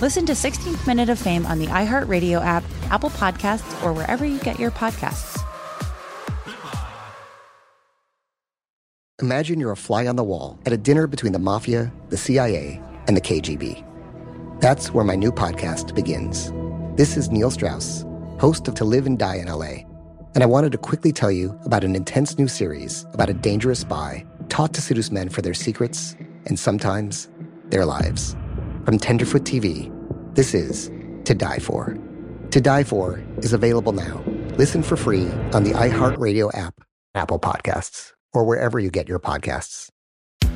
Listen 0.00 0.24
to 0.26 0.32
16th 0.32 0.86
Minute 0.86 1.08
of 1.08 1.18
Fame 1.18 1.44
on 1.44 1.58
the 1.58 1.66
iHeartRadio 1.66 2.40
app, 2.40 2.62
Apple 2.88 3.10
Podcasts, 3.10 3.84
or 3.84 3.92
wherever 3.92 4.24
you 4.24 4.38
get 4.38 4.56
your 4.56 4.70
podcasts. 4.70 5.36
Imagine 9.20 9.58
you're 9.58 9.72
a 9.72 9.76
fly 9.76 10.06
on 10.06 10.14
the 10.14 10.22
wall 10.22 10.56
at 10.64 10.72
a 10.72 10.76
dinner 10.76 11.08
between 11.08 11.32
the 11.32 11.40
mafia, 11.40 11.92
the 12.10 12.16
CIA, 12.16 12.80
and 13.08 13.16
the 13.16 13.20
KGB. 13.20 13.84
That's 14.60 14.94
where 14.94 15.04
my 15.04 15.16
new 15.16 15.32
podcast 15.32 15.96
begins. 15.96 16.52
This 16.96 17.16
is 17.16 17.32
Neil 17.32 17.50
Strauss, 17.50 18.06
host 18.38 18.68
of 18.68 18.76
To 18.76 18.84
Live 18.84 19.06
and 19.06 19.18
Die 19.18 19.34
in 19.34 19.48
LA, 19.48 19.82
and 20.34 20.44
I 20.44 20.46
wanted 20.46 20.70
to 20.70 20.78
quickly 20.78 21.10
tell 21.10 21.32
you 21.32 21.58
about 21.64 21.82
an 21.82 21.96
intense 21.96 22.38
new 22.38 22.46
series 22.46 23.04
about 23.12 23.30
a 23.30 23.34
dangerous 23.34 23.80
spy 23.80 24.24
taught 24.48 24.74
to 24.74 24.80
seduce 24.80 25.10
men 25.10 25.28
for 25.28 25.42
their 25.42 25.54
secrets 25.54 26.14
and 26.46 26.56
sometimes 26.56 27.28
their 27.70 27.84
lives. 27.84 28.36
From 28.88 28.98
Tenderfoot 28.98 29.42
TV, 29.42 29.92
this 30.34 30.54
is 30.54 30.90
To 31.26 31.34
Die 31.34 31.58
For. 31.58 31.94
To 32.50 32.58
Die 32.58 32.84
For 32.84 33.22
is 33.36 33.52
available 33.52 33.92
now. 33.92 34.24
Listen 34.56 34.82
for 34.82 34.96
free 34.96 35.28
on 35.52 35.62
the 35.62 35.72
iHeartRadio 35.72 36.56
app, 36.56 36.80
Apple 37.14 37.38
Podcasts, 37.38 38.12
or 38.32 38.46
wherever 38.46 38.78
you 38.78 38.90
get 38.90 39.06
your 39.06 39.18
podcasts. 39.18 39.90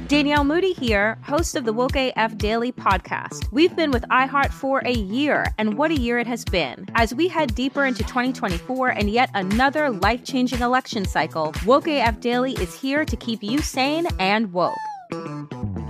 Danielle 0.08 0.44
Moody 0.44 0.72
here, 0.72 1.18
host 1.22 1.56
of 1.56 1.66
the 1.66 1.74
Woke 1.74 1.94
AF 1.94 2.38
Daily 2.38 2.72
podcast. 2.72 3.52
We've 3.52 3.76
been 3.76 3.90
with 3.90 4.04
iHeart 4.04 4.50
for 4.50 4.78
a 4.78 4.94
year, 4.94 5.44
and 5.58 5.76
what 5.76 5.90
a 5.90 6.00
year 6.00 6.18
it 6.18 6.26
has 6.26 6.42
been. 6.42 6.86
As 6.94 7.14
we 7.14 7.28
head 7.28 7.54
deeper 7.54 7.84
into 7.84 8.02
2024 8.04 8.88
and 8.88 9.10
yet 9.10 9.28
another 9.34 9.90
life 9.90 10.24
changing 10.24 10.62
election 10.62 11.04
cycle, 11.04 11.52
Woke 11.66 11.86
AF 11.86 12.18
Daily 12.20 12.52
is 12.52 12.80
here 12.80 13.04
to 13.04 13.14
keep 13.14 13.42
you 13.42 13.58
sane 13.58 14.06
and 14.18 14.54
woke. 14.54 14.78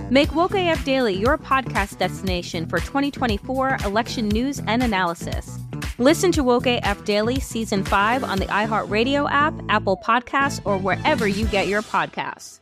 Make 0.09 0.35
Woke 0.35 0.53
AF 0.53 0.85
Daily 0.85 1.15
your 1.15 1.37
podcast 1.37 1.97
destination 1.97 2.67
for 2.67 2.79
2024 2.79 3.77
election 3.83 4.27
news 4.29 4.61
and 4.67 4.83
analysis. 4.83 5.57
Listen 5.97 6.31
to 6.33 6.43
Woke 6.43 6.67
AF 6.67 7.03
Daily 7.05 7.39
Season 7.39 7.83
5 7.83 8.23
on 8.23 8.37
the 8.37 8.45
iHeartRadio 8.45 9.27
app, 9.31 9.53
Apple 9.69 9.97
Podcasts, 9.97 10.61
or 10.65 10.77
wherever 10.77 11.27
you 11.27 11.47
get 11.47 11.67
your 11.67 11.81
podcasts. 11.81 12.59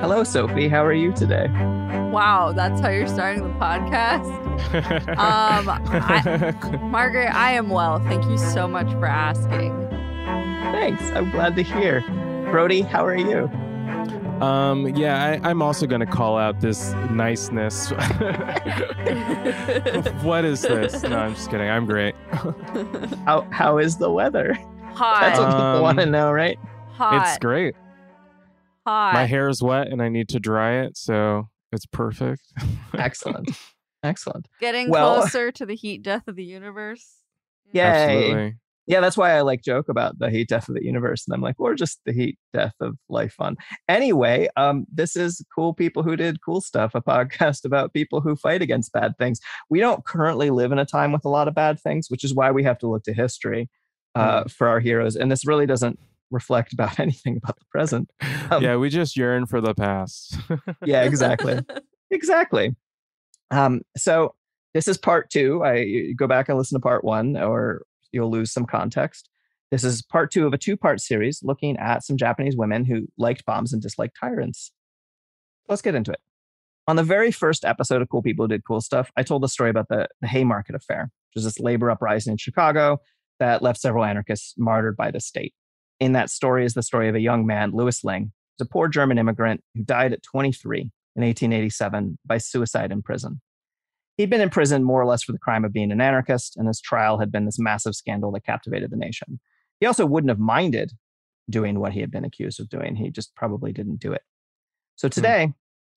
Hello, 0.00 0.24
Sophie. 0.24 0.66
How 0.66 0.84
are 0.84 0.92
you 0.92 1.12
today? 1.12 1.46
Wow, 2.10 2.52
that's 2.52 2.80
how 2.80 2.88
you're 2.88 3.06
starting 3.06 3.44
the 3.44 3.54
podcast. 3.60 4.24
um, 5.18 5.68
I, 5.68 6.78
Margaret, 6.78 7.32
I 7.32 7.52
am 7.52 7.68
well. 7.68 8.00
Thank 8.00 8.24
you 8.24 8.38
so 8.38 8.66
much 8.66 8.90
for 8.92 9.06
asking. 9.06 9.70
Thanks. 10.72 11.02
I'm 11.10 11.30
glad 11.30 11.54
to 11.56 11.62
hear. 11.62 12.00
Brodie, 12.50 12.80
how 12.80 13.04
are 13.04 13.16
you? 13.16 13.48
Um, 14.40 14.86
yeah, 14.96 15.22
I, 15.42 15.48
I'm 15.48 15.60
also 15.62 15.86
going 15.86 16.00
to 16.00 16.06
call 16.06 16.38
out 16.38 16.60
this 16.60 16.92
niceness. 17.10 17.90
what 20.22 20.44
is 20.44 20.62
this? 20.62 21.02
No, 21.02 21.18
I'm 21.18 21.34
just 21.34 21.50
kidding. 21.50 21.68
I'm 21.68 21.86
great. 21.86 22.14
How 23.26 23.46
how 23.50 23.78
is 23.78 23.96
the 23.98 24.10
weather? 24.10 24.54
Hot. 24.94 25.20
That's 25.20 25.38
what 25.38 25.46
people 25.48 25.60
Um, 25.62 25.82
want 25.82 25.98
to 25.98 26.06
know, 26.06 26.30
right? 26.32 26.58
hot. 26.92 27.28
It's 27.28 27.38
great. 27.38 27.74
Hot. 28.86 29.14
My 29.14 29.24
hair 29.24 29.48
is 29.48 29.62
wet 29.62 29.88
and 29.88 30.02
I 30.02 30.08
need 30.08 30.28
to 30.30 30.40
dry 30.40 30.80
it, 30.82 30.96
so 30.96 31.48
it's 31.72 31.86
perfect. 31.86 32.42
Excellent. 32.94 33.50
Excellent. 34.02 34.48
Getting 34.60 34.90
Well- 34.90 35.20
closer 35.20 35.52
to 35.52 35.66
the 35.66 35.74
heat 35.76 36.02
death 36.02 36.28
of 36.28 36.36
the 36.36 36.44
universe. 36.44 37.06
Yay. 37.72 37.82
Absolutely. 37.82 38.54
Yeah, 38.86 39.00
that's 39.00 39.16
why 39.16 39.32
I 39.36 39.42
like 39.42 39.62
joke 39.62 39.88
about 39.88 40.18
the 40.18 40.30
heat 40.30 40.48
death 40.48 40.68
of 40.68 40.74
the 40.74 40.84
universe. 40.84 41.24
And 41.26 41.34
I'm 41.34 41.42
like, 41.42 41.60
or 41.60 41.74
just 41.74 42.00
the 42.06 42.12
heat 42.12 42.38
death 42.52 42.74
of 42.80 42.96
life 43.08 43.34
fun. 43.34 43.56
Anyway, 43.88 44.48
um, 44.56 44.86
this 44.92 45.14
is 45.16 45.44
Cool 45.54 45.74
People 45.74 46.02
Who 46.02 46.16
Did 46.16 46.42
Cool 46.42 46.60
Stuff, 46.60 46.94
a 46.94 47.02
podcast 47.02 47.64
about 47.64 47.92
people 47.92 48.20
who 48.20 48.36
fight 48.36 48.62
against 48.62 48.92
bad 48.92 49.16
things. 49.18 49.40
We 49.68 49.80
don't 49.80 50.04
currently 50.04 50.50
live 50.50 50.72
in 50.72 50.78
a 50.78 50.86
time 50.86 51.12
with 51.12 51.24
a 51.24 51.28
lot 51.28 51.46
of 51.46 51.54
bad 51.54 51.80
things, 51.80 52.10
which 52.10 52.24
is 52.24 52.34
why 52.34 52.50
we 52.50 52.64
have 52.64 52.78
to 52.78 52.88
look 52.88 53.04
to 53.04 53.12
history 53.12 53.68
uh, 54.14 54.44
for 54.44 54.66
our 54.66 54.80
heroes. 54.80 55.16
And 55.16 55.30
this 55.30 55.46
really 55.46 55.66
doesn't 55.66 55.98
reflect 56.30 56.72
about 56.72 56.98
anything 57.00 57.36
about 57.36 57.58
the 57.58 57.64
present. 57.70 58.10
Um, 58.50 58.62
yeah, 58.62 58.76
we 58.76 58.88
just 58.88 59.16
yearn 59.16 59.46
for 59.46 59.60
the 59.60 59.74
past. 59.74 60.36
Yeah, 60.84 61.02
exactly. 61.02 61.60
exactly. 62.10 62.74
Um, 63.50 63.82
so 63.96 64.34
this 64.74 64.88
is 64.88 64.96
part 64.96 65.30
two. 65.30 65.62
I 65.62 66.12
go 66.16 66.26
back 66.26 66.48
and 66.48 66.56
listen 66.56 66.76
to 66.76 66.82
part 66.82 67.04
one, 67.04 67.36
or 67.36 67.82
you'll 68.12 68.30
lose 68.30 68.52
some 68.52 68.66
context. 68.66 69.28
This 69.70 69.84
is 69.84 70.02
part 70.02 70.32
two 70.32 70.46
of 70.46 70.52
a 70.52 70.58
two-part 70.58 71.00
series 71.00 71.40
looking 71.42 71.76
at 71.76 72.04
some 72.04 72.16
Japanese 72.16 72.56
women 72.56 72.84
who 72.84 73.06
liked 73.16 73.44
bombs 73.44 73.72
and 73.72 73.80
disliked 73.80 74.16
tyrants. 74.20 74.72
Let's 75.68 75.82
get 75.82 75.94
into 75.94 76.10
it. 76.10 76.18
On 76.88 76.96
the 76.96 77.04
very 77.04 77.30
first 77.30 77.64
episode 77.64 78.02
of 78.02 78.08
Cool 78.08 78.22
People 78.22 78.44
Who 78.44 78.48
Did 78.48 78.64
Cool 78.64 78.80
Stuff, 78.80 79.12
I 79.16 79.22
told 79.22 79.42
the 79.42 79.48
story 79.48 79.70
about 79.70 79.88
the, 79.88 80.08
the 80.20 80.26
Haymarket 80.26 80.74
Affair, 80.74 81.04
which 81.04 81.36
was 81.36 81.44
this 81.44 81.60
labor 81.60 81.88
uprising 81.90 82.32
in 82.32 82.36
Chicago 82.36 83.00
that 83.38 83.62
left 83.62 83.80
several 83.80 84.04
anarchists 84.04 84.54
martyred 84.58 84.96
by 84.96 85.12
the 85.12 85.20
state. 85.20 85.54
In 86.00 86.12
that 86.12 86.30
story 86.30 86.64
is 86.64 86.74
the 86.74 86.82
story 86.82 87.08
of 87.08 87.14
a 87.14 87.20
young 87.20 87.46
man, 87.46 87.70
Louis 87.72 88.02
Lingg, 88.02 88.30
who's 88.58 88.66
a 88.66 88.68
poor 88.68 88.88
German 88.88 89.18
immigrant 89.18 89.62
who 89.74 89.84
died 89.84 90.12
at 90.12 90.22
23 90.22 90.80
in 90.80 91.22
1887 91.22 92.18
by 92.26 92.38
suicide 92.38 92.90
in 92.90 93.02
prison. 93.02 93.40
He'd 94.20 94.28
been 94.28 94.42
in 94.42 94.50
prison 94.50 94.84
more 94.84 95.00
or 95.00 95.06
less 95.06 95.22
for 95.22 95.32
the 95.32 95.38
crime 95.38 95.64
of 95.64 95.72
being 95.72 95.90
an 95.90 96.00
anarchist, 96.02 96.54
and 96.58 96.68
his 96.68 96.78
trial 96.78 97.18
had 97.18 97.32
been 97.32 97.46
this 97.46 97.58
massive 97.58 97.94
scandal 97.94 98.30
that 98.32 98.44
captivated 98.44 98.90
the 98.90 98.96
nation. 98.98 99.40
He 99.80 99.86
also 99.86 100.04
wouldn't 100.04 100.28
have 100.28 100.38
minded 100.38 100.92
doing 101.48 101.80
what 101.80 101.94
he 101.94 102.00
had 102.00 102.10
been 102.10 102.26
accused 102.26 102.60
of 102.60 102.68
doing. 102.68 102.96
He 102.96 103.08
just 103.08 103.34
probably 103.34 103.72
didn't 103.72 103.96
do 103.98 104.12
it. 104.12 104.20
So 104.96 105.08
today, 105.08 105.54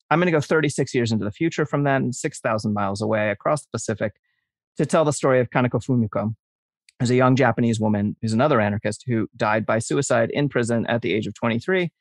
I'm 0.10 0.20
going 0.20 0.28
to 0.28 0.32
go 0.32 0.40
36 0.40 0.96
years 0.96 1.12
into 1.12 1.26
the 1.26 1.32
future 1.34 1.66
from 1.66 1.84
then, 1.84 2.14
6,000 2.14 2.74
miles 2.74 3.02
away 3.02 3.30
across 3.30 3.64
the 3.64 3.68
Pacific, 3.74 4.14
to 4.78 4.86
tell 4.86 5.04
the 5.04 5.12
story 5.12 5.42
of 5.42 5.50
Kaneko 5.50 5.84
Fumiko, 5.86 6.34
who's 7.02 7.12
a 7.12 7.16
young 7.16 7.36
Japanese 7.36 7.78
woman 7.78 8.16
who's 8.22 8.32
another 8.32 8.62
anarchist 8.62 9.04
who 9.06 9.28
died 9.36 9.66
by 9.66 9.80
suicide 9.80 10.30
in 10.32 10.48
prison 10.48 10.86
at 10.88 11.02
the 11.02 11.14
age 11.14 11.28
of 11.28 11.34
23 11.34 11.92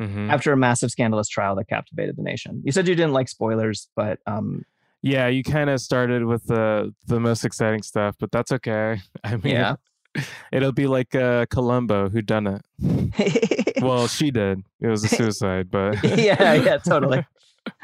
Mhm. 0.00 0.28
after 0.28 0.52
a 0.52 0.56
massive 0.56 0.90
scandalous 0.90 1.28
trial 1.28 1.54
that 1.54 1.68
captivated 1.68 2.16
the 2.16 2.22
nation. 2.22 2.62
You 2.64 2.72
said 2.72 2.88
you 2.88 2.96
didn't 2.96 3.12
like 3.12 3.28
spoilers, 3.28 3.88
but 3.94 4.18
um, 4.26 4.64
Yeah, 5.02 5.28
you 5.28 5.44
kind 5.44 5.70
of 5.70 5.80
started 5.80 6.24
with 6.24 6.44
the 6.46 6.94
the 7.06 7.20
most 7.20 7.44
exciting 7.44 7.82
stuff, 7.82 8.16
but 8.18 8.30
that's 8.32 8.50
okay. 8.52 9.00
I 9.24 9.36
mean, 9.36 9.54
Yeah. 9.54 9.76
it'll 10.52 10.72
be 10.72 10.86
like 10.86 11.14
uh, 11.14 11.46
Columbo 11.46 12.08
who 12.08 12.22
done 12.22 12.46
it. 12.46 12.62
Well, 13.80 14.08
she 14.08 14.32
did. 14.32 14.64
It 14.80 14.88
was 14.88 15.04
a 15.04 15.08
suicide, 15.08 15.70
but 15.70 16.02
yeah, 16.02 16.54
yeah, 16.54 16.78
totally. 16.78 17.24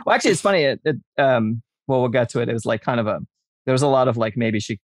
Well, 0.05 0.13
actually, 0.17 0.33
it's 0.33 0.41
funny. 0.41 0.65
It, 0.65 0.81
it, 0.85 0.97
um, 1.19 1.63
well, 1.87 2.01
we'll 2.01 2.09
get 2.09 2.31
to 2.31 2.41
it. 2.41 2.49
It 2.49 2.53
was 2.53 2.67
like 2.67 2.83
kind 2.83 2.99
of 2.99 3.07
a. 3.07 3.21
There 3.65 3.73
was 3.73 3.83
a 3.83 3.87
lot 3.87 4.09
of 4.09 4.17
like 4.17 4.37
maybe 4.37 4.59
she, 4.59 4.81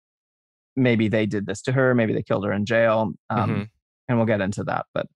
maybe 0.76 1.08
they 1.08 1.26
did 1.26 1.46
this 1.46 1.62
to 1.62 1.72
her. 1.72 1.96
Maybe 1.96 2.12
they 2.12 2.22
killed 2.22 2.44
her 2.44 2.52
in 2.52 2.64
jail. 2.64 3.12
Um, 3.28 3.50
Mhm. 3.50 3.68
and 4.08 4.18
we'll 4.18 4.26
get 4.26 4.40
into 4.40 4.62
that. 4.64 4.86
But 4.94 5.06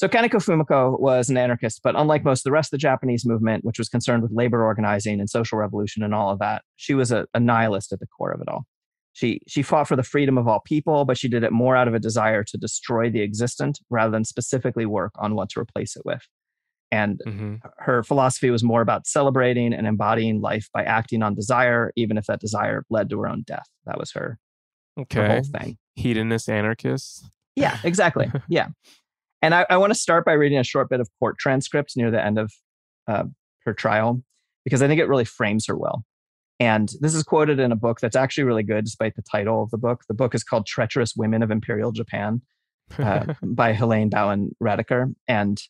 so 0.00 0.08
Kaneko 0.08 0.36
Fumiko 0.42 0.98
was 0.98 1.28
an 1.28 1.36
anarchist, 1.36 1.82
but 1.84 1.94
unlike 1.94 2.24
most 2.24 2.40
of 2.40 2.44
the 2.44 2.52
rest 2.52 2.68
of 2.68 2.70
the 2.70 2.80
Japanese 2.80 3.26
movement, 3.26 3.66
which 3.66 3.78
was 3.78 3.90
concerned 3.90 4.22
with 4.22 4.32
labor 4.32 4.64
organizing 4.64 5.20
and 5.20 5.28
social 5.28 5.58
revolution 5.58 6.02
and 6.02 6.14
all 6.14 6.30
of 6.30 6.38
that, 6.38 6.62
she 6.76 6.94
was 6.94 7.12
a, 7.12 7.26
a 7.34 7.38
nihilist 7.38 7.92
at 7.92 8.00
the 8.00 8.06
core 8.06 8.32
of 8.32 8.40
it 8.40 8.48
all. 8.48 8.64
She 9.12 9.42
she 9.46 9.60
fought 9.60 9.88
for 9.88 9.96
the 9.96 10.02
freedom 10.02 10.38
of 10.38 10.48
all 10.48 10.60
people, 10.60 11.04
but 11.04 11.18
she 11.18 11.28
did 11.28 11.44
it 11.44 11.52
more 11.52 11.76
out 11.76 11.86
of 11.86 11.92
a 11.92 11.98
desire 11.98 12.42
to 12.44 12.56
destroy 12.56 13.10
the 13.10 13.20
existent 13.20 13.78
rather 13.90 14.10
than 14.10 14.24
specifically 14.24 14.86
work 14.86 15.12
on 15.18 15.34
what 15.34 15.50
to 15.50 15.60
replace 15.60 15.96
it 15.96 16.02
with. 16.06 16.26
And 16.90 17.20
Mhm. 17.26 17.60
her 17.76 18.02
philosophy 18.02 18.48
was 18.48 18.64
more 18.64 18.80
about 18.80 19.06
celebrating 19.06 19.74
and 19.74 19.86
embodying 19.86 20.40
life 20.40 20.70
by 20.72 20.82
acting 20.82 21.22
on 21.22 21.34
desire, 21.34 21.92
even 21.94 22.16
if 22.16 22.24
that 22.24 22.40
desire 22.40 22.86
led 22.88 23.10
to 23.10 23.20
her 23.20 23.28
own 23.28 23.42
death. 23.46 23.68
That 23.84 23.98
was 23.98 24.12
her, 24.12 24.38
her 24.96 25.02
okay. 25.02 25.28
whole 25.28 25.44
thing. 25.44 25.76
Hedonist 25.94 26.48
anarchist. 26.48 27.28
Yeah, 27.54 27.76
exactly. 27.84 28.32
yeah. 28.48 28.68
And 29.42 29.54
I, 29.54 29.66
I 29.70 29.76
want 29.78 29.92
to 29.92 29.98
start 29.98 30.24
by 30.24 30.32
reading 30.32 30.58
a 30.58 30.64
short 30.64 30.90
bit 30.90 31.00
of 31.00 31.08
court 31.18 31.38
transcripts 31.38 31.96
near 31.96 32.10
the 32.10 32.24
end 32.24 32.38
of 32.38 32.52
uh, 33.08 33.24
her 33.64 33.72
trial 33.72 34.22
because 34.64 34.82
I 34.82 34.88
think 34.88 35.00
it 35.00 35.08
really 35.08 35.24
frames 35.24 35.66
her 35.66 35.76
well. 35.76 36.04
And 36.58 36.92
this 37.00 37.14
is 37.14 37.22
quoted 37.22 37.58
in 37.58 37.72
a 37.72 37.76
book 37.76 38.00
that's 38.00 38.16
actually 38.16 38.44
really 38.44 38.62
good, 38.62 38.84
despite 38.84 39.16
the 39.16 39.22
title 39.22 39.62
of 39.62 39.70
the 39.70 39.78
book. 39.78 40.04
The 40.08 40.14
book 40.14 40.34
is 40.34 40.44
called 40.44 40.66
Treacherous 40.66 41.14
Women 41.16 41.42
of 41.42 41.50
Imperial 41.50 41.90
Japan 41.90 42.42
uh, 42.98 43.32
by 43.42 43.72
Helene 43.72 44.10
Bowen 44.10 44.54
Raddeker. 44.62 45.14
And 45.26 45.60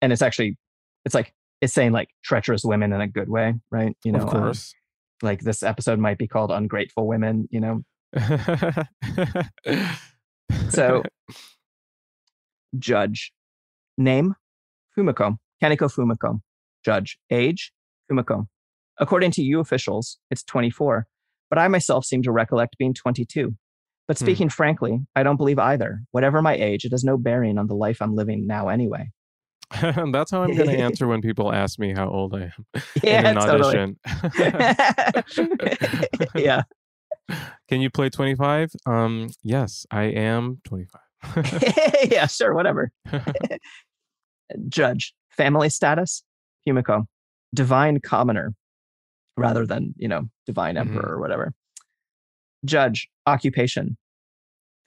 and 0.00 0.12
it's 0.12 0.22
actually 0.22 0.58
it's 1.04 1.14
like 1.14 1.32
it's 1.60 1.72
saying 1.72 1.92
like 1.92 2.08
treacherous 2.24 2.64
women 2.64 2.92
in 2.92 3.00
a 3.00 3.06
good 3.06 3.28
way, 3.28 3.54
right? 3.70 3.96
You 4.04 4.12
know, 4.12 4.18
of 4.18 4.28
uh, 4.28 4.32
course. 4.32 4.74
like 5.22 5.40
this 5.40 5.62
episode 5.62 6.00
might 6.00 6.18
be 6.18 6.26
called 6.26 6.50
Ungrateful 6.50 7.06
Women, 7.06 7.48
you 7.52 7.60
know. 7.60 7.82
so 10.70 11.04
judge 12.78 13.32
name 13.98 14.34
Fumiko, 14.96 15.36
Kaneko 15.62 15.90
Fumiko. 15.92 16.40
Judge 16.84 17.18
age 17.30 17.72
Fumiko. 18.10 18.46
According 18.98 19.30
to 19.32 19.42
you 19.42 19.60
officials, 19.60 20.18
it's 20.30 20.42
24, 20.44 21.06
but 21.48 21.58
I 21.58 21.68
myself 21.68 22.04
seem 22.04 22.22
to 22.22 22.32
recollect 22.32 22.76
being 22.78 22.94
22. 22.94 23.54
But 24.08 24.18
Hmm. 24.18 24.24
speaking 24.24 24.48
frankly, 24.48 24.98
I 25.14 25.22
don't 25.22 25.36
believe 25.36 25.58
either. 25.58 26.00
Whatever 26.10 26.42
my 26.42 26.54
age, 26.54 26.84
it 26.84 26.90
has 26.92 27.04
no 27.04 27.16
bearing 27.16 27.56
on 27.58 27.68
the 27.68 27.74
life 27.74 28.02
I'm 28.02 28.14
living 28.14 28.46
now 28.46 28.68
anyway. 28.68 29.10
That's 29.80 30.30
how 30.30 30.42
I'm 30.42 30.54
going 30.54 30.68
to 30.68 30.76
answer 30.78 31.06
when 31.06 31.22
people 31.22 31.52
ask 31.52 31.78
me 31.78 31.94
how 31.94 32.10
old 32.10 32.34
I 32.34 32.42
am 32.42 32.64
in 33.02 33.02
Yeah, 33.04 33.30
an 33.30 33.34
totally. 33.36 33.78
audition. 33.78 33.96
yeah. 36.34 36.62
Can 37.68 37.80
you 37.80 37.88
play 37.90 38.10
25? 38.10 38.72
Um, 38.86 39.30
yes, 39.42 39.86
I 39.90 40.04
am 40.04 40.60
25. 40.64 41.00
yeah, 42.10 42.26
sure, 42.26 42.54
whatever. 42.54 42.90
Judge, 44.68 45.14
family 45.30 45.68
status, 45.68 46.22
Fumiko, 46.66 47.06
divine 47.54 48.00
commoner, 48.00 48.54
rather 49.36 49.66
than, 49.66 49.94
you 49.96 50.08
know, 50.08 50.28
divine 50.46 50.74
Mhm. 50.74 50.80
emperor 50.80 51.14
or 51.14 51.20
whatever. 51.20 51.54
Judge, 52.64 53.08
occupation, 53.26 53.96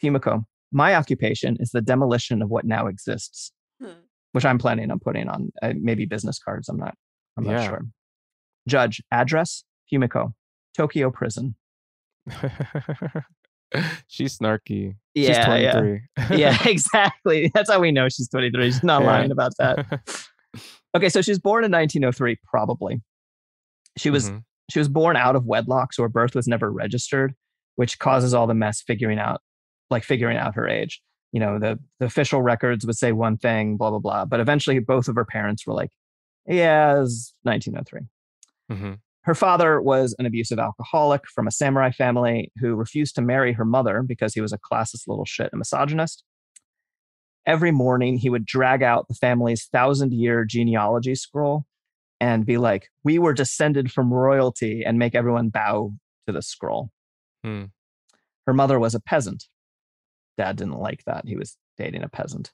Fumiko, 0.03 0.45
my 0.71 0.93
occupation 0.95 1.57
is 1.59 1.71
the 1.71 1.81
demolition 1.81 2.41
of 2.41 2.49
what 2.49 2.65
now 2.65 2.87
exists, 2.87 3.51
Hmm. 3.81 3.91
which 4.33 4.45
I'm 4.45 4.57
planning 4.57 4.91
on 4.91 4.99
putting 4.99 5.27
on 5.29 5.51
uh, 5.61 5.73
maybe 5.75 6.05
business 6.05 6.37
cards. 6.39 6.69
I'm 6.69 6.77
not, 6.77 6.95
I'm 7.37 7.43
not 7.45 7.65
sure. 7.65 7.81
Judge, 8.67 9.01
address, 9.11 9.63
Fumiko, 9.91 10.33
Tokyo 10.75 11.11
prison. 11.11 11.55
She's 14.07 14.37
snarky. 14.37 14.95
Yeah, 15.13 15.27
She's 15.27 15.37
yeah. 15.63 15.71
23. 15.73 16.37
yeah, 16.37 16.57
exactly. 16.67 17.51
That's 17.53 17.69
how 17.71 17.79
we 17.79 17.91
know 17.91 18.09
she's 18.09 18.27
23. 18.29 18.71
She's 18.71 18.83
not 18.83 19.01
Yeah. 19.01 19.07
lying 19.07 19.31
about 19.31 19.53
that. 19.59 19.85
Okay, 20.95 21.09
so 21.09 21.21
she 21.21 21.31
was 21.31 21.39
born 21.39 21.65
in 21.65 21.71
1903, 21.73 22.37
probably. 22.45 23.01
She 23.97 24.09
was 24.09 24.29
Mhm. 24.29 24.43
she 24.71 24.79
was 24.79 24.87
born 24.87 25.17
out 25.17 25.35
of 25.35 25.45
wedlock, 25.45 25.91
so 25.93 26.03
her 26.03 26.07
birth 26.09 26.33
was 26.35 26.47
never 26.47 26.71
registered, 26.71 27.35
which 27.75 27.99
causes 27.99 28.33
all 28.33 28.47
the 28.47 28.53
mess 28.53 28.81
figuring 28.81 29.19
out, 29.19 29.41
like 29.89 30.05
figuring 30.05 30.37
out 30.37 30.55
her 30.55 30.65
age. 30.69 31.01
You 31.33 31.41
know, 31.41 31.59
the 31.59 31.77
the 31.99 32.05
official 32.05 32.41
records 32.41 32.85
would 32.85 32.95
say 32.95 33.11
one 33.11 33.35
thing, 33.35 33.75
blah 33.75 33.89
blah 33.89 33.99
blah, 33.99 34.23
but 34.23 34.39
eventually 34.39 34.79
both 34.79 35.09
of 35.09 35.15
her 35.15 35.25
parents 35.25 35.67
were 35.67 35.73
like, 35.73 35.91
"Yeah, 36.47 37.01
it's 37.01 37.33
1903." 37.43 38.07
Mhm. 38.71 38.99
Her 39.25 39.33
father 39.33 39.81
was 39.81 40.15
an 40.19 40.27
abusive 40.27 40.59
alcoholic 40.59 41.27
from 41.27 41.47
a 41.47 41.51
samurai 41.51 41.89
family 41.89 42.51
who 42.59 42.75
refused 42.75 43.15
to 43.15 43.23
marry 43.23 43.53
her 43.53 43.65
mother 43.65 44.03
because 44.03 44.35
he 44.35 44.41
was 44.41 44.53
a 44.53 44.59
classist 44.59 45.07
little 45.07 45.25
shit 45.25 45.49
and 45.51 45.57
misogynist. 45.57 46.23
Every 47.47 47.71
morning, 47.71 48.17
he 48.17 48.29
would 48.29 48.45
drag 48.45 48.83
out 48.83 49.07
the 49.07 49.15
family's 49.15 49.65
thousand 49.65 50.13
year 50.13 50.45
genealogy 50.45 51.15
scroll 51.15 51.65
and 52.19 52.45
be 52.45 52.57
like, 52.57 52.89
We 53.03 53.17
were 53.17 53.33
descended 53.33 53.91
from 53.91 54.13
royalty, 54.13 54.83
and 54.85 54.99
make 54.99 55.15
everyone 55.15 55.49
bow 55.49 55.93
to 56.27 56.33
the 56.33 56.43
scroll. 56.43 56.91
Hmm. 57.43 57.65
Her 58.45 58.53
mother 58.53 58.79
was 58.79 58.93
a 58.93 58.99
peasant. 58.99 59.45
Dad 60.37 60.55
didn't 60.57 60.79
like 60.79 61.03
that. 61.05 61.27
He 61.27 61.35
was 61.35 61.57
dating 61.77 62.03
a 62.03 62.09
peasant. 62.09 62.51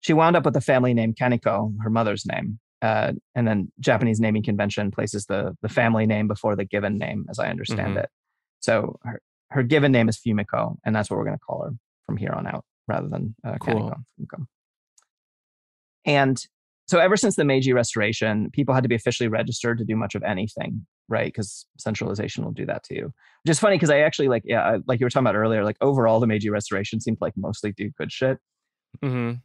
She 0.00 0.14
wound 0.14 0.34
up 0.34 0.46
with 0.46 0.56
a 0.56 0.62
family 0.62 0.94
name 0.94 1.12
Kaneko, 1.12 1.74
her 1.82 1.90
mother's 1.90 2.24
name. 2.24 2.58
Uh, 2.82 3.12
and 3.34 3.46
then 3.46 3.70
Japanese 3.80 4.20
naming 4.20 4.42
convention 4.42 4.90
places 4.90 5.26
the, 5.26 5.54
the 5.62 5.68
family 5.68 6.06
name 6.06 6.26
before 6.28 6.56
the 6.56 6.64
given 6.64 6.96
name, 6.98 7.26
as 7.28 7.38
I 7.38 7.48
understand 7.50 7.96
Mhm. 7.96 8.04
it. 8.04 8.10
So 8.60 8.98
her, 9.02 9.20
her 9.50 9.62
given 9.62 9.92
name 9.92 10.08
is 10.08 10.18
Fumiko, 10.18 10.76
and 10.84 10.94
that's 10.96 11.10
what 11.10 11.18
we're 11.18 11.24
going 11.26 11.36
to 11.36 11.44
call 11.44 11.62
her 11.64 11.70
from 12.06 12.16
here 12.16 12.32
on 12.32 12.46
out, 12.46 12.64
rather 12.88 13.08
than 13.08 13.34
uh, 13.44 13.56
Cool. 13.60 13.90
Kaneko. 13.90 14.02
Fumiko. 14.20 14.46
And 16.06 16.42
so 16.88 16.98
ever 16.98 17.16
since 17.16 17.36
the 17.36 17.44
Meiji 17.44 17.72
Restoration, 17.72 18.50
people 18.52 18.74
had 18.74 18.82
to 18.82 18.88
be 18.88 18.94
officially 18.94 19.28
registered 19.28 19.78
to 19.78 19.84
do 19.84 19.94
much 19.96 20.14
of 20.14 20.22
anything, 20.22 20.86
right? 21.08 21.26
Because 21.26 21.66
centralization 21.78 22.44
will 22.44 22.52
do 22.52 22.66
that 22.66 22.82
to 22.84 22.94
you. 22.94 23.04
Which 23.44 23.50
is 23.50 23.60
funny 23.60 23.76
because 23.76 23.90
I 23.90 24.00
actually 24.00 24.28
like, 24.28 24.42
yeah, 24.44 24.78
like 24.86 25.00
you 25.00 25.06
were 25.06 25.10
talking 25.10 25.26
about 25.26 25.36
earlier, 25.36 25.64
like 25.64 25.76
overall 25.80 26.20
the 26.20 26.26
Meiji 26.26 26.50
Restoration 26.50 27.00
seemed 27.00 27.18
like 27.20 27.34
mostly 27.36 27.72
do 27.72 27.90
good 27.98 28.10
shit, 28.10 28.38
Mhm. 29.04 29.40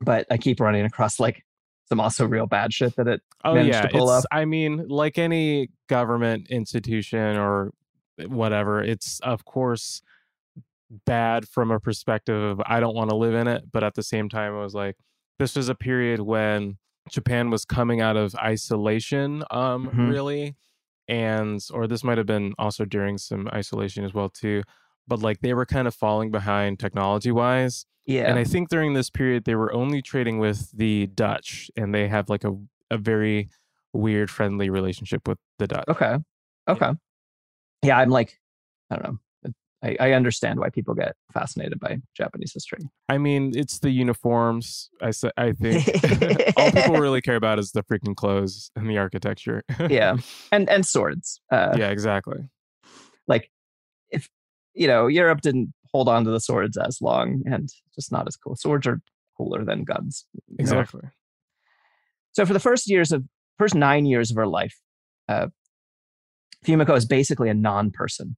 but 0.00 0.26
I 0.30 0.36
keep 0.36 0.60
running 0.60 0.84
across 0.84 1.18
like 1.18 1.42
some 1.88 2.00
also 2.00 2.26
real 2.26 2.46
bad 2.46 2.72
shit 2.72 2.96
that 2.96 3.06
it 3.08 3.20
Oh 3.44 3.54
managed 3.54 3.74
yeah, 3.74 3.82
to 3.82 3.88
pull 3.88 4.10
it's, 4.10 4.24
up. 4.24 4.30
I 4.32 4.44
mean, 4.44 4.88
like 4.88 5.18
any 5.18 5.68
government 5.88 6.48
institution 6.50 7.36
or 7.36 7.72
whatever, 8.26 8.82
it's 8.82 9.20
of 9.20 9.44
course 9.44 10.00
bad 11.06 11.48
from 11.48 11.70
a 11.70 11.80
perspective 11.80 12.40
of 12.42 12.60
I 12.66 12.80
don't 12.80 12.94
want 12.94 13.10
to 13.10 13.16
live 13.16 13.34
in 13.34 13.48
it, 13.48 13.64
but 13.72 13.82
at 13.84 13.94
the 13.94 14.02
same 14.02 14.28
time, 14.28 14.54
it 14.54 14.60
was 14.60 14.74
like 14.74 14.96
this 15.38 15.56
was 15.56 15.68
a 15.68 15.74
period 15.74 16.20
when 16.20 16.78
Japan 17.10 17.50
was 17.50 17.64
coming 17.64 18.00
out 18.00 18.16
of 18.16 18.34
isolation, 18.36 19.44
um, 19.50 19.90
Mhm. 19.92 20.08
really, 20.08 20.54
and 21.08 21.60
or 21.72 21.86
this 21.86 22.04
might 22.04 22.16
have 22.18 22.26
been 22.26 22.54
also 22.58 22.84
during 22.84 23.18
some 23.18 23.48
isolation 23.52 24.04
as 24.04 24.14
well 24.14 24.30
too, 24.30 24.62
but 25.06 25.20
like 25.20 25.40
they 25.40 25.54
were 25.54 25.66
kind 25.66 25.86
of 25.88 25.94
falling 25.94 26.30
behind 26.30 26.78
technology 26.78 27.30
wise. 27.30 27.86
Yeah. 28.06 28.28
And 28.28 28.38
I 28.38 28.44
think 28.44 28.68
during 28.68 28.92
this 28.94 29.10
period, 29.10 29.44
they 29.44 29.54
were 29.54 29.72
only 29.72 30.02
trading 30.02 30.38
with 30.38 30.70
the 30.72 31.06
Dutch, 31.06 31.70
and 31.76 31.94
they 31.94 32.08
have 32.08 32.28
like 32.28 32.44
a, 32.44 32.52
a 32.90 32.98
very 32.98 33.48
weird, 33.92 34.30
friendly 34.30 34.68
relationship 34.70 35.26
with 35.26 35.38
the 35.58 35.66
Dutch. 35.66 35.84
okay. 35.88 36.18
Okay. 36.68 36.90
Yeah, 37.82 37.98
I'm 37.98 38.08
like, 38.08 38.38
I 38.90 38.96
don't 38.96 39.04
know. 39.04 39.18
I, 39.82 39.96
I 40.00 40.12
understand 40.12 40.58
why 40.58 40.70
people 40.70 40.94
get 40.94 41.14
fascinated 41.34 41.78
by 41.78 41.98
Japanese 42.16 42.52
history. 42.54 42.78
I 43.10 43.18
mean, 43.18 43.52
it's 43.54 43.80
the 43.80 43.90
uniforms. 43.90 44.88
I, 45.02 45.12
I 45.36 45.52
think 45.52 45.86
all 46.56 46.70
people 46.72 46.94
really 46.98 47.20
care 47.20 47.36
about 47.36 47.58
is 47.58 47.72
the 47.72 47.82
freaking 47.82 48.16
clothes 48.16 48.70
and 48.74 48.88
the 48.88 48.96
architecture. 48.96 49.62
yeah. 49.90 50.16
And 50.52 50.70
and 50.70 50.86
swords. 50.86 51.40
Uh, 51.52 51.74
yeah, 51.76 51.90
exactly. 51.90 52.48
like 53.28 53.50
you 54.74 54.86
know 54.86 55.06
europe 55.06 55.40
didn't 55.40 55.72
hold 55.94 56.08
on 56.08 56.24
to 56.24 56.30
the 56.30 56.40
swords 56.40 56.76
as 56.76 57.00
long 57.00 57.40
and 57.46 57.68
just 57.94 58.10
not 58.10 58.26
as 58.26 58.34
cool. 58.34 58.56
Swords 58.56 58.84
are 58.84 59.00
cooler 59.38 59.64
than 59.64 59.84
guns 59.84 60.26
you 60.34 60.40
know? 60.50 60.62
Exactly. 60.62 61.02
so 62.32 62.44
for 62.44 62.52
the 62.52 62.60
first 62.60 62.90
years 62.90 63.12
of 63.12 63.24
first 63.58 63.76
nine 63.76 64.04
years 64.04 64.30
of 64.32 64.36
her 64.36 64.46
life 64.48 64.76
uh, 65.28 65.46
fumiko 66.66 66.96
is 66.96 67.06
basically 67.06 67.48
a 67.48 67.54
non-person. 67.54 68.36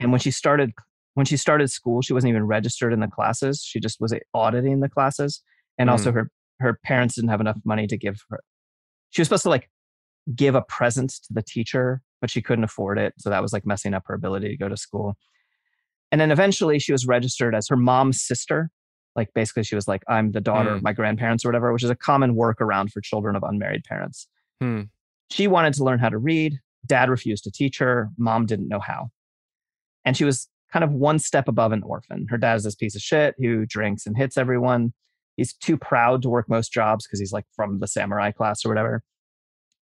And 0.00 0.10
when 0.10 0.20
she 0.20 0.32
started 0.32 0.72
when 1.14 1.24
she 1.24 1.36
started 1.36 1.70
school 1.70 2.02
she 2.02 2.12
wasn't 2.12 2.30
even 2.30 2.46
registered 2.46 2.92
in 2.92 3.00
the 3.00 3.06
classes. 3.06 3.62
She 3.64 3.78
just 3.78 4.00
was 4.00 4.12
auditing 4.34 4.80
the 4.80 4.88
classes. 4.88 5.40
And 5.78 5.88
also 5.88 6.10
her 6.10 6.30
her 6.58 6.80
parents 6.84 7.14
didn't 7.14 7.30
have 7.30 7.40
enough 7.40 7.58
money 7.64 7.86
to 7.86 7.96
give 7.96 8.20
her 8.30 8.40
she 9.10 9.20
was 9.20 9.28
supposed 9.28 9.44
to 9.44 9.50
like 9.50 9.70
give 10.34 10.56
a 10.56 10.62
present 10.62 11.10
to 11.10 11.32
the 11.32 11.42
teacher 11.42 12.02
but 12.20 12.28
she 12.30 12.42
couldn't 12.42 12.64
afford 12.64 12.98
it. 12.98 13.14
So 13.18 13.30
that 13.30 13.42
was 13.42 13.52
like 13.52 13.64
messing 13.64 13.94
up 13.94 14.02
her 14.06 14.14
ability 14.14 14.48
to 14.48 14.56
go 14.56 14.68
to 14.68 14.76
school 14.76 15.16
and 16.12 16.20
then 16.20 16.30
eventually 16.30 16.78
she 16.78 16.92
was 16.92 17.06
registered 17.06 17.54
as 17.54 17.68
her 17.68 17.76
mom's 17.76 18.20
sister. 18.20 18.70
Like 19.16 19.32
basically 19.34 19.64
she 19.64 19.74
was 19.74 19.88
like 19.88 20.02
i'm 20.08 20.30
the 20.32 20.40
daughter 20.40 20.70
of 20.70 20.78
Hmm. 20.78 20.84
my 20.84 20.92
grandparents 20.92 21.44
or 21.44 21.48
whatever 21.48 21.72
which 21.72 21.82
is 21.82 21.90
a 21.90 21.96
common 21.96 22.36
workaround 22.36 22.90
for 22.92 23.00
children 23.00 23.34
of 23.36 23.42
unmarried 23.42 23.82
parents. 23.84 24.28
Hmm. 24.60 24.82
she 25.30 25.46
wanted 25.48 25.74
to 25.74 25.84
learn 25.84 25.98
how 25.98 26.08
to 26.08 26.18
read. 26.18 26.58
Dad 26.86 27.10
refused 27.10 27.44
to 27.44 27.50
teach 27.50 27.78
her. 27.78 28.08
Mom 28.16 28.46
didn't 28.46 28.68
know 28.68 28.80
how. 28.80 29.10
And 30.04 30.16
she 30.16 30.24
was 30.24 30.48
kind 30.72 30.84
of 30.84 30.92
one 30.92 31.18
step 31.18 31.48
above 31.48 31.72
an 31.72 31.82
orphan. 31.82 32.26
Her 32.30 32.38
dad 32.38 32.54
is 32.56 32.64
this 32.64 32.74
piece 32.74 32.94
of 32.94 33.02
shit 33.02 33.34
who 33.38 33.66
drinks 33.66 34.06
and 34.06 34.16
hits 34.16 34.36
everyone. 34.38 34.92
He's 35.36 35.52
too 35.52 35.76
proud 35.76 36.22
to 36.22 36.28
work 36.28 36.48
most 36.48 36.72
jobs 36.72 37.06
because 37.06 37.18
he's 37.20 37.32
like 37.32 37.44
from 37.54 37.80
the 37.80 37.86
samurai 37.88 38.30
class 38.32 38.64
or 38.64 38.68
whatever. 38.68 39.02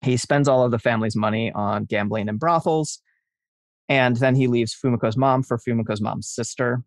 He 0.03 0.17
spends 0.17 0.49
all 0.49 0.65
of 0.65 0.71
the 0.71 0.79
family's 0.79 1.17
money 1.17 1.53
on 1.53 1.85
gambling 1.85 2.29
and 2.29 2.39
brothels 2.39 3.01
and 3.89 4.17
then 4.17 4.35
he 4.35 4.47
leaves 4.47 4.75
fumiko's 4.75 5.17
mom 5.17 5.43
for 5.43 5.59
fumiko's 5.59 6.01
mom's 6.01 6.29
sister 6.29 6.83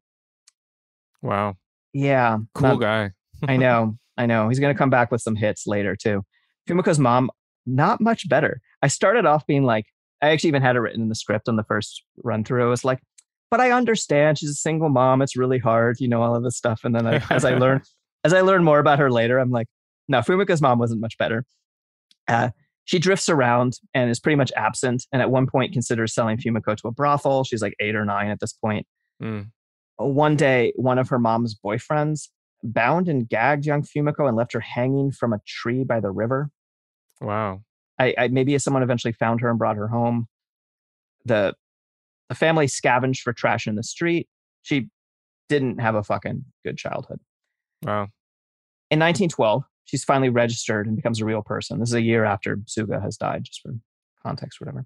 Wow. 1.21 1.57
yeah 1.93 2.37
Cool 2.53 2.69
not- 2.69 2.79
guy. 2.81 3.11
I 3.47 3.55
know, 3.65 3.97
I 4.17 4.25
know. 4.25 4.49
He's 4.49 4.59
going 4.59 4.73
to 4.73 4.77
come 4.77 4.89
back 4.89 5.11
with 5.11 5.21
some 5.21 5.35
hits 5.35 5.65
later 5.65 5.95
too. 5.95 6.23
Fumiko's 6.67 6.99
mom, 6.99 7.29
not 7.65 8.01
much 8.01 8.27
better. 8.27 8.59
I 8.81 8.87
started 8.87 9.25
off 9.25 9.45
being 9.47 9.63
like, 9.63 9.85
I 10.21 10.29
actually 10.29 10.49
even 10.49 10.61
had 10.61 10.75
it 10.75 10.79
written 10.79 11.01
in 11.01 11.09
the 11.09 11.15
script 11.15 11.47
on 11.47 11.55
the 11.55 11.63
first 11.63 12.03
run 12.23 12.43
through. 12.43 12.67
It 12.67 12.69
was 12.69 12.83
like, 12.83 12.99
but 13.49 13.61
I 13.61 13.71
understand 13.71 14.37
she's 14.37 14.49
a 14.49 14.53
single 14.55 14.89
mom. 14.89 15.21
It's 15.21 15.37
really 15.37 15.57
hard, 15.57 15.99
you 16.01 16.07
know, 16.09 16.21
all 16.21 16.35
of 16.35 16.43
this 16.43 16.57
stuff. 16.57 16.81
And 16.83 16.93
then 16.93 17.07
I, 17.07 17.23
as 17.29 17.45
I 17.45 17.55
learn, 17.55 17.81
as 18.25 18.33
I 18.33 18.41
learn 18.41 18.63
more 18.63 18.79
about 18.79 18.99
her 18.99 19.09
later, 19.09 19.39
I'm 19.39 19.51
like, 19.51 19.67
no, 20.09 20.19
Fumiko's 20.19 20.61
mom 20.61 20.79
wasn't 20.79 20.99
much 21.01 21.17
better. 21.17 21.45
Uh, 22.27 22.49
she 22.89 22.97
drifts 22.97 23.29
around 23.29 23.73
and 23.93 24.09
is 24.09 24.19
pretty 24.19 24.35
much 24.35 24.51
absent. 24.55 25.05
And 25.13 25.21
at 25.21 25.29
one 25.29 25.45
point 25.45 25.73
considers 25.73 26.11
selling 26.11 26.37
Fumiko 26.37 26.75
to 26.75 26.87
a 26.87 26.91
brothel. 26.91 27.43
She's 27.43 27.61
like 27.61 27.75
eight 27.79 27.95
or 27.95 28.03
nine 28.03 28.29
at 28.31 28.39
this 28.39 28.51
point 28.53 28.87
Mm. 29.21 29.51
one 29.97 30.35
day, 30.35 30.73
one 30.75 30.97
of 30.97 31.07
her 31.09 31.19
mom's 31.19 31.53
boyfriends 31.53 32.29
bound 32.63 33.07
and 33.07 33.29
gagged 33.29 33.63
young 33.63 33.83
Fumiko 33.83 34.27
and 34.27 34.35
left 34.35 34.53
her 34.53 34.59
hanging 34.59 35.11
from 35.11 35.33
a 35.33 35.39
tree 35.45 35.83
by 35.83 35.99
the 35.99 36.09
river. 36.09 36.49
Wow. 37.21 37.61
I, 37.99 38.15
I 38.17 38.27
maybe 38.29 38.57
someone 38.57 38.81
eventually 38.81 39.13
found 39.13 39.39
her 39.41 39.51
and 39.51 39.59
brought 39.59 39.75
her 39.75 39.87
home. 39.89 40.27
the 41.25 41.53
the 42.29 42.33
family 42.35 42.65
scavenged 42.67 43.21
for 43.21 43.33
trash 43.33 43.67
in 43.67 43.75
the 43.75 43.83
street. 43.83 44.27
She 44.63 44.87
didn't 45.47 45.79
have 45.79 45.93
a 45.93 46.01
fucking 46.03 46.43
good 46.65 46.77
childhood. 46.77 47.19
Wow. 47.83 48.07
In 48.89 48.97
1912, 48.99 49.63
she's 49.89 50.03
finally 50.03 50.29
registered 50.29 50.85
and 50.85 50.95
becomes 50.95 51.19
a 51.19 51.25
real 51.25 51.41
person. 51.41 51.79
This 51.79 51.89
is 51.89 51.95
a 51.95 52.01
year 52.01 52.23
after 52.25 52.57
Suga 52.57 53.01
has 53.01 53.17
died, 53.17 53.43
just 53.43 53.61
for 53.61 53.73
context, 54.21 54.61
whatever. 54.61 54.85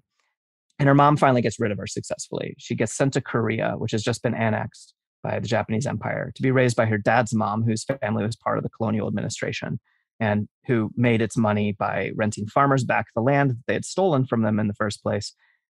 And 0.78 0.88
her 0.88 0.94
mom 0.94 1.16
finally 1.16 1.42
gets 1.42 1.60
rid 1.60 1.70
of 1.70 1.78
her 1.78 1.86
successfully. 1.86 2.54
She 2.58 2.74
gets 2.74 2.94
sent 2.94 3.12
to 3.12 3.20
Korea, 3.20 3.74
which 3.76 3.92
has 3.92 4.02
just 4.02 4.22
been 4.22 4.34
annexed 4.34 4.94
by 5.22 5.38
the 5.38 5.46
Japanese 5.46 5.86
Empire, 5.86 6.32
to 6.34 6.42
be 6.42 6.50
raised 6.50 6.76
by 6.76 6.86
her 6.86 6.98
dad's 6.98 7.34
mom, 7.34 7.62
whose 7.62 7.84
family 7.84 8.24
was 8.24 8.36
part 8.36 8.56
of 8.58 8.64
the 8.64 8.70
colonial 8.70 9.06
administration 9.06 9.78
and 10.20 10.48
who 10.66 10.90
made 10.96 11.20
its 11.20 11.36
money 11.36 11.72
by 11.72 12.10
renting 12.14 12.46
farmers 12.46 12.84
back 12.84 13.06
the 13.14 13.20
land 13.20 13.50
that 13.50 13.62
they 13.66 13.74
had 13.74 13.84
stolen 13.84 14.24
from 14.26 14.42
them 14.42 14.58
in 14.58 14.68
the 14.68 14.74
first 14.74 15.02
place 15.02 15.34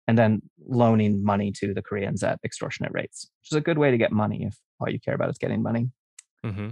and 0.08 0.18
then 0.18 0.42
loaning 0.66 1.24
money 1.24 1.52
to 1.52 1.74
the 1.74 1.82
Koreans 1.82 2.24
at 2.24 2.40
extortionate 2.46 2.92
rates, 2.94 3.30
which 3.42 3.52
is 3.52 3.58
a 3.58 3.62
good 3.62 3.78
way 3.78 3.92
to 3.92 3.98
get 3.98 4.12
money 4.12 4.46
if 4.46 4.58
all 4.80 4.90
you 4.90 5.00
care 5.00 5.16
about 5.16 5.30
is 5.30 5.38
getting 5.38 5.62
money. 5.62 5.90
hmm 6.44 6.70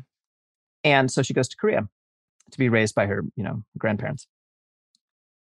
And 0.84 1.12
so 1.12 1.22
she 1.22 1.34
goes 1.34 1.50
to 1.50 1.58
Korea 1.58 1.90
to 2.52 2.58
be 2.58 2.70
raised 2.70 2.96
by 2.96 3.06
her, 3.08 3.24
you 3.36 3.44
know, 3.44 3.64
grandparents. 3.78 4.28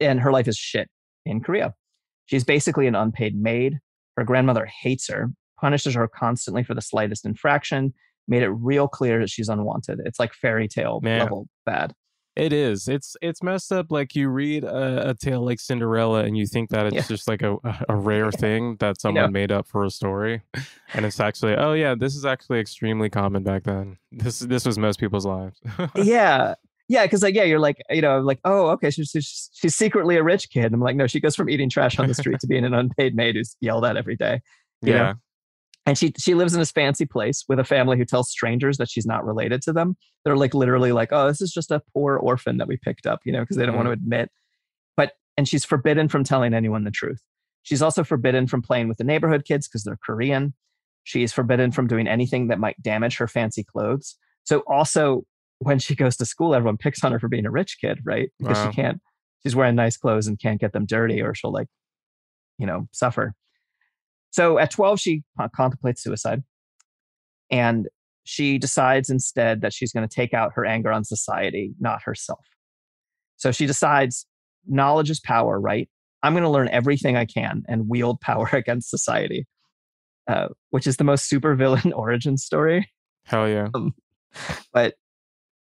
And 0.01 0.21
her 0.21 0.33
life 0.33 0.49
is 0.49 0.57
shit 0.57 0.89
in 1.27 1.41
Korea. 1.41 1.75
She's 2.27 2.45
basically 2.45 2.87
an 2.87 2.95
unpaid 2.95 3.37
maid. 3.37 3.79
Her 4.17 4.25
grandmother 4.25 4.67
hates 4.67 5.09
her, 5.09 5.31
punishes 5.61 5.95
her 5.95 6.09
constantly 6.09 6.63
for 6.63 6.75
the 6.75 6.83
slightest 6.83 7.25
infraction, 7.27 7.93
made 8.29 8.43
it 8.43 8.51
real 8.51 8.89
clear 8.89 9.21
that 9.21 9.31
she's 9.31 9.49
unwanted. 9.49 10.01
It's 10.05 10.19
like 10.19 10.33
fairy 10.33 10.69
tale 10.69 11.01
Man. 11.03 11.21
level 11.21 11.49
bad. 11.67 11.93
It 12.37 12.53
is. 12.53 12.87
It's 12.87 13.17
it's 13.21 13.43
messed 13.43 13.73
up. 13.73 13.91
Like 13.91 14.15
you 14.15 14.29
read 14.29 14.63
a, 14.63 15.11
a 15.11 15.15
tale 15.15 15.45
like 15.45 15.59
Cinderella, 15.59 16.23
and 16.23 16.39
you 16.39 16.47
think 16.47 16.71
that 16.71 16.87
it's 16.87 16.95
Yeah. 16.95 17.03
just 17.03 17.27
like 17.27 17.43
a 17.43 17.57
a 17.89 17.97
rare 17.97 18.31
thing 18.33 18.77
that 18.79 19.01
someone 19.01 19.25
know. 19.25 19.31
made 19.31 19.51
up 19.51 19.67
for 19.67 19.85
a 19.85 19.91
story, 19.91 20.41
and 20.95 21.05
it's 21.05 21.19
actually 21.19 21.57
oh 21.57 21.73
yeah, 21.73 21.97
this 21.99 22.15
is 22.15 22.25
actually 22.25 22.61
extremely 22.61 23.11
common 23.11 23.43
back 23.43 23.65
then. 23.65 23.99
This 24.13 24.39
this 24.39 24.65
was 24.65 24.79
most 24.79 25.01
people's 25.01 25.27
lives. 25.27 25.61
yeah. 25.97 26.55
Yeah, 26.91 27.07
because 27.07 27.23
like 27.23 27.37
yeah, 27.37 27.45
you're 27.45 27.61
like 27.61 27.81
you 27.89 28.01
know 28.01 28.19
like 28.19 28.41
oh 28.45 28.71
okay 28.71 28.91
she's, 28.91 29.11
she's 29.11 29.49
she's 29.53 29.77
secretly 29.77 30.17
a 30.17 30.25
rich 30.25 30.51
kid. 30.51 30.65
And 30.65 30.75
I'm 30.75 30.81
like 30.81 30.97
no, 30.97 31.07
she 31.07 31.21
goes 31.21 31.37
from 31.37 31.49
eating 31.49 31.71
trash 31.71 31.97
on 32.01 32.09
the 32.09 32.15
street 32.15 32.41
to 32.41 32.49
being 32.49 32.65
an 32.65 32.75
unpaid 32.75 33.15
maid 33.15 33.37
who's 33.37 33.57
yelled 33.61 33.85
at 33.85 33.97
every 33.97 34.17
day. 34.17 34.41
you 34.83 34.95
know? 34.95 34.99
yeah. 34.99 35.13
and 35.87 35.97
she 35.97 36.13
she 36.19 36.35
lives 36.35 36.53
in 36.53 36.59
this 36.59 36.73
fancy 36.73 37.07
place 37.07 37.45
with 37.49 37.61
a 37.61 37.65
family 37.65 37.97
who 37.97 38.05
tells 38.05 38.29
strangers 38.29 38.77
that 38.79 38.91
she's 38.91 39.07
not 39.07 39.25
related 39.25 39.63
to 39.63 39.73
them. 39.73 39.97
They're 40.25 40.37
like 40.37 40.53
literally 40.53 40.91
like, 40.91 41.11
oh, 41.13 41.29
this 41.29 41.41
is 41.41 41.53
just 41.53 41.71
a 41.71 41.81
poor 41.95 42.17
orphan 42.17 42.57
that 42.57 42.67
we 42.67 42.77
picked 42.77 43.07
up, 43.07 43.21
you 43.25 43.31
know, 43.31 43.41
because 43.41 43.57
they 43.57 43.67
don't 43.67 43.77
want 43.77 43.87
mm-hmm. 43.87 44.01
to 44.01 44.03
admit. 44.03 44.31
But 44.97 45.13
and 45.37 45.47
she's 45.47 45.65
forbidden 45.65 46.09
from 46.09 46.25
telling 46.25 46.55
anyone 46.55 46.83
the 46.83 46.91
truth. 46.91 47.23
She's 47.63 47.83
also 47.83 48.03
forbidden 48.03 48.49
from 48.49 48.63
playing 48.63 48.89
with 48.89 48.99
the 48.99 49.05
neighborhood 49.05 49.45
kids 49.45 49.69
because 49.69 49.85
they're 49.85 49.99
Korean. 50.05 50.55
She's 51.05 51.33
forbidden 51.33 51.71
from 51.71 51.87
doing 51.87 52.09
anything 52.09 52.49
that 52.49 52.59
might 52.59 52.83
damage 52.83 53.17
her 53.19 53.29
fancy 53.29 53.63
clothes. 53.63 54.17
So 54.43 54.65
also 54.67 55.23
when 55.61 55.79
she 55.79 55.95
goes 55.95 56.17
to 56.17 56.27
school, 56.27 56.55
everyone 56.55 56.77
picks 56.77 57.05
on 57.05 57.13
her 57.13 57.19
for 57.21 57.29
being 57.29 57.47
a 57.47 57.51
rich 57.51 57.77
kid, 57.81 58.01
right? 58.05 58.31
Because 58.39 58.59
Wow. 58.59 58.71
she 58.71 58.75
can't, 58.75 59.01
she's 59.43 59.55
wearing 59.55 59.75
nice 59.77 59.97
clothes 59.97 60.27
and 60.27 60.39
can't 60.41 60.61
get 60.61 60.73
them 60.73 60.87
dirty 60.87 61.21
or 61.23 61.35
she'll 61.35 61.53
like, 61.53 61.69
you 62.59 62.67
know, 62.67 62.89
suffer. 62.93 63.35
So 64.31 64.59
at 64.59 64.71
12, 64.71 65.01
she 65.01 65.23
contemplates 65.55 66.03
suicide. 66.03 66.43
And 67.51 67.89
she 68.25 68.59
decides 68.59 69.11
instead 69.11 69.61
that 69.61 69.73
she's 69.73 69.93
going 69.93 70.07
to 70.09 70.15
take 70.15 70.33
out 70.35 70.53
her 70.55 70.65
anger 70.65 70.93
on 70.93 71.05
society, 71.05 71.73
not 71.81 72.03
herself. 72.03 72.45
So 73.37 73.53
she 73.53 73.67
decides 73.67 74.27
knowledge 74.67 75.11
is 75.11 75.21
power, 75.21 75.59
right? 75.59 75.89
I'm 76.23 76.33
going 76.33 76.45
to 76.45 76.51
learn 76.51 76.69
everything 76.69 77.17
I 77.17 77.25
can 77.25 77.63
and 77.69 77.89
wield 77.89 78.21
power 78.21 78.49
against 78.53 78.89
society, 78.91 79.47
uh, 80.29 80.49
which 80.71 80.87
is 80.87 80.97
the 80.97 81.05
most 81.05 81.31
supervillain 81.31 81.93
origin 81.97 82.37
story. 82.37 82.89
Hell 83.25 83.49
yeah. 83.49 83.69
But 84.73 84.95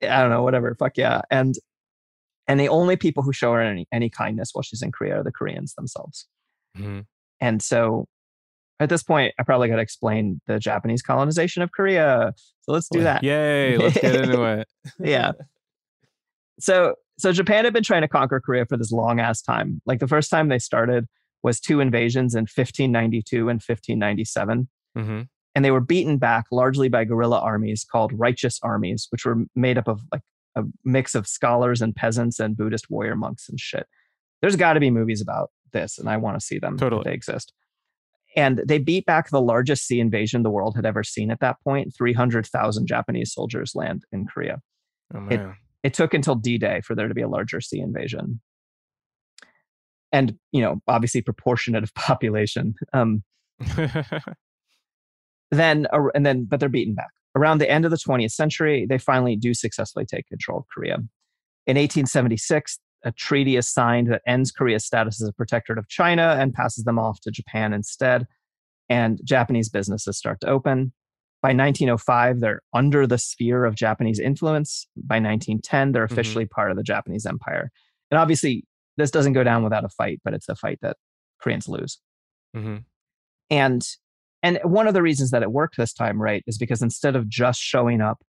I 0.03 0.21
don't 0.21 0.31
know, 0.31 0.43
whatever. 0.43 0.75
Fuck 0.75 0.97
yeah. 0.97 1.23
And 1.31 1.55
and 2.49 2.59
the 2.59 2.69
only 2.69 2.97
people 2.97 3.23
who 3.23 3.33
show 3.33 3.53
her 3.53 3.61
any, 3.61 3.87
any 3.93 4.11
kindness 4.11 4.51
while 4.53 4.63
she's 4.63 4.83
in 4.83 4.91
Korea 4.91 5.21
are 5.21 5.23
the 5.23 5.33
Koreans 5.33 5.75
themselves. 5.75 6.27
Mhm. 6.77 7.07
And 7.41 7.63
so 7.63 8.07
at 8.81 8.89
this 8.89 9.03
point, 9.03 9.33
I 9.39 9.45
probably 9.45 9.69
got 9.69 9.77
to 9.77 9.83
explain 9.83 10.41
the 10.47 10.59
Japanese 10.59 11.03
colonization 11.03 11.63
of 11.63 11.71
Korea. 11.71 12.35
So 12.63 12.73
let's 12.73 12.89
do 12.89 13.01
that. 13.03 13.23
Yay! 13.23 13.77
Let's 13.77 13.99
get 13.99 14.17
into 14.17 14.43
it. 14.45 14.69
yeah. 14.99 15.33
So 16.59 16.97
so 17.19 17.33
Japan 17.33 17.65
had 17.65 17.73
been 17.73 17.83
trying 17.85 18.03
to 18.03 18.09
conquer 18.09 18.41
Korea 18.41 18.67
for 18.67 18.77
this 18.77 18.91
long 18.91 19.21
ass 19.21 19.41
time. 19.41 19.81
Like 19.87 20.01
the 20.01 20.09
first 20.09 20.31
time 20.31 20.49
they 20.49 20.59
started 20.59 21.07
was 21.43 21.61
two 21.61 21.81
invasions 21.81 22.35
in 22.35 22.43
1592 22.43 23.49
and 23.49 23.61
1597 23.61 24.69
hmm 24.95 25.23
and 25.55 25.65
they 25.65 25.71
were 25.71 25.81
beaten 25.81 26.19
back 26.19 26.47
largely 26.51 26.89
by 26.89 27.05
guerrilla 27.05 27.41
armies 27.41 27.85
called 27.85 28.13
righteous 28.15 28.59
armies, 28.63 29.07
which 29.11 29.25
were 29.25 29.45
made 29.55 29.79
up 29.79 29.89
of 29.89 30.01
like 30.13 30.23
a 30.57 30.65
mix 30.85 31.15
of 31.15 31.27
scholars 31.27 31.83
and 31.83 31.95
peasants 31.95 32.39
and 32.39 32.57
Buddhist 32.57 32.91
warrior 32.91 33.17
monks 33.17 33.49
and 33.49 33.59
shit. 33.59 33.87
There's 34.41 34.57
got 34.57 34.75
to 34.75 34.81
be 34.81 34.91
movies 34.91 35.21
about 35.21 35.51
this, 35.73 35.99
and 35.99 36.09
I 36.09 36.17
want 36.17 36.39
to 36.39 36.45
see 36.45 36.59
them. 36.59 36.75
if 36.75 36.81
Totally. 36.81 37.03
they 37.05 37.13
exist. 37.13 37.53
And 38.35 38.63
they 38.67 38.79
beat 38.79 39.05
back 39.05 39.29
the 39.29 39.43
largest 39.43 39.87
sea 39.87 40.01
invasion 40.01 40.43
the 40.43 40.51
world 40.51 40.75
had 40.75 40.87
ever 40.87 41.05
seen 41.05 41.31
at 41.31 41.41
that 41.41 41.57
point. 41.63 41.95
300,000 41.97 42.87
Japanese 42.87 43.33
soldiers 43.33 43.75
land 43.75 44.05
in 44.11 44.27
Korea. 44.27 44.61
Oh 45.15 45.21
man. 45.21 45.55
It 45.83 45.95
took 45.95 46.15
until 46.15 46.37
D 46.37 46.59
Day 46.59 46.81
for 46.81 46.95
there 46.95 47.09
to 47.09 47.15
be 47.15 47.23
a 47.23 47.29
larger 47.29 47.61
sea 47.61 47.81
invasion. 47.81 48.41
And, 50.13 50.39
you 50.53 50.63
know, 50.63 50.81
obviously 50.89 51.21
proportionate 51.23 51.83
of 51.83 51.95
population. 51.95 52.75
Um, 52.93 53.23
then 55.53 55.87
and 56.15 56.27
then 56.27 56.45
but 56.45 56.59
they're 56.61 56.69
beaten 56.69 56.95
back. 56.95 57.11
Around 57.37 57.59
the 57.59 57.71
end 57.71 57.85
of 57.85 57.91
the 57.91 57.97
20th 57.97 58.33
century 58.33 58.87
they 58.89 58.99
finally 58.99 59.37
do 59.37 59.55
successfully 59.55 60.05
take 60.07 60.27
control 60.27 60.59
of 60.59 60.65
korea. 60.73 60.97
In 61.67 61.77
1876 61.77 62.79
a 63.05 63.13
treaty 63.13 63.57
is 63.57 63.69
signed 63.69 64.13
that 64.13 64.23
ends 64.27 64.51
korea's 64.51 64.85
status 64.85 65.21
as 65.23 65.29
a 65.29 65.33
protectorate 65.33 65.79
of 65.79 65.89
china 65.89 66.37
and 66.39 66.53
passes 66.55 66.85
them 66.85 66.99
off 66.99 67.21
to 67.21 67.31
japan 67.31 67.73
instead 67.73 68.27
and 68.89 69.21
japanese 69.25 69.69
businesses 69.69 70.17
start 70.19 70.41
to 70.41 70.49
open. 70.49 70.93
By 71.43 71.49
1905 71.49 72.41
they're 72.41 72.63
under 72.73 73.07
the 73.07 73.19
sphere 73.19 73.65
of 73.65 73.75
japanese 73.75 74.19
influence. 74.19 74.87
By 74.97 75.17
1910 75.17 75.93
they're 75.93 76.07
Mhm. 76.07 76.13
officially 76.13 76.47
part 76.47 76.71
of 76.71 76.77
the 76.77 76.83
japanese 76.83 77.27
empire. 77.27 77.71
And 78.11 78.19
obviously 78.19 78.65
this 78.97 79.11
doesn't 79.11 79.33
go 79.33 79.43
down 79.45 79.65
without 79.65 79.85
a 79.85 79.89
fight 79.89 80.21
but 80.25 80.35
it's 80.35 80.49
a 80.49 80.55
fight 80.57 80.79
that 80.83 80.97
koreans 81.41 81.69
lose. 81.69 82.01
Hmm 82.55 82.79
and 83.51 83.83
and 84.43 84.59
one 84.65 84.87
of 84.89 84.95
the 84.95 85.03
reasons 85.03 85.31
that 85.31 85.43
it 85.43 85.53
worked 85.53 85.77
this 85.77 85.93
time 85.93 86.21
right 86.21 86.43
is 86.47 86.59
because 86.59 86.83
instead 86.83 87.15
of 87.17 87.29
just 87.29 87.61
showing 87.61 88.01
up 88.01 88.23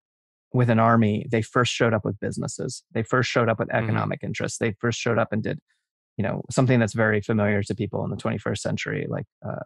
with 0.54 0.70
an 0.70 0.80
army 0.80 1.26
they 1.32 1.42
first 1.42 1.74
showed 1.74 1.94
up 1.94 2.06
with 2.06 2.20
businesses 2.20 2.84
they 2.94 3.04
first 3.04 3.30
showed 3.30 3.50
up 3.50 3.60
with 3.60 3.70
Mhm. 3.70 3.84
economic 3.84 4.20
interests 4.24 4.58
they 4.60 4.74
first 4.80 5.00
showed 5.00 5.18
up 5.18 5.30
and 5.32 5.44
did 5.44 5.60
you 6.18 6.24
know 6.24 6.44
something 6.52 6.80
that's 6.80 6.94
very 6.94 7.22
familiar 7.22 7.64
to 7.64 7.74
people 7.76 8.04
in 8.06 8.12
the 8.12 8.18
21st 8.18 8.60
century 8.62 9.08
like 9.10 9.26
uh, 9.48 9.64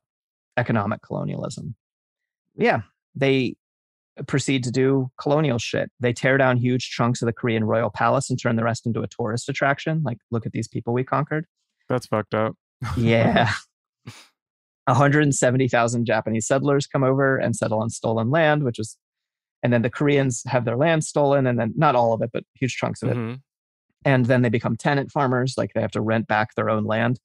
economic 0.56 1.02
colonialism 1.02 1.76
yeah 2.56 2.82
they 3.16 3.56
proceed 4.28 4.64
to 4.64 4.72
do 4.72 5.12
colonial 5.22 5.60
shit 5.60 5.92
they 6.00 6.12
tear 6.14 6.38
down 6.38 6.58
huge 6.58 6.90
chunks 6.90 7.22
of 7.22 7.26
the 7.28 7.34
korean 7.34 7.64
royal 7.66 7.90
palace 7.92 8.30
and 8.30 8.42
turn 8.42 8.56
the 8.56 8.64
rest 8.64 8.86
into 8.88 9.02
a 9.02 9.08
tourist 9.08 9.48
attraction 9.50 10.02
like 10.04 10.18
look 10.32 10.46
at 10.46 10.54
these 10.54 10.68
people 10.68 10.94
we 10.94 11.04
conquered 11.04 11.46
That's 11.90 12.08
fucked 12.08 12.34
up. 12.34 12.56
yeah. 12.98 13.52
170,000 14.88 16.06
Japanese 16.06 16.48
settlers 16.48 16.88
come 16.88 17.04
over 17.04 17.38
and 17.38 17.56
settle 17.56 17.80
on 17.80 17.90
stolen 17.90 18.30
land, 18.30 18.64
which 18.64 18.80
is, 18.80 18.98
and 19.62 19.74
then 19.74 19.82
the 19.82 19.90
Koreans 19.90 20.44
have 20.48 20.66
their 20.66 20.78
land 20.78 21.04
stolen, 21.04 21.46
and 21.46 21.60
then 21.60 21.74
not 21.76 21.96
all 21.96 22.14
of 22.14 22.22
it, 22.22 22.30
but 22.34 22.44
huge 22.56 22.76
chunks 22.76 23.04
of 23.04 23.10
it. 23.10 23.18
Mhm. 23.18 23.42
And 24.06 24.26
then 24.28 24.42
they 24.42 24.50
become 24.50 24.78
tenant 24.78 25.12
farmers, 25.12 25.56
like 25.58 25.74
they 25.74 25.82
have 25.82 25.92
to 25.92 26.02
rent 26.02 26.28
back 26.28 26.56
their 26.56 26.70
own 26.70 26.86
land. 26.86 27.20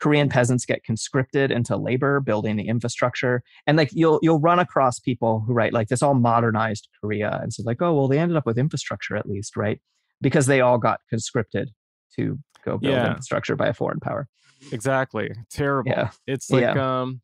Korean 0.00 0.28
peasants 0.28 0.64
get 0.64 0.82
conscripted 0.82 1.50
into 1.50 1.76
labor, 1.76 2.20
building 2.20 2.56
the 2.56 2.68
infrastructure. 2.68 3.42
And 3.66 3.76
like 3.76 3.90
you'll 3.92 4.18
you'll 4.22 4.40
run 4.40 4.58
across 4.58 4.98
people 4.98 5.40
who 5.46 5.52
write 5.52 5.74
like 5.74 5.88
this 5.88 6.02
all 6.02 6.14
modernized 6.14 6.88
Korea. 7.00 7.38
And 7.42 7.52
so 7.52 7.62
like, 7.64 7.82
oh 7.82 7.94
well, 7.94 8.08
they 8.08 8.18
ended 8.18 8.36
up 8.36 8.46
with 8.46 8.58
infrastructure 8.58 9.14
at 9.16 9.28
least, 9.28 9.56
right? 9.56 9.78
Because 10.20 10.46
they 10.46 10.60
all 10.62 10.78
got 10.78 11.00
conscripted 11.10 11.70
to 12.16 12.38
go 12.64 12.78
build 12.78 12.94
Yeah. 12.94 13.08
infrastructure 13.08 13.56
by 13.56 13.68
a 13.68 13.74
foreign 13.74 14.00
power. 14.00 14.26
Exactly. 14.72 15.30
Terrible. 15.50 15.90
Yeah. 15.92 16.10
It's 16.26 16.50
like 16.50 16.76
Yeah. 16.76 17.00
um 17.00 17.22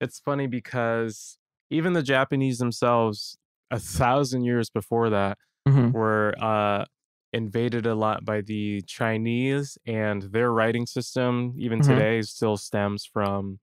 it's 0.00 0.20
funny 0.20 0.46
because 0.46 1.38
even 1.70 1.92
the 1.94 2.02
Japanese 2.02 2.58
themselves 2.58 3.38
a 3.70 3.78
thousand 3.80 4.44
years 4.44 4.70
before 4.70 5.10
that 5.10 5.38
Mhm. 5.68 5.92
were 5.92 6.34
uh 6.40 6.84
invaded 7.32 7.86
a 7.86 7.94
lot 7.94 8.24
by 8.24 8.40
the 8.42 8.82
Chinese 8.82 9.78
and 9.86 10.22
their 10.24 10.52
writing 10.52 10.86
system 10.86 11.54
even 11.58 11.80
Mhm. 11.80 11.86
today 11.86 12.22
still 12.22 12.56
stems 12.56 13.04
from 13.06 13.60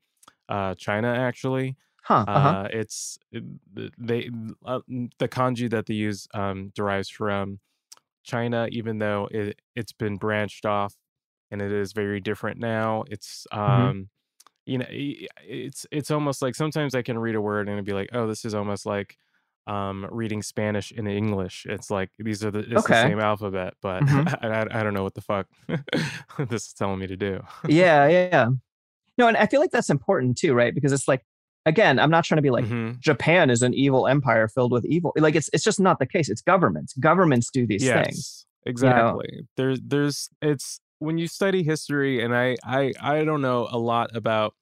uh 0.50 0.76
China 0.76 1.10
actually. 1.10 1.78
Huh. 2.04 2.26
Uh-huh. 2.28 2.50
Uh, 2.50 2.68
it's 2.72 3.18
it- 3.32 3.44
they 3.98 4.30
uh, 4.66 4.82
the 5.20 5.28
kanji 5.28 5.70
that 5.72 5.88
they 5.88 5.96
use 5.96 6.28
um, 6.36 6.72
derives 6.76 7.10
from 7.10 7.60
China, 8.24 8.68
even 8.72 9.00
though 9.00 9.28
it 9.32 9.62
it's 9.76 9.94
been 9.94 10.18
branched 10.18 10.66
off 10.66 10.96
and 11.52 11.62
it 11.62 11.72
is 11.72 11.94
very 11.94 12.20
different 12.20 12.60
now. 12.60 13.04
It's 13.10 13.46
um, 13.52 14.10
you 14.66 14.78
know 14.80 14.86
it's 14.90 15.86
it's 15.92 16.10
almost 16.12 16.42
like 16.42 16.56
sometimes 16.56 16.96
i 16.96 17.02
can 17.02 17.18
read 17.20 17.36
a 17.36 17.42
word 17.42 17.68
and 17.68 17.76
it'd 17.76 17.86
be 17.86 17.94
like 17.94 18.10
oh 18.14 18.28
this 18.28 18.44
is 18.46 18.56
almost 18.56 18.86
like 18.86 19.18
um 19.68 20.08
reading 20.12 20.42
spanish 20.42 20.92
in 20.92 21.08
english 21.08 21.66
it's 21.70 21.92
like 21.92 22.10
these 22.20 22.44
are 22.44 22.52
the 22.52 22.60
it's 22.60 22.86
Okay. 22.86 22.94
the 22.94 23.10
same 23.10 23.20
alphabet 23.20 23.76
but 23.82 24.04
Mhm. 24.04 24.28
I, 24.44 24.48
I, 24.48 24.80
I 24.80 24.84
don't 24.84 24.94
know 24.94 25.04
what 25.04 25.14
the 25.16 25.22
fuck 25.22 25.48
this 26.50 26.68
is 26.68 26.74
telling 26.74 27.00
me 27.00 27.08
to 27.08 27.16
do 27.16 27.42
yeah, 27.68 28.08
yeah, 28.08 28.30
yeah. 28.32 28.50
No, 29.18 29.28
and 29.28 29.38
I 29.38 29.46
feel 29.48 29.62
like 29.62 29.72
that's 29.72 29.90
important 29.90 30.38
too, 30.38 30.54
right? 30.54 30.74
Because 30.76 30.92
it's 30.92 31.08
like, 31.08 31.26
again, 31.66 32.00
I'm 32.00 32.12
not 32.12 32.26
trying 32.26 32.38
to 32.38 32.42
be 32.42 32.50
like 32.52 32.66
Mhm. 32.66 33.00
Japan 33.00 33.50
is 33.50 33.62
an 33.62 33.74
evil 33.74 34.08
empire 34.08 34.48
filled 34.48 34.72
with 34.72 34.86
evil. 34.86 35.14
Like 35.18 35.36
it's 35.36 35.50
it's 35.54 35.64
just 35.64 35.80
not 35.80 36.00
the 36.00 36.06
case. 36.06 36.30
It's 36.30 36.42
governments. 36.42 36.94
Governments 37.00 37.50
do 37.52 37.66
these 37.66 37.84
yes 37.84 38.06
things. 38.06 38.46
exactly 38.66 39.48
there's 39.58 39.80
there's 39.86 40.30
it's 40.42 40.80
when 41.00 41.18
you 41.18 41.28
study 41.28 41.64
history 41.64 42.24
and 42.24 42.36
i 42.36 42.56
i 42.64 42.92
i 43.02 43.24
don't 43.24 43.42
know 43.42 43.68
a 43.72 43.78
lot 43.78 44.16
about 44.16 44.54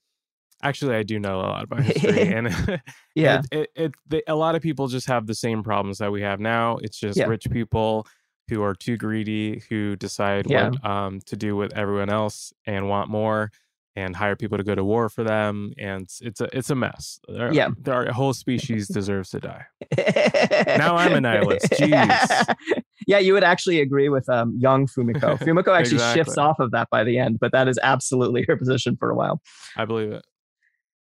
actually 0.64 0.96
i 0.96 1.04
do 1.04 1.20
know 1.20 1.40
a 1.40 1.44
lot 1.44 1.64
about 1.64 1.82
history 1.84 2.22
and 2.34 2.48
Yeah. 3.16 3.42
it, 3.52 3.70
it, 3.76 3.92
it 4.12 4.24
a 4.28 4.36
lot 4.36 4.56
of 4.56 4.62
people 4.62 4.88
just 4.88 5.08
have 5.08 5.28
the 5.28 5.36
same 5.36 5.62
problems 5.64 5.98
that 6.00 6.12
we 6.12 6.22
have 6.22 6.40
now 6.40 6.78
it's 6.78 6.98
just 7.00 7.18
Yeah. 7.18 7.26
rich 7.26 7.48
people 7.52 8.08
who 8.50 8.62
are 8.64 8.74
too 8.76 8.98
greedy 8.98 9.64
who 9.70 9.96
decide 9.96 10.50
Yeah. 10.50 10.70
what 10.70 10.86
um 10.86 11.20
to 11.28 11.36
do 11.36 11.56
with 11.56 11.74
everyone 11.78 12.10
else 12.10 12.52
and 12.66 12.90
want 12.90 13.10
more 13.10 13.52
and 13.96 14.16
hire 14.16 14.36
people 14.36 14.58
to 14.58 14.64
go 14.64 14.74
to 14.74 14.84
war 14.84 15.08
for 15.08 15.24
them 15.24 15.72
and 15.78 16.04
it's, 16.04 16.20
it's 16.22 16.42
a 16.42 16.58
it's 16.58 16.70
a 16.72 16.76
mess 16.76 17.20
There- 17.28 17.54
Yeah. 17.54 17.70
there 17.80 17.94
are, 17.94 18.06
a 18.06 18.14
whole 18.14 18.34
species 18.34 18.88
deserves 19.00 19.30
to 19.32 19.40
die 19.40 19.66
Now 20.78 20.96
I'm 20.96 21.14
a 21.14 21.22
nihilist. 21.22 21.70
Jeez. 21.74 22.56
Yeah, 23.08 23.20
you 23.20 23.34
would 23.34 23.44
actually 23.44 23.80
agree 23.82 24.10
with 24.10 24.28
um, 24.30 24.56
young 24.60 24.88
Fumiko. 24.88 25.38
Fumiko 25.40 25.78
actually 25.78 26.00
shifts 26.14 26.38
off 26.38 26.60
of 26.60 26.72
that 26.72 26.90
by 26.90 27.04
the 27.04 27.18
end, 27.18 27.40
but 27.40 27.52
that 27.52 27.68
is 27.68 27.80
absolutely 27.84 28.46
her 28.48 28.56
position 28.58 28.96
for 28.98 29.10
a 29.10 29.16
while. 29.16 29.42
i 29.78 29.86
believe 29.86 30.12
it 30.12 30.26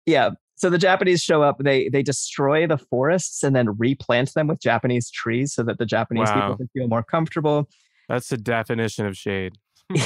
Yeah. 0.07 0.31
So 0.57 0.71
the 0.71 0.79
Japanese 0.79 1.21
show 1.23 1.43
up, 1.43 1.59
they 1.59 1.89
they 1.89 2.03
destroy 2.03 2.67
the 2.69 2.79
forests 2.79 3.43
and 3.43 3.57
then 3.57 3.77
replant 3.79 4.33
them 4.35 4.47
with 4.47 4.61
Japanese 4.61 5.11
trees 5.11 5.53
so 5.55 5.63
that 5.65 5.79
the 5.79 5.87
Japanese 5.87 6.29
Wow. 6.29 6.35
people 6.35 6.57
can 6.59 6.69
feel 6.75 6.89
more 6.89 7.03
comfortable. 7.03 7.69
that's 8.09 8.29
the 8.29 8.37
definition 8.37 9.07
of 9.07 9.17
shade 9.17 9.55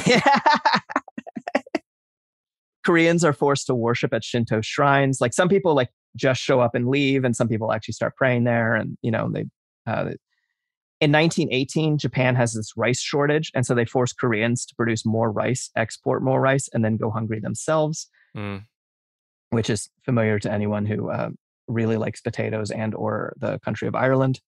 yeah. 0.07 0.21
Koreans 2.85 3.25
are 3.25 3.33
forced 3.33 3.67
to 3.67 3.75
worship 3.75 4.13
at 4.15 4.23
Shinto 4.23 4.61
shrines. 4.61 5.21
Like 5.21 5.35
some 5.35 5.49
people 5.49 5.75
like 5.75 5.91
just 6.15 6.41
show 6.41 6.61
up 6.61 6.75
and 6.75 6.89
leave, 6.89 7.25
and 7.25 7.35
some 7.35 7.49
people 7.49 7.73
actually 7.73 7.93
start 7.95 8.15
praying 8.17 8.45
there. 8.45 8.75
And 8.75 8.97
you 9.03 9.11
know, 9.11 9.29
they 9.33 9.45
uh, 9.87 10.11
in 11.01 11.13
1918, 11.13 11.99
Japan 11.99 12.35
has 12.37 12.55
this 12.55 12.73
rice 12.77 13.01
shortage, 13.01 13.51
and 13.55 13.67
so 13.67 13.75
they 13.75 13.85
force 13.85 14.13
Koreans 14.13 14.65
to 14.67 14.75
produce 14.75 15.05
more 15.05 15.31
rice, 15.31 15.71
export 15.77 16.23
more 16.23 16.41
rice, 16.41 16.69
and 16.73 16.85
then 16.85 16.97
go 16.97 17.11
hungry 17.11 17.41
themselves, 17.41 18.09
Mm. 18.37 18.65
which 19.51 19.71
is 19.71 19.89
familiar 20.05 20.39
to 20.39 20.51
anyone 20.53 20.85
who 20.87 21.11
uh, 21.11 21.31
really 21.69 21.97
likes 21.97 22.21
potatoes 22.21 22.71
and 22.71 22.95
or 22.95 23.35
the 23.39 23.59
country 23.61 23.89
of 23.89 23.95
Ireland. 23.95 24.41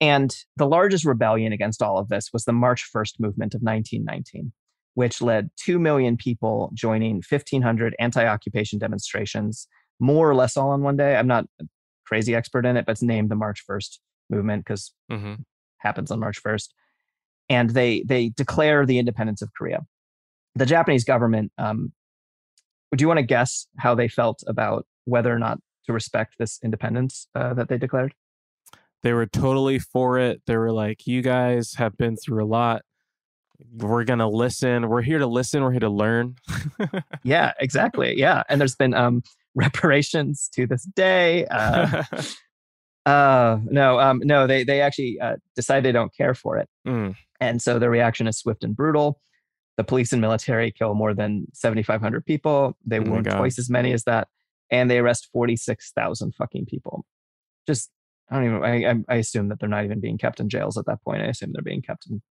And 0.00 0.34
the 0.56 0.66
largest 0.66 1.04
rebellion 1.04 1.52
against 1.52 1.82
all 1.82 1.98
of 1.98 2.08
this 2.08 2.30
was 2.32 2.44
the 2.44 2.52
March 2.52 2.84
1st 2.90 3.20
movement 3.20 3.54
of 3.54 3.62
1919, 3.62 4.52
which 4.94 5.22
led 5.22 5.50
2 5.56 5.78
million 5.78 6.16
people 6.16 6.70
joining 6.74 7.22
1,500 7.28 7.94
anti 7.98 8.26
occupation 8.26 8.78
demonstrations, 8.78 9.68
more 10.00 10.28
or 10.28 10.34
less 10.34 10.56
all 10.56 10.70
on 10.70 10.82
one 10.82 10.96
day. 10.96 11.16
I'm 11.16 11.26
not 11.28 11.46
a 11.60 11.64
crazy 12.06 12.34
expert 12.34 12.66
in 12.66 12.76
it, 12.76 12.86
but 12.86 12.92
it's 12.92 13.02
named 13.02 13.30
the 13.30 13.36
March 13.36 13.62
1st 13.66 13.98
movement 14.30 14.64
because 14.64 14.92
hmm 15.10 15.34
happens 15.84 16.10
on 16.10 16.20
March 16.20 16.42
1st. 16.42 16.68
And 17.48 17.70
they, 17.70 18.02
they 18.06 18.30
declare 18.30 18.86
the 18.86 18.98
independence 18.98 19.42
of 19.42 19.52
Korea. 19.54 19.80
The 20.54 20.66
Japanese 20.66 21.04
government, 21.04 21.52
um, 21.58 21.92
do 22.96 23.02
you 23.02 23.08
want 23.08 23.18
to 23.18 23.24
guess 23.24 23.66
how 23.78 23.94
they 23.94 24.08
felt 24.08 24.42
about 24.46 24.86
whether 25.04 25.34
or 25.34 25.38
not 25.38 25.58
to 25.86 25.92
respect 25.92 26.36
this 26.38 26.58
independence 26.62 27.28
uh, 27.34 27.54
that 27.54 27.68
they 27.68 27.78
declared? 27.78 28.14
they 29.02 29.12
were 29.12 29.26
totally 29.26 29.78
for 29.78 30.18
it 30.18 30.40
they 30.46 30.56
were 30.56 30.72
like 30.72 31.06
you 31.06 31.20
guys 31.20 31.74
have 31.74 31.94
been 31.98 32.16
through 32.16 32.42
a 32.42 32.46
lot 32.46 32.80
we're 33.76 34.02
gonna 34.02 34.26
listen 34.26 34.88
we're 34.88 35.02
here 35.02 35.18
to 35.18 35.26
listen 35.26 35.62
we're 35.62 35.72
here 35.72 35.80
to 35.80 35.90
learn 35.90 36.34
Yeah, 37.24 37.52
exactly. 37.58 38.18
Yeah, 38.18 38.42
and 38.48 38.60
there's 38.60 38.76
been 38.76 38.94
um, 38.94 39.22
reparations 39.54 40.48
to 40.54 40.66
this 40.66 40.84
day. 40.84 41.46
Uh, 41.46 42.04
uh, 43.06 43.58
no, 43.64 43.98
um, 44.00 44.20
no, 44.24 44.46
they 44.46 44.64
they 44.64 44.80
actually 44.80 45.18
uh, 45.20 45.36
decide 45.56 45.82
they 45.84 45.92
don't 45.92 46.14
care 46.14 46.34
for 46.34 46.56
it, 46.58 46.68
Mm. 46.86 47.14
and 47.40 47.60
so 47.62 47.78
the 47.78 47.90
reaction 47.90 48.26
is 48.26 48.38
swift 48.38 48.64
and 48.64 48.74
brutal. 48.76 49.20
The 49.76 49.84
police 49.84 50.12
and 50.12 50.20
military 50.20 50.70
kill 50.70 50.94
more 50.94 51.14
than 51.14 51.46
7,500 51.52 52.24
people. 52.24 52.76
They 52.86 52.98
Oh 53.00 53.02
wound 53.02 53.26
twice 53.28 53.58
as 53.58 53.68
many 53.68 53.92
as 53.92 54.04
that, 54.04 54.28
and 54.70 54.88
they 54.88 54.98
arrest 55.00 55.28
46,000 55.32 56.32
fucking 56.36 56.66
people. 56.66 57.04
Just 57.66 57.90
I 58.30 58.36
don't 58.40 58.62
even. 58.62 59.04
I, 59.08 59.12
I 59.12 59.16
assume 59.16 59.48
that 59.48 59.58
they're 59.60 59.68
not 59.68 59.84
even 59.84 60.00
being 60.00 60.16
kept 60.16 60.38
in 60.40 60.48
jails 60.48 60.78
at 60.78 60.86
that 60.86 61.02
point. 61.02 61.22
I 61.22 61.26
assume 61.26 61.50
they're 61.52 61.62
being 61.62 61.82
kept 61.82 62.06
in. 62.08 62.22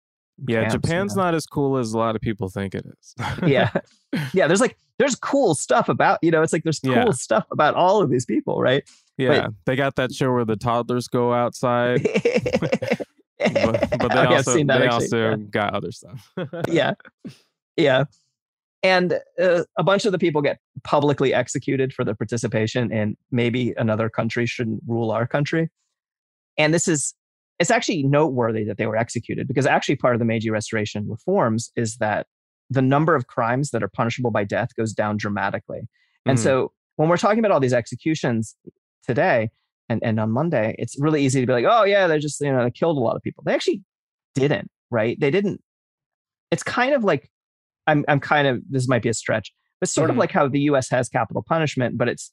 yeah 0.48 0.68
japan's 0.70 1.14
not 1.14 1.34
as 1.34 1.44
cool 1.46 1.76
as 1.76 1.92
a 1.92 1.98
lot 1.98 2.16
of 2.16 2.22
people 2.22 2.48
think 2.48 2.74
it 2.74 2.86
is 2.86 3.14
yeah 3.46 3.70
yeah 4.32 4.46
there's 4.46 4.62
like 4.62 4.78
there's 4.98 5.14
cool 5.14 5.54
stuff 5.54 5.90
about 5.90 6.18
you 6.22 6.30
know 6.30 6.40
it's 6.42 6.52
like 6.54 6.62
there's 6.64 6.78
cool 6.80 6.92
Yeah. 6.94 7.10
stuff 7.10 7.44
about 7.52 7.74
all 7.74 8.00
of 8.00 8.08
these 8.08 8.24
people 8.24 8.58
right 8.60 8.82
yeah 9.30 9.46
they 9.66 9.76
got 9.76 9.96
that 9.96 10.12
show 10.12 10.32
where 10.32 10.44
the 10.44 10.56
toddlers 10.56 11.08
go 11.08 11.32
outside. 11.32 12.06
But, 13.38 13.88
but 13.98 14.12
they 14.12 14.18
Oh, 14.18 14.34
also 14.36 14.54
they 14.54 14.72
actually. 14.72 14.88
also 14.88 15.36
got 15.36 15.74
other 15.74 15.90
stuff. 15.90 16.30
Yeah. 16.68 16.94
Yeah. 17.76 18.04
And 18.84 19.18
uh, 19.40 19.64
a 19.76 19.82
bunch 19.82 20.04
of 20.04 20.12
the 20.12 20.18
people 20.18 20.42
get 20.42 20.58
publicly 20.84 21.34
executed 21.34 21.92
for 21.92 22.04
their 22.04 22.14
participation 22.14 22.92
and 22.92 23.16
maybe 23.32 23.74
another 23.76 24.08
country 24.08 24.46
shouldn't 24.46 24.82
rule 24.86 25.10
our 25.10 25.26
country. 25.26 25.70
And 26.56 26.72
this 26.72 26.86
is 26.86 27.14
it's 27.58 27.70
actually 27.70 28.02
noteworthy 28.04 28.62
that 28.64 28.76
they 28.76 28.86
were 28.86 28.96
executed 28.96 29.46
because 29.48 29.66
actually 29.66 29.96
part 29.96 30.14
of 30.14 30.18
the 30.20 30.24
meiji 30.24 30.50
restoration 30.50 31.08
reforms 31.08 31.70
is 31.76 31.96
that 31.96 32.26
the 32.70 32.82
number 32.82 33.14
of 33.16 33.26
crimes 33.26 33.70
that 33.70 33.82
are 33.82 33.88
punishable 33.88 34.30
by 34.30 34.44
death 34.44 34.68
goes 34.76 34.92
down 34.92 35.16
dramatically. 35.16 35.80
And 36.26 36.38
Mhm. 36.38 36.42
so 36.42 36.72
when 36.96 37.08
we're 37.08 37.16
talking 37.16 37.38
about 37.40 37.50
all 37.50 37.60
these 37.60 37.72
executions 37.72 38.54
today 39.02 39.50
and, 39.88 40.02
and 40.02 40.18
on 40.20 40.30
monday 40.30 40.74
it's 40.78 40.96
really 41.00 41.22
easy 41.24 41.40
to 41.40 41.46
be 41.46 41.52
like 41.52 41.64
oh 41.68 41.84
yeah 41.84 42.06
they 42.06 42.18
just 42.18 42.40
you 42.40 42.50
know 42.52 42.62
they 42.64 42.70
killed 42.70 42.96
a 42.96 43.00
lot 43.00 43.16
of 43.16 43.22
people. 43.22 43.42
They 43.44 43.54
actually 43.54 43.82
didn't 44.34 44.70
right? 44.90 45.18
They 45.18 45.30
didn't 45.30 45.60
it's 46.50 46.62
kind 46.62 46.94
of 46.94 47.02
like 47.02 47.30
i'm 47.86 48.04
i'm 48.08 48.20
kind 48.20 48.46
of 48.46 48.62
this 48.70 48.86
might 48.88 49.02
be 49.02 49.08
a 49.08 49.14
stretch 49.14 49.52
but 49.80 49.88
sort 49.88 50.10
of 50.10 50.16
Mhm. 50.16 50.20
like 50.20 50.30
how 50.32 50.48
the 50.48 50.60
us 50.60 50.88
has 50.90 51.08
capital 51.08 51.42
punishment 51.42 51.96
but 51.98 52.08
it's 52.08 52.30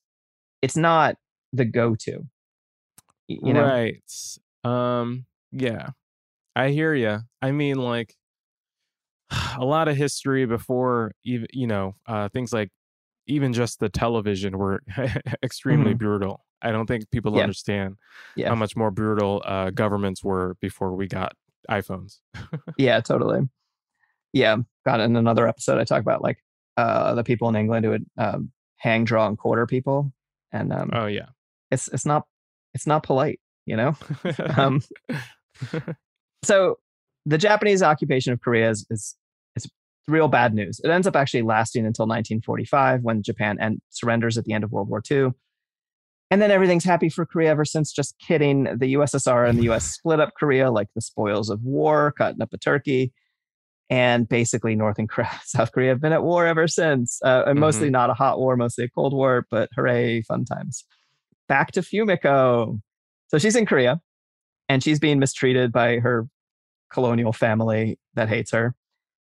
it's 0.62 0.76
not 0.76 1.16
the 1.54 1.66
go-to 1.66 2.28
you 3.28 3.54
know? 3.54 3.64
Right 3.64 4.04
um 4.64 5.26
yeah 5.52 5.90
i 6.56 6.70
hear 6.70 6.94
you 6.94 7.20
i 7.42 7.52
mean 7.52 7.78
like 7.78 8.14
a 9.58 9.64
lot 9.66 9.88
of 9.88 9.96
history 9.96 10.46
before 10.46 11.14
even 11.24 11.48
you 11.54 11.68
know 11.68 11.96
uh 12.08 12.30
things 12.30 12.52
like 12.54 12.70
even 13.30 13.54
just 13.54 13.80
the 13.80 13.89
television 13.89 14.58
were 14.58 14.82
extremely 15.44 15.94
Mhm. 15.94 15.98
brutal 16.00 16.46
i 16.62 16.72
don't 16.72 16.88
think 16.88 17.10
people 17.12 17.36
Yeah. 17.36 17.44
understand 17.44 17.96
Yeah. 18.36 18.50
how 18.50 18.56
much 18.56 18.76
more 18.76 18.92
brutal 18.92 19.42
uh 19.46 19.70
governments 19.70 20.24
were 20.24 20.56
before 20.62 20.94
we 20.96 21.08
got 21.08 21.34
iphones 21.70 22.20
yeah 22.78 23.00
totally 23.00 23.48
yeah 24.34 24.58
got 24.86 25.00
in 25.00 25.15
another 25.15 25.48
episode 25.48 25.80
i 25.80 25.84
talk 25.84 26.02
about 26.02 26.22
like 26.22 26.38
uh 26.78 27.13
the 27.15 27.24
people 27.24 27.48
in 27.50 27.56
england 27.56 27.86
who 27.86 27.92
would 27.92 28.06
um 28.18 28.52
hang 28.78 29.04
draw 29.06 29.28
and 29.28 29.38
quarter 29.38 29.65
people 29.68 30.12
and 30.52 30.74
um 30.74 30.89
oh 30.94 31.06
yeah 31.06 31.28
it's 31.72 31.88
it's 31.89 32.06
not 32.06 32.24
it's 32.74 32.88
not 32.88 33.04
polite 33.04 33.39
you 33.65 33.76
know 33.76 33.96
um 34.58 34.82
so 36.44 36.78
the 37.26 37.38
Japanese 37.38 37.84
occupation 37.84 38.34
of 38.34 38.42
Korea 38.42 38.70
is 38.70 38.86
is 38.89 39.15
real 40.10 40.28
bad 40.28 40.54
news. 40.54 40.80
It 40.84 40.89
ends 40.89 41.08
up 41.08 41.15
actually 41.15 41.43
lasting 41.43 41.86
until 41.86 42.06
1945 42.06 43.02
when 43.02 43.24
Japan 43.24 43.58
and 43.60 43.80
surrenders 43.89 44.38
at 44.38 44.45
the 44.45 44.54
end 44.54 44.63
of 44.63 44.72
World 44.72 44.89
War 44.89 45.02
II. 45.10 45.30
And 46.32 46.41
then 46.41 46.52
everything's 46.52 46.84
happy 46.84 47.10
for 47.10 47.26
Korea 47.26 47.50
ever 47.50 47.65
since. 47.65 47.91
Just 47.91 48.15
kidding. 48.19 48.65
The 48.65 48.93
USSR 48.93 49.50
and 49.50 49.58
the 49.58 49.72
US 49.72 49.86
split 49.93 50.19
up 50.19 50.34
Korea 50.38 50.69
like 50.69 50.88
the 50.95 51.02
spoils 51.02 51.50
of 51.50 51.63
war, 51.63 52.13
cutting 52.17 52.41
up 52.41 52.54
a 52.54 52.58
turkey. 52.58 53.12
And 53.89 54.30
basically, 54.30 54.76
North 54.76 55.00
and 55.00 55.10
South 55.43 55.72
Korea 55.72 55.89
have 55.89 56.02
been 56.02 56.13
at 56.13 56.24
war 56.24 56.45
ever 56.45 56.67
since. 56.67 57.19
Uh, 57.24 57.43
and 57.48 57.60
mostly 57.60 57.89
not 57.89 58.12
a 58.12 58.13
hot 58.13 58.38
war, 58.38 58.56
mostly 58.56 58.84
a 58.84 58.89
cold 58.89 59.13
war, 59.13 59.48
but 59.50 59.69
hooray, 59.76 60.22
fun 60.22 60.45
times. 60.45 60.86
Back 61.48 61.72
to 61.72 61.82
Fumiko. 61.82 62.80
So 63.30 63.39
she's 63.39 63.56
in 63.56 63.65
Korea 63.65 64.00
and 64.67 64.84
she's 64.84 65.00
being 65.00 65.17
mistreated 65.17 65.72
by 65.72 65.98
her 65.98 66.28
colonial 66.91 67.34
family 67.34 67.98
that 68.13 68.30
hates 68.30 68.52
her. 68.52 68.76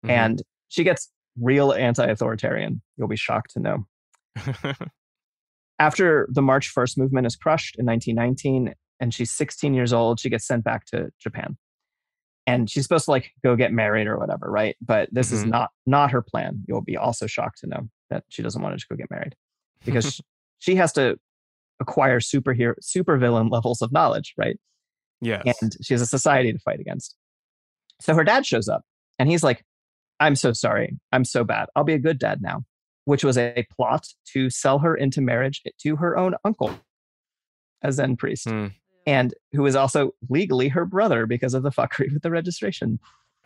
Mhm. 0.05 0.09
And 0.09 0.41
she 0.69 0.83
gets 0.83 1.11
real 1.39 1.73
anti 1.73 2.05
authoritarian. 2.05 2.81
You'll 2.97 3.07
be 3.07 3.15
shocked 3.17 3.51
to 3.53 3.59
know. 3.59 3.85
After 5.79 6.27
the 6.31 6.41
March 6.41 6.73
1st 6.73 6.97
movement 6.97 7.25
is 7.27 7.35
crushed 7.35 7.75
in 7.77 7.85
1919, 7.85 8.73
and 8.99 9.13
she's 9.13 9.31
16 9.31 9.73
years 9.73 9.93
old, 9.93 10.19
she 10.19 10.29
gets 10.29 10.45
sent 10.45 10.63
back 10.65 10.85
to 10.87 11.09
Japan. 11.19 11.57
And 12.45 12.69
she's 12.69 12.83
supposed 12.83 13.05
to 13.05 13.11
like 13.11 13.31
go 13.43 13.55
get 13.55 13.71
married 13.71 14.07
or 14.07 14.17
whatever, 14.17 14.49
right? 14.49 14.75
But 14.81 15.07
this 15.11 15.31
is 15.31 15.43
Mhm. 15.45 15.49
not 15.49 15.69
not 15.85 16.11
her 16.11 16.21
plan. 16.21 16.63
You'll 16.67 16.81
be 16.81 16.97
also 16.97 17.27
shocked 17.27 17.59
to 17.59 17.67
know 17.67 17.89
that 18.09 18.23
she 18.29 18.41
doesn't 18.41 18.61
want 18.61 18.73
to 18.73 18.77
just 18.77 18.89
go 18.89 18.95
get 18.95 19.09
married. 19.11 19.35
because 19.85 20.19
she 20.59 20.75
has 20.75 20.91
to 20.93 21.17
acquire 21.79 22.19
superhero 22.19 22.73
supervillain 22.83 23.49
levels 23.49 23.81
of 23.81 23.91
knowledge, 23.93 24.33
right? 24.37 24.59
Yeah. 25.21 25.41
And 25.61 25.77
she 25.81 25.93
has 25.93 26.01
a 26.01 26.05
society 26.05 26.51
to 26.51 26.59
fight 26.59 26.81
against. 26.81 27.15
So 28.01 28.13
her 28.15 28.23
dad 28.25 28.45
shows 28.45 28.67
up 28.67 28.81
and 29.19 29.29
he's 29.29 29.43
like, 29.43 29.63
I'm 30.19 30.35
so 30.35 30.53
sorry. 30.53 30.97
I'm 31.11 31.25
so 31.25 31.43
bad. 31.43 31.67
I'll 31.75 31.83
be 31.83 31.93
a 31.93 31.99
good 31.99 32.19
dad 32.19 32.41
now, 32.41 32.63
which 33.05 33.23
was 33.23 33.37
a 33.37 33.65
plot 33.75 34.07
to 34.33 34.49
sell 34.49 34.79
her 34.79 34.95
into 34.95 35.21
marriage 35.21 35.61
to 35.81 35.95
her 35.95 36.17
own 36.17 36.35
uncle, 36.43 36.71
as 37.81 37.95
a 37.95 37.97
Zen 37.97 38.17
priest, 38.17 38.49
Hmm. 38.49 38.67
and 39.05 39.33
who 39.53 39.65
is 39.65 39.75
also 39.75 40.11
legally 40.29 40.67
her 40.69 40.85
brother 40.85 41.25
because 41.25 41.53
of 41.53 41.63
the 41.63 41.71
fuckery 41.71 42.11
with 42.13 42.21
the 42.23 42.31
registration. 42.31 42.99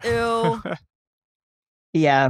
Ew. 0.04 0.62
Yeah. 1.94 2.30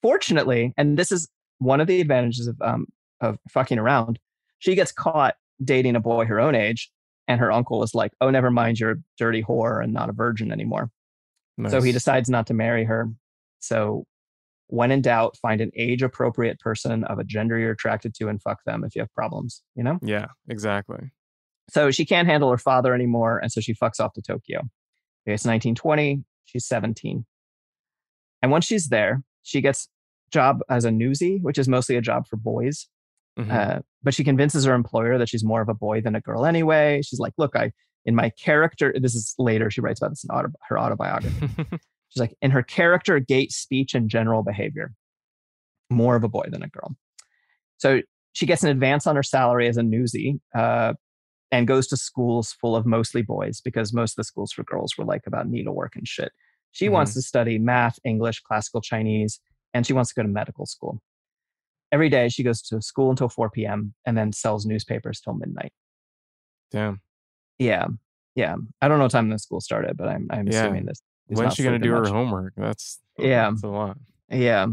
Fortunately, 0.00 0.72
and 0.76 0.98
this 0.98 1.12
is 1.12 1.28
one 1.58 1.80
of 1.80 1.86
the 1.86 2.00
advantages 2.00 2.46
of 2.48 2.56
um 2.60 2.86
of 3.20 3.38
fucking 3.50 3.78
around, 3.78 4.18
she 4.58 4.74
gets 4.74 4.90
caught 4.90 5.36
dating 5.62 5.94
a 5.94 6.00
boy 6.00 6.24
her 6.24 6.40
own 6.40 6.54
age, 6.56 6.90
and 7.28 7.38
her 7.38 7.52
uncle 7.52 7.82
is 7.84 7.94
like, 7.94 8.12
"Oh, 8.20 8.30
never 8.30 8.50
mind, 8.50 8.80
you're 8.80 8.90
a 8.92 8.96
dirty 9.18 9.42
whore 9.42 9.84
and 9.84 9.92
not 9.92 10.08
a 10.08 10.12
virgin 10.12 10.50
anymore." 10.50 10.90
So 11.68 11.82
he 11.82 11.92
decides 11.92 12.28
not 12.30 12.46
to 12.48 12.54
marry 12.54 12.84
her. 12.84 13.08
So, 13.62 14.04
when 14.66 14.90
in 14.90 15.02
doubt, 15.02 15.36
find 15.36 15.60
an 15.60 15.70
age 15.76 16.02
appropriate 16.02 16.58
person 16.58 17.04
of 17.04 17.18
a 17.18 17.24
gender 17.24 17.58
you're 17.58 17.72
attracted 17.72 18.14
to 18.14 18.28
and 18.28 18.40
fuck 18.40 18.58
them 18.64 18.84
if 18.84 18.94
you 18.94 19.02
have 19.02 19.12
problems, 19.12 19.62
you 19.74 19.82
know? 19.82 19.98
Yeah, 20.02 20.26
exactly. 20.48 21.10
So, 21.70 21.90
she 21.90 22.04
can't 22.04 22.28
handle 22.28 22.50
her 22.50 22.58
father 22.58 22.94
anymore. 22.94 23.38
And 23.38 23.50
so 23.52 23.60
she 23.60 23.74
fucks 23.74 24.00
off 24.00 24.12
to 24.14 24.22
Tokyo. 24.22 24.60
It's 25.26 25.44
1920. 25.44 26.24
She's 26.44 26.66
17. 26.66 27.24
And 28.42 28.50
once 28.50 28.64
she's 28.66 28.88
there, 28.88 29.22
she 29.42 29.60
gets 29.60 29.88
job 30.32 30.60
as 30.68 30.84
a 30.84 30.90
newsie, 30.90 31.40
which 31.42 31.58
is 31.58 31.68
mostly 31.68 31.96
a 31.96 32.00
job 32.00 32.26
for 32.26 32.36
boys. 32.36 32.88
Mhm. 33.38 33.50
Uh, 33.50 33.80
but 34.02 34.14
she 34.14 34.24
convinces 34.24 34.64
her 34.64 34.74
employer 34.74 35.16
that 35.18 35.28
she's 35.28 35.44
more 35.44 35.62
of 35.62 35.68
a 35.68 35.74
boy 35.74 36.00
than 36.00 36.14
a 36.14 36.20
girl 36.20 36.44
anyway. 36.44 37.00
She's 37.02 37.20
like, 37.20 37.34
look, 37.38 37.54
I, 37.54 37.72
in 38.04 38.14
my 38.14 38.30
character, 38.30 38.92
this 38.98 39.14
is 39.14 39.34
later, 39.38 39.70
she 39.70 39.80
writes 39.80 40.00
about 40.00 40.10
this 40.10 40.24
in 40.24 40.30
auto, 40.30 40.48
her 40.68 40.78
autobiography. 40.78 41.48
She's 42.12 42.20
like, 42.20 42.34
in 42.42 42.50
her 42.50 42.62
character, 42.62 43.18
gait, 43.20 43.52
speech, 43.52 43.94
and 43.94 44.08
general 44.10 44.42
behavior, 44.42 44.92
more 45.90 46.14
of 46.14 46.24
a 46.24 46.28
boy 46.28 46.46
than 46.50 46.62
a 46.62 46.68
girl. 46.68 46.94
So 47.78 48.02
she 48.32 48.44
gets 48.46 48.62
an 48.62 48.70
advance 48.70 49.06
on 49.06 49.16
her 49.16 49.22
salary 49.22 49.66
as 49.66 49.78
a 49.78 49.82
newsie 49.82 50.38
uh, 50.54 50.92
and 51.50 51.66
goes 51.66 51.86
to 51.88 51.96
schools 51.96 52.52
full 52.52 52.76
of 52.76 52.84
mostly 52.86 53.22
boys 53.22 53.60
because 53.62 53.92
most 53.94 54.12
of 54.12 54.16
the 54.16 54.24
schools 54.24 54.52
for 54.52 54.62
girls 54.64 54.96
were 54.98 55.04
like 55.04 55.26
about 55.26 55.48
needlework 55.48 55.96
and 55.96 56.06
shit. 56.06 56.32
She 56.72 56.88
wants 56.88 57.14
to 57.14 57.22
study 57.22 57.58
math, 57.58 57.98
English, 58.04 58.40
classical 58.40 58.80
Chinese, 58.80 59.40
and 59.74 59.86
she 59.86 59.92
wants 59.92 60.10
to 60.10 60.14
go 60.14 60.22
to 60.22 60.28
medical 60.28 60.64
school. 60.66 61.00
Every 61.92 62.08
day 62.08 62.28
she 62.30 62.42
goes 62.42 62.62
to 62.62 62.80
school 62.80 63.10
until 63.10 63.28
4 63.28 63.50
p.m. 63.50 63.94
and 64.06 64.16
then 64.16 64.32
sells 64.32 64.64
newspapers 64.64 65.20
till 65.20 65.34
midnight. 65.34 65.72
Damn. 66.70 67.00
Yeah. 67.58 67.86
Yeah. 68.34 68.56
I 68.80 68.88
don't 68.88 68.98
know 68.98 69.04
what 69.04 69.10
time 69.12 69.28
the 69.28 69.38
school 69.38 69.60
started, 69.60 69.96
but 69.98 70.08
I'm, 70.08 70.26
I'm 70.30 70.46
Yeah. 70.48 70.62
assuming 70.62 70.86
this. 70.86 71.02
When's 71.26 71.54
she 71.54 71.62
gonna 71.62 71.76
sleeping 71.76 71.90
do 71.90 71.96
her 71.96 72.08
homework? 72.08 72.54
That's 72.56 73.00
Yeah. 73.18 73.50
That's 73.50 73.62
a 73.62 73.68
lot. 73.68 73.98
Yeah. 74.30 74.66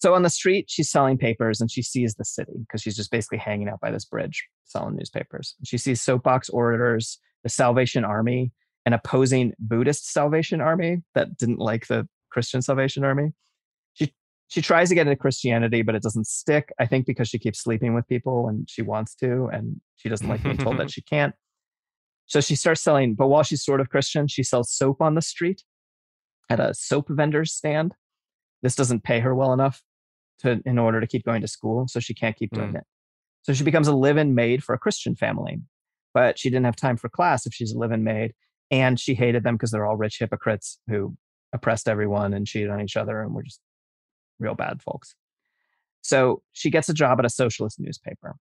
So 0.00 0.14
on 0.14 0.22
the 0.22 0.30
street, 0.30 0.66
she's 0.68 0.90
selling 0.90 1.16
papers 1.16 1.60
and 1.60 1.70
she 1.70 1.80
sees 1.80 2.16
the 2.16 2.24
city 2.24 2.54
because 2.58 2.82
she's 2.82 2.96
just 2.96 3.12
basically 3.12 3.38
hanging 3.38 3.68
out 3.68 3.80
by 3.80 3.92
this 3.92 4.04
bridge 4.04 4.48
selling 4.64 4.96
newspapers. 4.96 5.54
She 5.64 5.78
sees 5.78 6.02
soapbox 6.02 6.48
orators, 6.48 7.18
the 7.44 7.48
Salvation 7.48 8.04
Army, 8.04 8.50
an 8.84 8.94
opposing 8.94 9.52
Buddhist 9.60 10.12
Salvation 10.12 10.60
Army 10.60 11.02
that 11.14 11.36
didn't 11.36 11.60
like 11.60 11.86
the 11.86 12.08
Christian 12.30 12.62
Salvation 12.62 13.04
Army. 13.04 13.32
She 13.94 14.12
she 14.48 14.60
tries 14.60 14.88
to 14.88 14.94
get 14.94 15.06
into 15.06 15.16
Christianity, 15.16 15.82
but 15.82 15.94
it 15.94 16.02
doesn't 16.02 16.26
stick. 16.26 16.72
I 16.80 16.86
think 16.86 17.06
because 17.06 17.28
she 17.28 17.38
keeps 17.38 17.60
sleeping 17.60 17.94
with 17.94 18.08
people 18.08 18.48
and 18.48 18.68
she 18.68 18.82
wants 18.82 19.14
to, 19.16 19.48
and 19.52 19.80
she 19.96 20.08
doesn't 20.08 20.28
like 20.28 20.42
being 20.42 20.58
told 20.58 20.78
that 20.78 20.90
she 20.96 21.02
can't. 21.02 21.34
So 22.32 22.40
she 22.40 22.56
starts 22.56 22.80
selling, 22.80 23.14
but 23.14 23.28
while 23.28 23.42
she's 23.42 23.62
sort 23.62 23.82
of 23.82 23.90
Christian, 23.90 24.26
she 24.26 24.42
sells 24.42 24.72
soap 24.72 25.02
on 25.02 25.14
the 25.14 25.20
street 25.20 25.64
at 26.48 26.60
a 26.60 26.72
soap 26.72 27.08
vendor's 27.10 27.52
stand. 27.52 27.94
This 28.62 28.74
doesn't 28.74 29.04
pay 29.04 29.20
her 29.20 29.34
well 29.34 29.52
enough 29.52 29.82
to 30.38 30.62
in 30.64 30.78
order 30.78 30.98
to 30.98 31.06
keep 31.06 31.24
going 31.26 31.42
to 31.42 31.48
school 31.48 31.86
so 31.88 32.00
she 32.00 32.14
can't 32.14 32.36
keep 32.36 32.50
doing 32.52 32.70
hmm. 32.70 32.76
it. 32.76 32.84
So 33.42 33.52
she 33.52 33.64
becomes 33.64 33.86
a 33.86 33.94
live-in 33.94 34.34
maid 34.34 34.64
for 34.64 34.74
a 34.74 34.78
christian 34.78 35.14
family 35.14 35.60
but 36.14 36.38
she 36.38 36.50
didn't 36.50 36.64
have 36.64 36.76
time 36.76 36.96
for 36.96 37.08
class 37.08 37.46
if 37.46 37.54
she's 37.54 37.72
a 37.72 37.78
live-in 37.78 38.04
maid 38.04 38.32
and 38.70 38.98
she 38.98 39.14
hated 39.14 39.44
them 39.44 39.56
because 39.56 39.70
they're 39.70 39.86
all 39.86 39.96
rich 39.96 40.18
hypocrites 40.18 40.78
who 40.88 41.16
oppressed 41.52 41.88
everyone 41.88 42.32
and 42.32 42.46
cheated 42.46 42.70
on 42.70 42.80
each 42.80 42.96
other 42.96 43.20
and 43.20 43.34
were 43.34 43.42
just 43.42 43.60
real 44.38 44.54
bad 44.54 44.82
folks. 44.82 45.14
So 46.00 46.42
she 46.52 46.70
gets 46.70 46.88
a 46.88 46.94
job 46.94 47.18
at 47.18 47.26
a 47.26 47.30
socialist 47.30 47.78
newspaper 47.78 48.36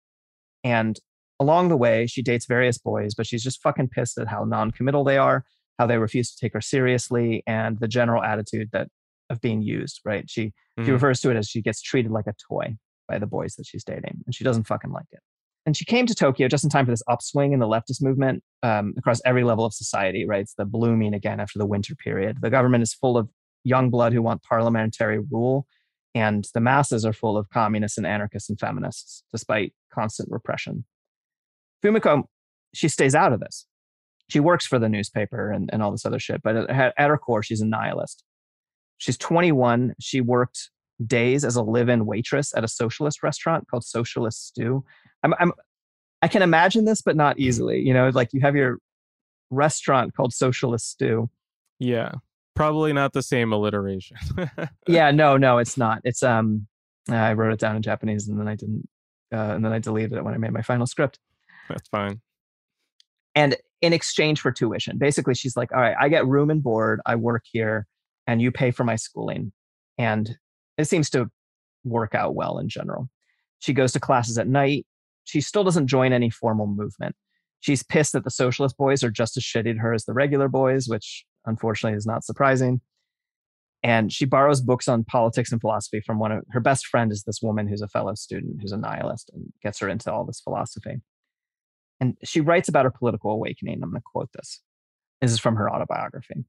and 0.64 0.98
along 1.42 1.68
the 1.70 1.78
way 1.86 2.06
she 2.08 2.22
dates 2.22 2.46
various 2.46 2.78
boys 2.78 3.14
but 3.16 3.26
she's 3.28 3.44
just 3.44 3.62
fucking 3.62 3.90
pissed 3.90 4.18
at 4.18 4.28
how 4.28 4.44
non-committal 4.46 5.04
they 5.04 5.18
are 5.18 5.44
how 5.80 5.86
they 5.88 5.98
refuse 5.98 6.30
to 6.32 6.38
take 6.40 6.54
her 6.54 6.62
seriously 6.62 7.44
and 7.48 7.80
the 7.80 7.88
general 7.88 8.22
attitude 8.24 8.70
that 8.72 8.88
of 9.32 9.40
being 9.42 9.62
used 9.62 10.00
right? 10.06 10.30
She 10.30 10.54
she 10.84 10.90
Mhm. 10.90 10.94
refers 10.94 11.20
to 11.22 11.30
it 11.32 11.38
as 11.38 11.48
she 11.48 11.62
gets 11.62 11.82
treated 11.82 12.12
like 12.12 12.28
a 12.28 12.36
toy 12.50 12.68
by 13.10 13.18
the 13.20 13.26
boys 13.28 13.56
that 13.56 13.66
she's 13.66 13.84
dating 13.84 14.16
and 14.26 14.34
she 14.36 14.44
doesn't 14.44 14.66
fucking 14.68 14.92
like 14.92 15.10
it. 15.12 15.20
And 15.66 15.76
she 15.78 15.86
came 15.86 16.06
to 16.08 16.16
tokyo 16.16 16.48
just 16.48 16.64
in 16.64 16.70
time 16.70 16.86
for 16.86 16.92
this 16.92 17.04
upswing 17.08 17.54
in 17.54 17.60
the 17.60 17.68
leftist 17.68 18.02
movement 18.02 18.44
um, 18.64 18.94
across 18.98 19.22
every 19.26 19.44
level 19.44 19.64
of 19.66 19.74
society 19.74 20.26
right? 20.28 20.42
It's 20.42 20.56
the 20.56 20.66
blooming 20.66 21.14
again 21.14 21.40
after 21.40 21.58
the 21.60 21.66
winter 21.66 21.96
period. 21.96 22.38
The 22.42 22.50
government 22.50 22.82
is 22.84 22.94
full 22.94 23.18
of 23.18 23.30
young 23.64 23.90
blood 23.90 24.12
who 24.14 24.22
want 24.22 24.44
parliamentary 24.44 25.20
rule 25.20 25.66
and 26.14 26.46
the 26.54 26.60
masses 26.62 27.06
are 27.06 27.14
full 27.14 27.38
of 27.38 27.50
communists 27.50 27.98
and 27.98 28.06
anarchists 28.06 28.50
and 28.50 28.60
feminists 28.60 29.24
despite 29.32 29.74
constant 29.94 30.30
repression 30.32 30.84
fumiko 31.84 32.24
she 32.74 32.88
stays 32.88 33.15
out 33.15 33.34
of 33.34 33.39
this. 33.39 33.65
She 34.30 34.39
works 34.39 34.65
for 34.65 34.80
the 34.80 34.88
newspaper 34.88 35.52
and, 35.52 35.70
and 35.74 35.84
all 35.84 35.91
this 35.91 36.06
other 36.06 36.20
shit 36.20 36.41
but 36.44 36.56
at, 36.56 36.94
at 36.98 37.10
her 37.10 37.17
core 37.17 37.44
she's 37.44 37.62
a 37.62 37.65
nihilist. 37.65 38.24
She's 38.98 39.17
21 39.17 39.96
she 40.00 40.22
worked 40.22 40.70
days 41.06 41.44
as 41.44 41.56
a 41.56 41.63
live-in 41.63 42.06
waitress 42.06 42.56
at 42.56 42.63
a 42.63 42.67
socialist 42.67 43.24
restaurant 43.24 43.67
called 43.70 43.84
socialist 43.84 44.48
stew. 44.48 44.84
I'm, 45.24 45.34
I'm 45.39 45.52
i 46.22 46.28
can 46.28 46.44
imagine 46.44 46.86
this 46.86 47.02
but 47.02 47.15
not 47.15 47.39
easily 47.39 47.80
you 47.80 47.94
know 47.94 48.10
like 48.10 48.30
you 48.32 48.41
have 48.41 48.56
your 48.56 48.78
restaurant 49.50 50.15
called 50.15 50.34
socialist 50.34 50.89
stew. 50.89 51.30
Yeah. 51.80 52.12
Probably 52.56 52.94
not 52.94 53.13
the 53.13 53.24
same 53.24 53.52
alliteration. 53.52 54.17
yeah 54.88 55.12
no 55.12 55.36
no 55.38 55.58
it's 55.58 55.78
not. 55.78 56.02
It's 56.04 56.24
um 56.24 56.67
i 57.10 57.34
wrote 57.34 57.52
it 57.52 57.60
down 57.60 57.76
in 57.76 57.82
japanese 57.82 58.28
and 58.28 58.39
then 58.39 58.48
i 58.48 58.56
didn't 58.56 58.88
uh, 59.34 59.56
and 59.56 59.65
then 59.65 59.74
i 59.74 59.80
deleted 59.80 60.13
it 60.13 60.24
when 60.24 60.36
i 60.36 60.38
made 60.38 60.52
my 60.52 60.62
final 60.62 60.86
script 60.86 61.17
That's 61.72 61.90
fine. 61.90 62.22
and 63.36 63.56
in 63.82 63.94
exchange 63.94 64.40
for 64.42 64.52
tuition 64.52 64.98
basically 64.98 65.34
she's 65.34 65.58
like 65.58 65.72
all 65.74 65.82
right 65.82 65.96
i 66.00 66.08
get 66.08 66.28
room 66.28 66.52
and 66.52 66.62
board 66.62 67.02
i 67.06 67.16
work 67.16 67.44
here 67.52 67.88
and 68.28 68.42
you 68.42 68.52
pay 68.52 68.72
for 68.72 68.84
my 68.84 68.96
schooling. 68.96 69.52
And 69.98 70.38
it 70.78 70.86
seems 70.86 71.10
to 71.12 71.30
work 71.84 72.16
out 72.16 72.36
well 72.36 72.60
in 72.60 72.70
general. 72.70 73.10
She 73.60 73.74
goes 73.74 73.92
to 73.94 74.00
classes 74.00 74.38
at 74.38 74.48
night. 74.48 74.86
She 75.26 75.42
still 75.42 75.64
doesn't 75.64 75.88
join 75.88 76.14
any 76.14 76.30
formal 76.30 76.68
movement. 76.68 77.16
She's 77.60 77.84
pissed 77.84 78.14
that 78.14 78.24
the 78.24 78.32
socialist 78.32 78.78
boys 78.78 79.04
are 79.04 79.12
just 79.12 79.38
as 79.38 79.44
shitty 79.44 79.74
to 79.74 79.80
her 79.80 79.94
as 79.94 80.06
the 80.06 80.14
regular 80.14 80.48
boys 80.48 80.88
which 80.88 81.26
unfortunately 81.46 81.98
is 81.98 82.06
not 82.06 82.24
surprising. 82.24 82.82
And 83.84 84.14
she 84.14 84.26
borrows 84.26 84.62
books 84.62 84.88
on 84.88 85.04
politics 85.04 85.52
and 85.52 85.60
philosophy 85.60 86.02
from 86.06 86.20
one 86.20 86.32
of 86.32 86.44
her 86.52 86.60
best 86.60 86.86
friend 86.86 87.12
is 87.12 87.24
this 87.24 87.42
woman 87.42 87.68
who's 87.68 87.82
a 87.82 87.88
fellow 87.88 88.14
student 88.14 88.62
who's 88.62 88.72
a 88.72 88.78
nihilist 88.78 89.32
and 89.34 89.52
gets 89.64 89.80
her 89.80 89.90
into 89.90 90.12
all 90.12 90.24
this 90.24 90.40
philosophy 90.40 91.02
and 92.02 92.18
she 92.24 92.42
writes 92.42 92.68
about 92.68 92.84
her 92.84 92.92
political 92.92 93.32
awakening. 93.32 93.80
I'm 93.82 93.92
going 93.92 94.02
to 94.02 94.06
quote 94.12 94.30
this. 94.34 94.60
This 95.22 95.32
is 95.32 95.40
from 95.40 95.56
her 95.56 95.72
autobiography. 95.72 96.44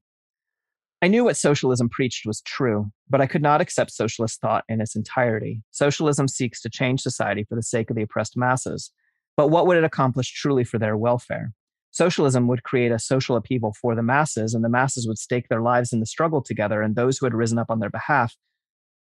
I 1.03 1.07
knew 1.07 1.25
what 1.25 1.37
socialism 1.37 1.89
preached 1.89 2.25
was 2.25 2.41
true, 2.41 2.91
but 3.09 3.21
I 3.21 3.27
could 3.27 3.41
not 3.41 3.61
accept 3.61 3.91
socialist 3.91 4.41
thought 4.41 4.63
in 4.67 4.81
its 4.81 4.95
entirety. 4.95 5.61
Socialism 5.71 6.27
seeks 6.27 6.59
to 6.61 6.69
change 6.69 7.01
society 7.01 7.45
for 7.47 7.55
the 7.55 7.61
sake 7.61 7.89
of 7.89 7.95
the 7.95 8.01
oppressed 8.01 8.35
masses. 8.35 8.91
But 9.37 9.49
what 9.49 9.67
would 9.67 9.77
it 9.77 9.83
accomplish 9.83 10.33
truly 10.33 10.63
for 10.63 10.79
their 10.79 10.97
welfare? 10.97 11.51
Socialism 11.91 12.47
would 12.47 12.63
create 12.63 12.91
a 12.91 12.97
social 12.97 13.35
upheaval 13.35 13.75
for 13.79 13.93
the 13.93 14.01
masses, 14.01 14.55
and 14.55 14.63
the 14.63 14.69
masses 14.69 15.07
would 15.07 15.19
stake 15.19 15.49
their 15.49 15.61
lives 15.61 15.93
in 15.93 15.99
the 15.99 16.05
struggle 16.07 16.41
together 16.41 16.81
and 16.81 16.95
those 16.95 17.17
who 17.17 17.25
had 17.27 17.35
risen 17.35 17.59
up 17.59 17.69
on 17.69 17.79
their 17.79 17.89
behalf. 17.89 18.35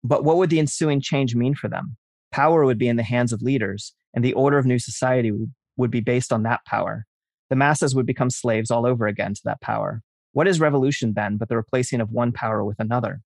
But 0.04 0.23
what 0.23 0.38
would 0.38 0.52
the 0.52 0.60
ensuing 0.60 1.02
change 1.02 1.36
mean 1.36 1.56
for 1.56 1.67
them? 1.67 1.97
Power 2.32 2.65
would 2.65 2.78
be 2.78 2.88
in 2.88 2.97
the 2.97 3.04
hands 3.04 3.34
of 3.34 3.41
leaders, 3.41 3.93
and 4.13 4.23
the 4.23 4.34
order 4.34 4.58
of 4.58 4.65
new 4.65 4.78
society 4.78 5.32
would 5.32 5.54
would 5.78 5.92
be 5.92 6.02
based 6.02 6.34
on 6.34 6.44
that 6.44 6.66
power. 6.66 7.06
The 7.50 7.56
masses 7.56 7.96
would 7.96 8.06
become 8.06 8.30
slaves 8.30 8.70
all 8.70 8.86
over 8.86 9.08
again 9.08 9.34
to 9.34 9.42
that 9.46 9.62
power. 9.62 10.02
What 10.34 10.48
is 10.48 10.60
revolution 10.60 11.13
then 11.13 11.38
but 11.38 11.50
the 11.50 11.56
replacing 11.56 12.02
of 12.02 12.12
one 12.12 12.32
power 12.32 12.63
with 12.63 12.80
another? 12.80 13.22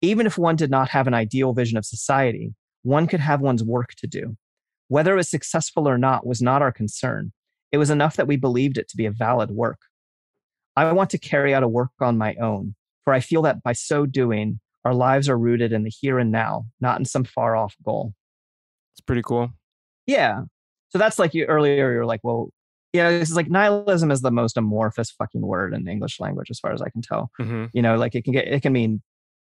Even 0.00 0.26
if 0.26 0.38
one 0.38 0.56
did 0.56 0.70
not 0.70 0.90
have 0.90 1.06
an 1.06 1.14
ideal 1.14 1.52
vision 1.52 1.76
of 1.76 1.84
society, 1.84 2.54
one 2.82 3.06
could 3.06 3.20
have 3.20 3.40
one's 3.40 3.64
work 3.64 3.94
to 3.96 4.06
do. 4.06 4.36
Whether 4.88 5.14
it 5.14 5.16
was 5.16 5.30
successful 5.30 5.88
or 5.88 5.98
not 5.98 6.26
was 6.26 6.42
not 6.42 6.62
our 6.62 6.72
concern. 6.72 7.32
It 7.72 7.78
was 7.78 7.90
enough 7.90 8.16
that 8.16 8.26
we 8.26 8.36
believed 8.36 8.78
it 8.78 8.88
to 8.88 8.96
be 8.96 9.06
a 9.06 9.10
valid 9.10 9.50
work. 9.50 9.78
I 10.76 10.92
want 10.92 11.10
to 11.10 11.18
carry 11.18 11.54
out 11.54 11.62
a 11.62 11.68
work 11.68 11.90
on 12.00 12.18
my 12.18 12.34
own, 12.34 12.74
for 13.04 13.12
I 13.12 13.20
feel 13.20 13.42
that 13.42 13.62
by 13.62 13.72
so 13.72 14.06
doing, 14.06 14.60
our 14.84 14.94
lives 14.94 15.28
are 15.28 15.38
rooted 15.38 15.72
in 15.72 15.84
the 15.84 15.90
here 15.90 16.18
and 16.18 16.30
now, 16.30 16.66
not 16.80 16.98
in 16.98 17.04
some 17.04 17.24
far 17.24 17.56
off 17.56 17.74
goal. 17.84 18.12
It's 18.92 19.00
pretty 19.00 19.22
cool. 19.22 19.50
Yeah. 20.06 20.42
So 20.94 20.98
that's 20.98 21.18
like 21.18 21.34
you 21.34 21.44
earlier, 21.46 21.92
you 21.92 21.98
were 21.98 22.06
like, 22.06 22.20
well, 22.22 22.50
yeah, 22.92 23.10
this 23.10 23.28
is 23.28 23.34
like 23.34 23.50
nihilism 23.50 24.12
is 24.12 24.20
the 24.20 24.30
most 24.30 24.56
amorphous 24.56 25.10
fucking 25.10 25.40
word 25.40 25.74
in 25.74 25.82
the 25.82 25.90
English 25.90 26.20
language, 26.20 26.50
as 26.50 26.60
far 26.60 26.72
as 26.72 26.80
I 26.80 26.88
can 26.88 27.02
tell. 27.02 27.32
hmm 27.36 27.64
You 27.72 27.82
know, 27.82 27.96
like 27.96 28.14
it 28.14 28.22
can 28.22 28.32
get, 28.32 28.46
it 28.46 28.62
can 28.62 28.72
mean 28.72 29.02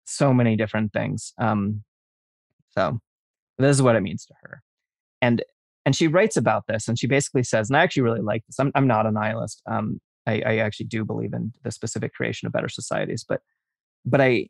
so 0.04 0.32
many 0.32 0.54
different 0.54 0.92
things. 0.92 1.32
Um, 1.38 1.82
so 2.70 3.00
this 3.58 3.74
is 3.74 3.82
what 3.82 3.96
it 3.96 4.02
means 4.02 4.24
to 4.26 4.34
her. 4.42 4.62
And, 5.20 5.42
and 5.84 5.96
she 5.96 6.06
writes 6.06 6.36
about 6.36 6.68
this 6.68 6.86
and 6.86 6.96
she 6.96 7.08
basically 7.08 7.42
says, 7.42 7.68
and 7.68 7.76
I 7.76 7.82
actually 7.82 8.04
really 8.04 8.20
like 8.20 8.46
this. 8.46 8.60
I'm, 8.60 8.70
I'm 8.76 8.86
not 8.86 9.06
a 9.06 9.10
nihilist. 9.10 9.62
Um, 9.68 10.00
I, 10.24 10.42
I 10.46 10.56
actually 10.58 10.86
do 10.86 11.04
believe 11.04 11.32
in 11.32 11.52
the 11.64 11.72
specific 11.72 12.14
creation 12.14 12.46
of 12.46 12.52
better 12.52 12.68
societies, 12.68 13.24
but, 13.28 13.40
but 14.04 14.20
I, 14.20 14.46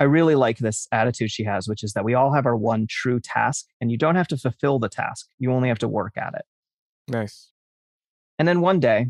I 0.00 0.04
really 0.04 0.34
like 0.34 0.58
this 0.58 0.88
attitude 0.92 1.30
she 1.30 1.44
has, 1.44 1.68
which 1.68 1.84
is 1.84 1.92
that 1.92 2.04
we 2.04 2.14
all 2.14 2.32
have 2.32 2.46
our 2.46 2.56
one 2.56 2.86
true 2.88 3.20
task 3.20 3.66
and 3.80 3.90
you 3.90 3.98
don't 3.98 4.16
have 4.16 4.28
to 4.28 4.36
fulfill 4.36 4.78
the 4.78 4.88
task. 4.88 5.28
You 5.38 5.52
only 5.52 5.68
have 5.68 5.78
to 5.80 5.88
work 5.88 6.16
at 6.16 6.34
it. 6.34 6.44
Nice. 7.08 7.50
And 8.38 8.48
then 8.48 8.60
one 8.60 8.80
day, 8.80 9.06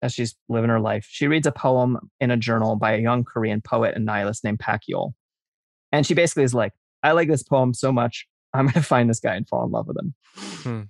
as 0.00 0.14
she's 0.14 0.34
living 0.48 0.70
her 0.70 0.80
life, 0.80 1.06
she 1.08 1.28
reads 1.28 1.46
a 1.46 1.52
poem 1.52 1.98
in 2.20 2.30
a 2.30 2.36
journal 2.36 2.76
by 2.76 2.92
a 2.92 2.98
young 2.98 3.24
Korean 3.24 3.60
poet 3.60 3.94
and 3.94 4.04
nihilist 4.04 4.42
named 4.42 4.58
Pak 4.58 4.82
Yol. 4.90 5.12
And 5.92 6.06
she 6.06 6.14
basically 6.14 6.44
is 6.44 6.54
like, 6.54 6.72
I 7.02 7.12
like 7.12 7.28
this 7.28 7.42
poem 7.42 7.74
so 7.74 7.92
much, 7.92 8.26
I'm 8.54 8.66
going 8.66 8.72
to 8.74 8.82
find 8.82 9.10
this 9.10 9.20
guy 9.20 9.34
and 9.34 9.46
fall 9.46 9.64
in 9.64 9.70
love 9.70 9.86
with 9.88 9.98
him. 9.98 10.14
Hmm. 10.34 10.82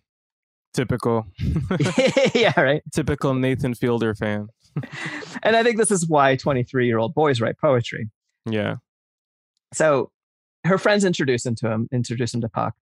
Typical. 0.72 1.26
yeah, 2.34 2.58
right. 2.58 2.82
Typical 2.92 3.34
Nathan 3.34 3.74
Fielder 3.74 4.14
fan. 4.14 4.48
And 5.42 5.56
I 5.56 5.62
think 5.64 5.76
this 5.76 5.90
is 5.90 6.08
why 6.08 6.36
23 6.36 6.86
year 6.86 6.98
old 6.98 7.14
boys 7.14 7.40
write 7.40 7.58
poetry. 7.58 8.08
Yeah. 8.48 8.76
So 9.72 10.10
her 10.64 10.78
friends 10.78 11.04
introduce 11.04 11.44
him 11.44 11.54
to 11.56 11.70
him, 11.70 11.88
introduce 11.92 12.34
him 12.34 12.40
to 12.42 12.48
Pak. 12.48 12.74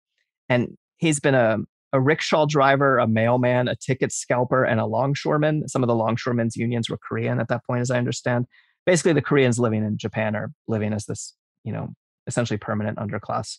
And 0.49 0.77
he's 0.99 1.21
been 1.21 1.35
a, 1.35 1.59
a 1.93 2.01
rickshaw 2.01 2.47
driver, 2.47 2.99
a 2.99 3.07
mailman, 3.07 3.69
a 3.69 3.77
ticket 3.77 4.13
scalper, 4.13 4.65
and 4.65 4.81
a 4.81 4.87
longshoreman. 4.87 5.69
Some 5.69 5.83
of 5.83 5.89
the 5.89 5.95
longshoremen's 5.95 6.57
unions 6.57 6.91
were 6.91 6.99
Korean 6.99 7.41
at 7.41 7.49
that 7.49 7.65
point, 7.67 7.81
as 7.81 7.91
I 7.91 7.99
understand. 7.99 8.47
Basically, 8.87 9.13
the 9.13 9.23
Koreans 9.23 9.59
living 9.59 9.85
in 9.85 9.99
Japan 9.99 10.35
are 10.37 10.53
living 10.69 10.93
as 10.93 11.07
this, 11.07 11.35
you 11.65 11.73
know, 11.73 11.95
essentially 12.27 12.59
permanent 12.59 12.99
underclass. 12.99 13.59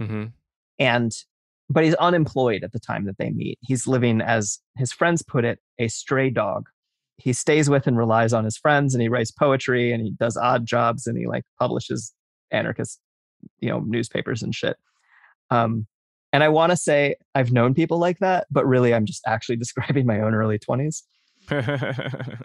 hmm 0.00 0.26
And 0.78 1.12
but 1.68 1.82
he's 1.82 1.94
unemployed 1.94 2.62
at 2.62 2.72
the 2.72 2.78
time 2.78 3.06
that 3.06 3.18
they 3.18 3.30
meet. 3.30 3.58
He's 3.60 3.88
living 3.88 4.20
as 4.20 4.60
his 4.76 4.92
friends 4.92 5.22
put 5.22 5.44
it, 5.44 5.58
a 5.78 5.88
stray 5.88 6.30
dog. 6.30 6.68
He 7.16 7.32
stays 7.32 7.68
with 7.68 7.86
and 7.88 7.98
relies 7.98 8.32
on 8.32 8.44
his 8.44 8.56
friends 8.56 8.94
and 8.94 9.02
he 9.02 9.08
writes 9.08 9.32
poetry 9.32 9.90
and 9.90 10.02
he 10.02 10.12
does 10.12 10.36
odd 10.36 10.64
jobs 10.64 11.06
and 11.06 11.18
he 11.18 11.26
like 11.26 11.44
publishes 11.58 12.14
anarchist, 12.50 13.00
you 13.60 13.68
know, 13.68 13.80
newspapers 13.80 14.42
and 14.42 14.54
shit. 14.54 14.76
Um, 15.50 15.86
and 16.32 16.42
I 16.42 16.48
want 16.48 16.70
to 16.70 16.76
say 16.76 17.16
I've 17.34 17.52
known 17.52 17.72
people 17.74 17.98
like 17.98 18.18
that, 18.18 18.46
but 18.50 18.66
really 18.66 18.92
I'm 18.94 19.06
just 19.06 19.22
actually 19.26 19.56
describing 19.64 20.06
my 20.06 20.20
own 20.20 20.34
early 20.34 20.58
20s. 20.58 21.02
yeah, 21.50 22.38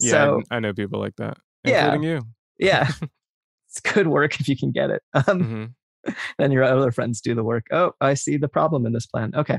So- 0.00 0.42
I, 0.50 0.56
I 0.56 0.60
know 0.60 0.72
people 0.72 1.00
like 1.00 1.16
that, 1.16 1.38
Yeah. 1.64 1.86
including 1.92 2.08
you. 2.10 2.22
Yeah. 2.58 2.90
it's 3.68 3.80
good 3.80 4.06
work 4.08 4.40
if 4.40 4.48
you 4.48 4.56
can 4.56 4.70
get 4.72 4.90
it. 4.90 5.02
Um, 5.14 5.42
hmm 5.42 5.64
then 6.38 6.52
your 6.52 6.62
other 6.62 6.92
friends 6.92 7.20
do 7.20 7.34
the 7.34 7.42
work. 7.42 7.66
Oh, 7.72 7.92
I 8.00 8.14
see 8.14 8.36
the 8.36 8.48
problem 8.48 8.86
in 8.86 8.92
this 8.92 9.04
plan. 9.06 9.32
Okay. 9.34 9.58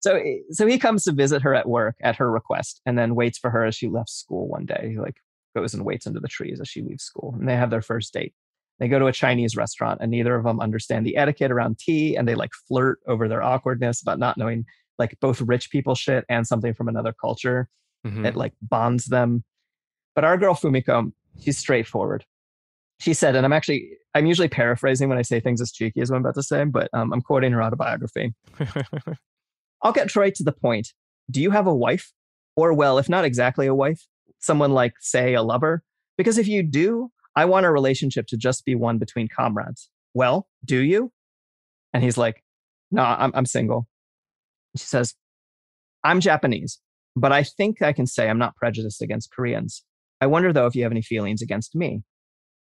So, 0.00 0.16
eh, 0.16 0.38
so 0.50 0.66
he 0.66 0.78
comes 0.78 1.04
to 1.04 1.12
visit 1.12 1.42
her 1.42 1.54
at 1.54 1.68
work 1.68 1.94
at 2.02 2.16
her 2.16 2.28
request, 2.30 2.80
and 2.86 2.98
then 2.98 3.14
waits 3.14 3.38
for 3.38 3.50
her 3.50 3.64
as 3.64 3.76
she 3.76 3.86
left 3.88 4.08
school 4.08 4.48
one 4.48 4.64
day. 4.64 4.88
He 4.92 4.98
like 4.98 5.16
goes 5.54 5.74
and 5.74 5.84
waits 5.84 6.06
under 6.06 6.20
the 6.20 6.28
trees 6.28 6.60
as 6.60 6.68
she 6.68 6.82
leaves 6.82 7.04
school, 7.04 7.34
and 7.38 7.48
they 7.48 7.56
have 7.56 7.70
their 7.70 7.82
first 7.82 8.12
date. 8.12 8.34
They 8.78 8.88
go 8.88 8.98
to 8.98 9.06
a 9.06 9.12
Chinese 9.12 9.56
restaurant, 9.56 9.98
and 10.00 10.10
neither 10.10 10.34
of 10.34 10.44
them 10.44 10.60
understand 10.60 11.06
the 11.06 11.16
etiquette 11.16 11.50
around 11.52 11.78
tea, 11.78 12.16
and 12.16 12.26
they 12.26 12.34
like 12.34 12.50
flirt 12.68 12.98
over 13.06 13.28
their 13.28 13.42
awkwardness 13.42 14.02
about 14.02 14.18
not 14.18 14.36
knowing 14.38 14.64
like 14.98 15.16
both 15.20 15.40
rich 15.40 15.70
people 15.70 15.94
shit 15.94 16.24
and 16.28 16.46
something 16.46 16.74
from 16.74 16.88
another 16.88 17.12
culture 17.18 17.68
Mhm. 18.06 18.22
that 18.24 18.36
like 18.36 18.52
bonds 18.60 19.06
them. 19.06 19.44
But 20.14 20.24
our 20.24 20.36
girl 20.36 20.54
Fumiko, 20.54 21.12
she's 21.40 21.58
straightforward. 21.58 22.24
She 23.00 23.14
said, 23.14 23.34
and 23.36 23.44
I'm 23.46 23.52
actually 23.52 23.90
I'm 24.14 24.26
usually 24.26 24.48
paraphrasing 24.48 25.08
when 25.08 25.18
I 25.18 25.22
say 25.22 25.40
things 25.40 25.60
as 25.60 25.72
cheeky 25.72 26.00
as 26.02 26.10
I'm 26.10 26.18
about 26.18 26.34
to 26.34 26.42
say, 26.42 26.64
but 26.64 26.88
um, 26.92 27.12
I'm 27.12 27.22
quoting 27.22 27.52
her 27.52 27.62
autobiography. 27.62 28.34
I'll 29.82 29.92
get 29.92 30.14
right 30.16 30.34
to 30.34 30.44
the 30.44 30.52
point. 30.52 30.88
Do 31.30 31.40
you 31.40 31.50
have 31.50 31.66
a 31.66 31.74
wife? 31.74 32.12
Or, 32.56 32.72
well, 32.74 32.98
if 32.98 33.08
not 33.08 33.24
exactly 33.24 33.66
a 33.66 33.74
wife, 33.74 34.06
someone 34.42 34.72
like, 34.72 34.94
say, 35.00 35.34
a 35.34 35.42
lover? 35.42 35.82
Because 36.18 36.36
if 36.36 36.46
you 36.46 36.62
do, 36.62 37.10
I 37.34 37.46
want 37.46 37.64
our 37.64 37.72
relationship 37.72 38.26
to 38.28 38.36
just 38.36 38.64
be 38.64 38.74
one 38.74 38.98
between 38.98 39.28
comrades. 39.28 39.88
Well, 40.12 40.46
do 40.64 40.78
you? 40.78 41.12
And 41.94 42.02
he's 42.02 42.18
like, 42.18 42.42
No, 42.90 43.02
I'm, 43.02 43.32
I'm 43.34 43.46
single. 43.46 43.88
She 44.76 44.84
says, 44.84 45.14
I'm 46.04 46.20
Japanese, 46.20 46.80
but 47.16 47.32
I 47.32 47.42
think 47.42 47.80
I 47.82 47.92
can 47.92 48.06
say 48.06 48.28
I'm 48.28 48.38
not 48.38 48.56
prejudiced 48.56 49.02
against 49.02 49.32
Koreans. 49.32 49.84
I 50.20 50.26
wonder, 50.26 50.52
though, 50.52 50.66
if 50.66 50.74
you 50.74 50.82
have 50.82 50.92
any 50.92 51.02
feelings 51.02 51.42
against 51.42 51.74
me. 51.74 52.02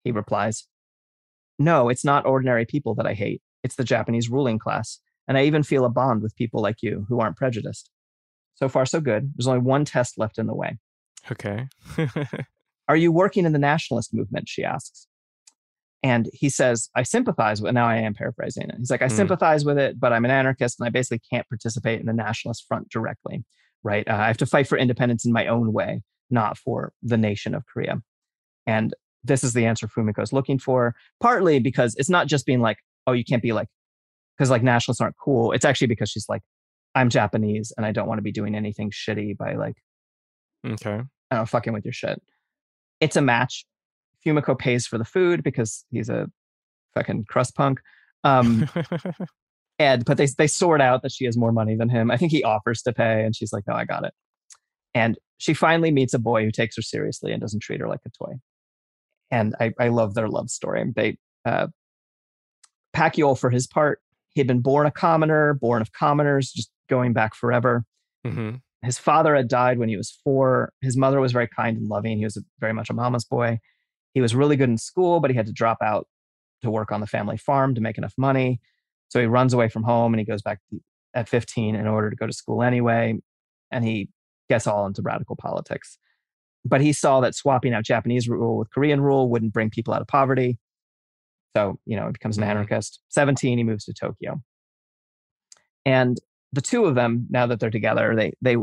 He 0.03 0.11
replies, 0.11 0.67
No, 1.59 1.89
it's 1.89 2.05
not 2.05 2.25
ordinary 2.25 2.65
people 2.65 2.95
that 2.95 3.07
I 3.07 3.13
hate. 3.13 3.41
It's 3.63 3.75
the 3.75 3.83
Japanese 3.83 4.29
ruling 4.29 4.59
class. 4.59 4.99
And 5.27 5.37
I 5.37 5.45
even 5.45 5.63
feel 5.63 5.85
a 5.85 5.89
bond 5.89 6.21
with 6.21 6.35
people 6.35 6.61
like 6.61 6.81
you 6.81 7.05
who 7.09 7.19
aren't 7.19 7.37
prejudiced. 7.37 7.89
So 8.55 8.69
far, 8.69 8.85
so 8.85 9.01
good. 9.01 9.33
There's 9.35 9.47
only 9.47 9.61
one 9.61 9.83
test 9.85 10.17
left 10.17 10.37
in 10.37 10.45
the 10.47 10.55
way. 10.55 10.77
Okay. 11.31 11.67
Are 12.87 12.95
you 12.95 13.11
working 13.11 13.45
in 13.45 13.51
the 13.53 13.59
nationalist 13.59 14.13
movement? 14.13 14.47
She 14.47 14.63
asks. 14.63 15.07
And 16.03 16.29
he 16.33 16.49
says, 16.49 16.87
I 16.95 17.01
sympathize 17.01 17.61
with, 17.61 17.73
now 17.73 17.87
I 17.87 17.95
am 17.97 18.13
paraphrasing 18.13 18.69
it. 18.69 18.75
He's 18.77 18.91
like, 18.91 19.01
I 19.01 19.07
Mm. 19.07 19.11
sympathize 19.15 19.65
with 19.65 19.79
it, 19.79 19.99
but 19.99 20.13
I'm 20.13 20.23
an 20.23 20.29
anarchist 20.31 20.79
and 20.79 20.85
I 20.85 20.91
basically 20.91 21.21
can't 21.31 21.47
participate 21.49 21.99
in 21.99 22.05
the 22.05 22.13
nationalist 22.13 22.65
front 22.67 22.89
directly, 22.89 23.43
right? 23.81 24.07
Uh, 24.07 24.13
I 24.13 24.27
have 24.27 24.37
to 24.37 24.45
fight 24.45 24.67
for 24.67 24.77
independence 24.77 25.25
in 25.25 25.31
my 25.31 25.47
own 25.47 25.73
way, 25.73 26.03
not 26.29 26.59
for 26.59 26.93
the 27.01 27.17
nation 27.17 27.55
of 27.55 27.63
Korea. 27.65 28.03
And 28.67 28.93
this 29.23 29.43
is 29.43 29.53
the 29.53 29.65
answer 29.65 29.87
Fumiko 29.87 30.21
is 30.21 30.31
looking 30.31 30.59
for, 30.59 30.93
partly 31.19 31.57
because 31.59 31.95
it's 31.95 32.09
not 32.09 32.27
just 32.27 32.45
being 32.45 32.61
like, 32.61 32.77
oh, 33.07 33.13
you 33.13 33.23
can't 33.23 33.41
be 33.41 33.51
like, 33.53 33.67
because 34.37 34.51
like 34.51 34.61
nationalists 34.61 35.01
aren't 35.01 35.15
cool. 35.17 35.53
It's 35.53 35.65
actually 35.65 35.87
because 35.87 36.11
she's 36.11 36.29
like, 36.29 36.43
I'm 36.93 37.09
Japanese 37.09 37.73
and 37.77 37.85
I 37.85 37.91
don't 37.91 38.07
want 38.07 38.19
to 38.19 38.23
be 38.23 38.31
doing 38.31 38.53
anything 38.53 38.91
shitty 38.91 39.37
by 39.37 39.55
like, 39.55 39.75
okay. 40.63 41.01
I 41.35 41.39
don't 41.39 41.41
know, 41.43 41.47
fucking 41.47 41.73
with 41.73 41.85
your 41.85 41.93
shit. 41.93 42.21
It's 43.01 43.15
a 43.15 43.21
match. 43.21 43.65
Fumiko 44.25 44.57
pays 44.57 44.87
for 44.87 44.97
the 44.97 45.05
food 45.05 45.43
because 45.43 45.85
he's 45.91 46.09
a 46.09 46.27
fucking 46.93 47.25
crust 47.27 47.55
punk. 47.55 47.81
Um, 48.23 48.69
and 49.79 50.05
but 50.05 50.17
they 50.17 50.27
they 50.37 50.47
sort 50.47 50.81
out 50.81 51.03
that 51.03 51.11
she 51.11 51.25
has 51.25 51.37
more 51.37 51.51
money 51.51 51.75
than 51.75 51.89
him. 51.89 52.09
I 52.09 52.17
think 52.17 52.31
he 52.31 52.43
offers 52.43 52.81
to 52.83 52.93
pay, 52.93 53.23
and 53.23 53.35
she's 53.35 53.51
like, 53.51 53.65
"No, 53.67 53.73
I 53.73 53.85
got 53.85 54.05
it." 54.05 54.13
And 54.93 55.17
she 55.37 55.53
finally 55.53 55.91
meets 55.91 56.13
a 56.13 56.19
boy 56.19 56.45
who 56.45 56.51
takes 56.51 56.77
her 56.77 56.81
seriously 56.81 57.33
and 57.33 57.41
doesn't 57.41 57.59
treat 57.59 57.81
her 57.81 57.89
like 57.89 57.99
a 58.05 58.09
toy. 58.09 58.35
And 59.29 59.53
I, 59.59 59.73
I 59.77 59.89
love 59.89 60.13
their 60.13 60.29
love 60.29 60.49
story. 60.49 60.85
They 60.95 61.17
uh, 61.43 61.67
Pak 62.93 63.15
Yol, 63.15 63.37
for 63.37 63.49
his 63.49 63.67
part, 63.67 63.99
he 64.33 64.39
had 64.39 64.47
been 64.47 64.61
born 64.61 64.87
a 64.87 64.91
commoner, 64.91 65.53
born 65.53 65.81
of 65.81 65.91
commoners, 65.91 66.51
just 66.51 66.71
going 66.89 67.11
back 67.13 67.35
forever. 67.35 67.83
hmm 68.25 68.55
His 68.85 68.97
father 68.97 69.35
had 69.35 69.47
died 69.47 69.79
when 69.79 69.89
he 69.89 69.97
was 69.97 70.17
four. 70.23 70.71
His 70.81 70.95
mother 70.95 71.19
was 71.19 71.31
very 71.31 71.47
kind 71.47 71.77
and 71.77 71.87
loving. 71.87 72.17
He 72.17 72.23
was 72.23 72.37
a, 72.37 72.41
very 72.59 72.73
much 72.73 72.89
a 72.89 72.93
mama's 72.93 73.25
boy. 73.25 73.59
He 74.13 74.21
was 74.21 74.33
really 74.35 74.55
good 74.55 74.69
in 74.69 74.77
school, 74.77 75.19
but 75.19 75.29
he 75.31 75.35
had 75.37 75.47
to 75.47 75.51
drop 75.53 75.79
out 75.81 76.07
to 76.61 76.71
work 76.71 76.91
on 76.91 77.01
the 77.01 77.07
family 77.07 77.37
farm 77.37 77.75
to 77.75 77.81
make 77.81 77.97
enough 77.97 78.13
money. 78.17 78.61
So 79.09 79.19
he 79.19 79.25
runs 79.25 79.53
away 79.53 79.69
from 79.69 79.83
home 79.83 80.13
and 80.13 80.19
he 80.19 80.25
goes 80.25 80.41
back 80.41 80.59
at 81.13 81.27
15 81.29 81.75
in 81.75 81.87
order 81.87 82.09
to 82.09 82.15
go 82.15 82.27
to 82.27 82.33
school 82.33 82.63
anyway. 82.63 83.15
And 83.71 83.83
he 83.83 84.09
gets 84.49 84.67
all 84.67 84.85
into 84.85 85.01
radical 85.01 85.35
politics. 85.35 85.97
But 86.63 86.81
he 86.81 86.93
saw 86.93 87.21
that 87.21 87.35
swapping 87.35 87.73
out 87.73 87.83
Japanese 87.83 88.27
rule 88.27 88.57
with 88.57 88.71
Korean 88.71 89.01
rule 89.01 89.29
wouldn't 89.29 89.53
bring 89.53 89.69
people 89.69 89.93
out 89.93 90.01
of 90.01 90.07
poverty. 90.07 90.57
So, 91.55 91.79
you 91.85 91.95
know, 91.95 92.07
he 92.07 92.11
becomes 92.11 92.37
an 92.37 92.43
Mhm. 92.43 92.47
anarchist. 92.47 93.01
17, 93.09 93.57
he 93.57 93.63
moves 93.63 93.85
to 93.85 93.93
Tokyo. 93.93 94.41
And 95.85 96.19
the 96.55 96.61
two 96.61 96.85
of 96.85 96.95
them, 96.95 97.27
now 97.29 97.45
that 97.45 97.59
they're 97.59 97.69
together, 97.69 98.15
they 98.15 98.33
they 98.41 98.55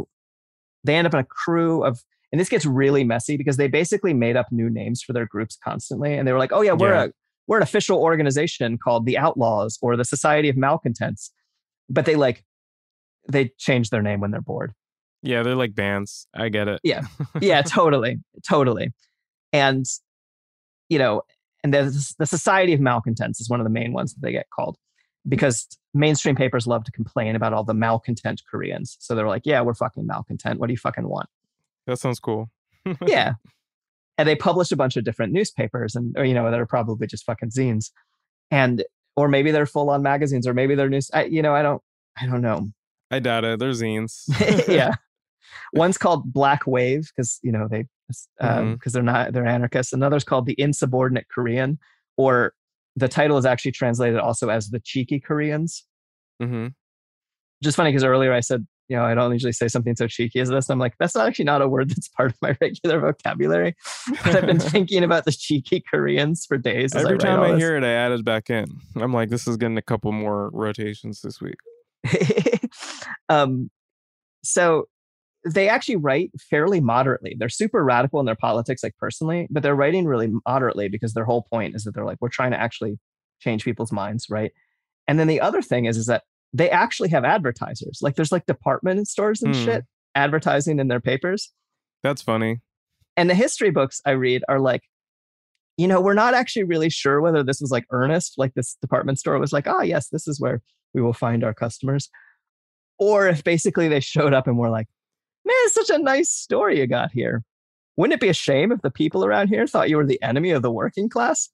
they 0.85 0.97
end 0.97 1.07
up 1.07 1.15
in 1.15 1.21
a 1.21 1.25
crew 1.25 1.85
of 1.85 2.03
and 2.33 2.41
this 2.41 2.49
gets 2.49 2.65
really 2.65 3.05
messy 3.05 3.37
because 3.37 3.59
they 3.59 3.69
basically 3.69 4.15
made 4.15 4.37
up 4.37 4.47
new 4.51 4.71
names 4.71 5.03
for 5.03 5.13
their 5.13 5.27
groups 5.27 5.57
constantly. 5.63 6.15
And 6.15 6.27
they 6.27 6.33
were 6.33 6.39
like, 6.39 6.53
oh 6.53 6.63
yeah, 6.63 6.73
we're 6.73 6.95
Yeah. 6.95 7.05
a 7.05 7.09
we're 7.47 7.59
an 7.59 7.63
official 7.63 7.99
organization 7.99 8.79
called 8.79 9.05
the 9.05 9.19
Outlaws 9.19 9.79
or 9.83 9.97
the 9.97 10.05
Society 10.05 10.49
of 10.49 10.57
Malcontents. 10.57 11.31
But 11.91 12.07
they 12.07 12.17
like 12.17 12.45
they 13.31 13.51
change 13.59 13.91
their 13.91 14.03
name 14.03 14.21
when 14.21 14.31
they're 14.31 14.41
bored. 14.41 14.73
Yeah, 15.23 15.43
they're 15.45 15.55
like 15.55 15.75
bands. 15.75 16.27
I 16.35 16.49
get 16.49 16.67
it. 16.69 16.81
Yeah. 16.83 17.03
yeah, 17.41 17.63
totally, 17.67 18.19
totally. 18.49 18.93
And 19.53 19.85
you 20.89 20.99
know, 20.99 21.23
and 21.63 21.73
the 21.73 22.15
the 22.19 22.27
Society 22.27 22.73
of 22.73 22.81
Malcontents 22.81 23.41
is 23.41 23.49
one 23.51 23.61
of 23.61 23.65
the 23.65 23.71
main 23.71 23.93
ones 23.93 24.15
that 24.15 24.21
they 24.23 24.33
get 24.33 24.47
called 24.55 24.77
because 25.29 25.69
mainstream 25.95 26.35
papers 26.37 26.67
love 26.67 26.85
to 26.85 26.93
complain 26.93 27.37
about 27.37 27.53
all 27.53 27.65
the 27.65 27.75
malcontent 27.75 28.43
Koreans. 28.51 28.97
So 29.01 29.15
they're 29.15 29.29
like, 29.29 29.43
"Yeah, 29.45 29.61
we're 29.63 29.75
fucking 29.75 30.07
malcontent. 30.07 30.59
What 30.61 30.67
do 30.67 30.73
you 30.73 30.79
fucking 30.79 31.09
want?" 31.09 31.29
That 31.87 31.99
sounds 31.99 32.21
cool. 32.21 32.51
yeah. 33.07 33.35
And 34.19 34.29
they 34.29 34.37
publish 34.37 34.71
a 34.73 34.77
bunch 34.77 34.97
of 34.97 35.05
different 35.05 35.33
newspapers 35.33 35.95
and 35.95 36.17
or 36.19 36.25
you 36.25 36.35
know 36.35 36.51
that 36.51 36.61
are 36.61 36.67
probably 36.67 37.07
just 37.07 37.25
fucking 37.25 37.51
zines. 37.51 37.91
And 38.51 38.85
or 39.17 39.29
maybe 39.29 39.51
they're 39.51 39.67
full 39.67 39.91
on 39.91 40.03
magazines, 40.03 40.47
or 40.47 40.55
maybe 40.55 40.75
they're 40.75 40.89
news. 40.89 41.11
I, 41.13 41.25
you 41.25 41.43
know, 41.43 41.55
I 41.55 41.63
don't, 41.63 41.83
I 42.21 42.27
don't 42.27 42.41
know. 42.41 42.69
I 43.11 43.19
doubt 43.19 43.45
it. 43.45 43.59
They're 43.59 43.71
zines. 43.71 44.25
yeah, 44.69 44.95
one's 45.73 45.99
called 45.99 46.33
Black 46.33 46.67
Wave 46.67 47.11
because 47.15 47.39
you 47.43 47.53
know 47.53 47.69
they 47.69 47.87
because 48.09 48.29
um, 48.41 48.79
Mhm. 48.79 48.93
they're 48.93 49.03
not 49.03 49.33
they're 49.33 49.47
anarchists. 49.47 49.93
Another's 49.93 50.25
called 50.25 50.47
the 50.47 50.59
Insubordinate 50.59 51.29
Korean, 51.29 51.79
or 52.17 52.55
the 52.97 53.09
title 53.09 53.39
is 53.39 53.47
actually 53.47 53.73
translated 53.73 54.19
also 54.19 54.49
as 54.49 54.71
the 54.71 54.81
Cheeky 54.81 55.21
Koreans. 55.21 55.85
hmm 56.41 56.69
Just 57.63 57.77
funny 57.77 57.91
because 57.91 58.05
earlier 58.05 58.33
I 58.33 58.41
said 58.41 58.67
you 58.89 58.97
know 58.97 59.05
I 59.05 59.15
don't 59.15 59.33
usually 59.33 59.53
say 59.53 59.69
something 59.69 59.97
so 59.97 60.07
cheeky 60.07 60.41
as 60.41 60.51
this. 60.51 60.69
I'm 60.69 60.79
like 60.79 60.95
that's 60.99 61.15
not 61.15 61.27
actually 61.27 61.47
not 61.47 61.63
a 61.63 61.69
word 61.69 61.89
that's 61.91 62.09
part 62.09 62.31
of 62.33 62.37
my 62.43 62.57
regular 62.61 63.01
vocabulary. 63.01 63.75
But 64.25 64.37
I've 64.37 64.47
been 64.47 64.59
thinking 64.75 65.03
about 65.03 65.25
the 65.25 65.33
cheeky 65.33 65.83
Koreans 65.91 66.45
for 66.47 66.59
days. 66.59 66.95
Every 66.95 67.13
write 67.13 67.21
time 67.21 67.41
I 67.41 67.53
this. 67.53 67.61
hear 67.61 67.77
it, 67.77 67.85
I 67.85 67.93
add 67.93 68.13
it 68.13 68.25
back 68.25 68.51
in. 68.51 68.67
I'm 68.97 69.13
like, 69.13 69.31
this 69.31 69.47
is 69.47 69.57
getting 69.57 69.79
a 69.79 69.83
couple 69.83 70.13
more 70.13 70.51
rotations 70.53 71.23
this 71.23 71.41
week. 71.41 71.57
um, 73.29 73.71
so 74.45 74.87
they 75.45 75.69
actually 75.69 75.97
write 75.97 76.31
fairly 76.51 76.81
moderately. 76.81 77.37
They're 77.39 77.49
super 77.49 77.85
radical 77.85 78.21
in 78.21 78.27
their 78.27 78.37
politics, 78.37 78.83
like 78.83 78.97
personally, 78.97 79.49
but 79.51 79.63
they're 79.63 79.75
writing 79.75 80.07
really 80.07 80.33
moderately 80.47 80.89
because 80.89 81.15
their 81.15 81.25
whole 81.25 81.43
point 81.51 81.75
is 81.75 81.85
that 81.85 81.95
they're 81.95 82.05
like, 82.05 82.19
we're 82.21 82.29
trying 82.29 82.53
to 82.53 82.61
actually 82.61 82.99
change 83.41 83.65
people's 83.65 83.93
minds, 83.93 84.27
right? 84.31 84.53
And 85.09 85.19
then 85.19 85.27
the 85.27 85.41
other 85.41 85.61
thing 85.63 85.87
is, 85.87 85.97
is 85.97 86.07
that 86.07 86.23
they 86.53 86.71
actually 86.71 87.09
have 87.09 87.25
advertisers. 87.25 87.99
Like 88.03 88.15
there's 88.15 88.31
like 88.31 88.47
department 88.47 89.09
stores 89.09 89.43
and 89.43 89.55
Hmm. 89.55 89.61
shit 89.63 89.85
advertising 90.15 90.79
in 90.79 90.89
their 90.89 91.01
papers. 91.01 91.53
That's 92.03 92.23
funny. 92.23 92.61
And 93.17 93.29
the 93.29 93.35
history 93.35 93.71
books 93.71 94.01
I 94.07 94.13
read 94.13 94.43
are 94.49 94.61
like, 94.61 94.83
you 95.77 95.89
know, 95.89 96.01
we're 96.01 96.15
not 96.15 96.35
actually 96.35 96.65
really 96.65 96.91
sure 96.91 97.21
whether 97.21 97.43
this 97.43 97.61
was 97.61 97.71
like 97.71 97.85
earnest, 97.91 98.35
like 98.37 98.55
this 98.55 98.77
department 98.81 99.19
store 99.19 99.39
was 99.39 99.53
like, 99.53 99.67
ah, 99.67 99.83
yes, 99.83 100.09
this 100.11 100.29
is 100.29 100.41
where 100.41 100.63
we 100.95 101.03
will 101.03 101.13
find 101.15 101.43
our 101.43 101.55
customers. 101.55 102.11
Or 102.99 103.27
if 103.27 103.43
basically 103.43 103.89
they 103.89 104.01
showed 104.01 104.35
up 104.35 104.47
and 104.47 104.59
were 104.59 104.71
like, 104.71 104.87
man, 105.63 105.67
it's 105.67 105.75
such 105.75 105.91
a 105.91 105.99
nice 106.03 106.31
story 106.31 106.79
you 106.79 106.87
got 106.87 107.11
here. 107.13 107.43
Wouldn't 107.97 108.15
it 108.15 108.21
be 108.21 108.29
a 108.29 108.35
shame 108.35 108.73
if 108.73 108.81
the 108.83 108.91
people 108.91 109.25
around 109.25 109.49
here 109.49 109.67
thought 109.67 109.91
you 109.91 109.97
were 109.97 110.07
the 110.07 110.23
enemy 110.23 110.51
of 110.51 110.63
the 110.63 110.71
working 110.71 111.09
class? 111.09 111.49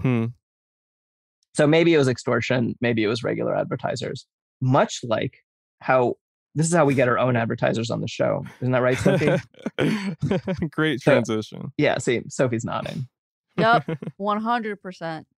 Hmm. 0.00 0.26
So 1.54 1.66
maybe 1.66 1.94
it 1.94 1.98
was 1.98 2.08
extortion, 2.08 2.76
maybe 2.80 3.02
it 3.02 3.08
was 3.08 3.24
regular 3.24 3.56
advertisers, 3.56 4.26
much 4.60 5.00
like 5.02 5.38
how 5.80 6.14
this 6.54 6.66
is 6.66 6.74
how 6.74 6.84
we 6.84 6.94
get 6.94 7.08
our 7.08 7.18
own 7.18 7.34
advertisers 7.36 7.90
on 7.90 8.00
the 8.00 8.08
show. 8.08 8.44
Isn't 8.60 8.72
that 8.72 8.82
right, 8.82 8.96
Sophie? 8.98 9.36
Great 10.70 11.00
So- 11.00 11.12
transition. 11.12 11.72
yeah, 11.76 11.98
see, 11.98 12.22
Sophie's 12.28 12.64
nodding. 12.64 13.08
Yep, 13.58 13.86
100%. 14.20 15.24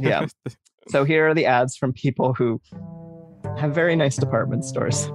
Yeah. 0.00 0.26
So 0.88 1.04
here 1.04 1.28
are 1.28 1.34
the 1.34 1.46
ads 1.46 1.76
from 1.76 1.92
people 1.92 2.34
who 2.34 2.60
have 3.56 3.72
very 3.72 3.94
nice 3.94 4.16
department 4.16 4.64
stores. 4.64 5.08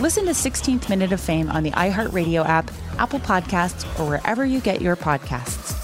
Listen 0.00 0.24
to 0.24 0.32
16th 0.32 0.88
Minute 0.88 1.12
of 1.12 1.20
Fame 1.20 1.48
on 1.50 1.62
the 1.62 1.70
iHeartRadio 1.72 2.44
app, 2.46 2.70
Apple 2.98 3.20
Podcasts, 3.20 3.84
or 4.00 4.08
wherever 4.08 4.44
you 4.44 4.60
get 4.60 4.80
your 4.80 4.96
podcasts. 4.96 5.78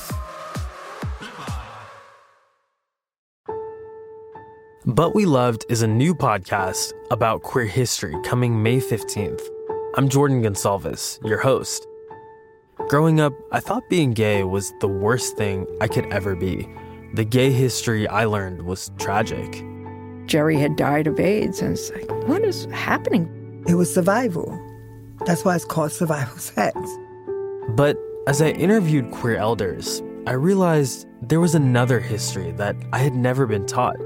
But 4.86 5.14
We 5.14 5.26
Loved 5.26 5.66
is 5.68 5.82
a 5.82 5.86
new 5.86 6.14
podcast 6.14 6.92
about 7.10 7.42
queer 7.42 7.66
history 7.66 8.16
coming 8.24 8.62
May 8.62 8.80
15th. 8.80 9.42
I'm 9.96 10.08
Jordan 10.08 10.42
Gonsalves, 10.42 11.24
your 11.24 11.38
host. 11.38 11.86
Growing 12.88 13.20
up, 13.20 13.34
I 13.52 13.60
thought 13.60 13.82
being 13.90 14.12
gay 14.12 14.44
was 14.44 14.72
the 14.80 14.88
worst 14.88 15.36
thing 15.36 15.66
I 15.80 15.88
could 15.88 16.06
ever 16.06 16.34
be. 16.34 16.66
The 17.14 17.24
gay 17.24 17.52
history 17.52 18.08
I 18.08 18.24
learned 18.24 18.62
was 18.62 18.90
tragic. 18.98 19.62
Jerry 20.26 20.56
had 20.56 20.76
died 20.76 21.06
of 21.06 21.20
AIDS, 21.20 21.60
and 21.62 21.72
it's 21.72 21.90
like, 21.90 22.10
what 22.26 22.42
is 22.42 22.64
happening? 22.72 23.37
It 23.66 23.74
was 23.74 23.92
survival. 23.92 24.58
That's 25.26 25.44
why 25.44 25.56
it's 25.56 25.64
called 25.64 25.92
survival 25.92 26.38
sex. 26.38 26.78
But 27.70 27.96
as 28.26 28.40
I 28.40 28.50
interviewed 28.50 29.10
queer 29.10 29.36
elders, 29.36 30.02
I 30.26 30.32
realized 30.32 31.06
there 31.22 31.40
was 31.40 31.54
another 31.54 32.00
history 32.00 32.52
that 32.52 32.76
I 32.92 32.98
had 32.98 33.14
never 33.14 33.46
been 33.46 33.66
taught 33.66 33.96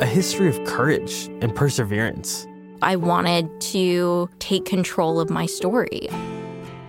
a 0.00 0.06
history 0.06 0.48
of 0.48 0.64
courage 0.64 1.26
and 1.40 1.54
perseverance. 1.54 2.46
I 2.82 2.96
wanted 2.96 3.60
to 3.62 4.30
take 4.38 4.64
control 4.64 5.20
of 5.20 5.28
my 5.28 5.46
story 5.46 6.08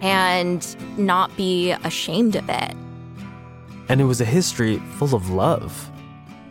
and 0.02 0.76
not 0.98 1.36
be 1.36 1.72
ashamed 1.72 2.36
of 2.36 2.48
it. 2.50 2.76
And 3.90 4.00
it 4.00 4.06
was 4.06 4.22
a 4.22 4.26
history 4.26 4.78
full 4.98 5.16
of 5.16 5.32
love. 5.32 5.92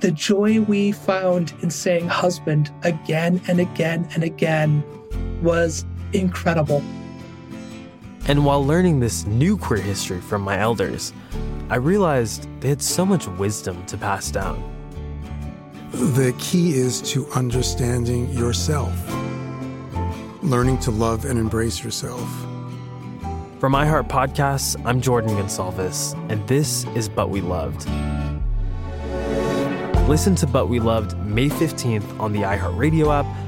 The 0.01 0.11
joy 0.11 0.61
we 0.61 0.93
found 0.93 1.53
in 1.63 1.71
saying 1.71 2.09
husband 2.09 2.73
again 2.83 3.41
and 3.49 3.61
again 3.61 4.09
and 4.15 4.25
again 4.25 4.83
was 5.43 5.85
incredible. 6.13 6.83
And 8.27 8.45
while 8.45 8.65
learning 8.65 9.01
this 9.01 9.27
new 9.27 9.57
queer 9.57 9.81
history 9.81 10.21
from 10.21 10.43
my 10.43 10.59
elders, 10.59 11.13
I 11.71 11.77
realized 11.77 12.49
they 12.61 12.69
had 12.69 12.83
so 12.83 13.07
much 13.07 13.27
wisdom 13.27 13.85
to 13.87 13.97
pass 13.97 14.31
down. 14.31 14.63
The 15.93 16.35
key 16.39 16.75
is 16.75 17.01
to 17.13 17.27
understanding 17.29 18.29
yourself, 18.31 18.93
learning 20.43 20.79
to 20.81 20.91
love 20.91 21.25
and 21.25 21.39
embrace 21.39 21.83
yourself. 21.83 22.29
For 23.59 23.69
iHeart 23.69 24.09
Podcasts, 24.09 24.81
I'm 24.85 25.01
Jordan 25.01 25.31
Gonsalves, 25.31 26.15
and 26.31 26.47
this 26.47 26.85
is 26.95 27.09
But 27.09 27.31
We 27.31 27.41
Loved. 27.41 27.89
Listen 30.09 30.35
to 30.37 30.47
But 30.47 30.69
We 30.69 30.79
Loved 30.79 31.19
May 31.27 31.49
15th 31.49 32.21
on 32.21 32.33
the 32.33 32.43
iHeartRadio 32.43 33.13
app, 33.13 33.48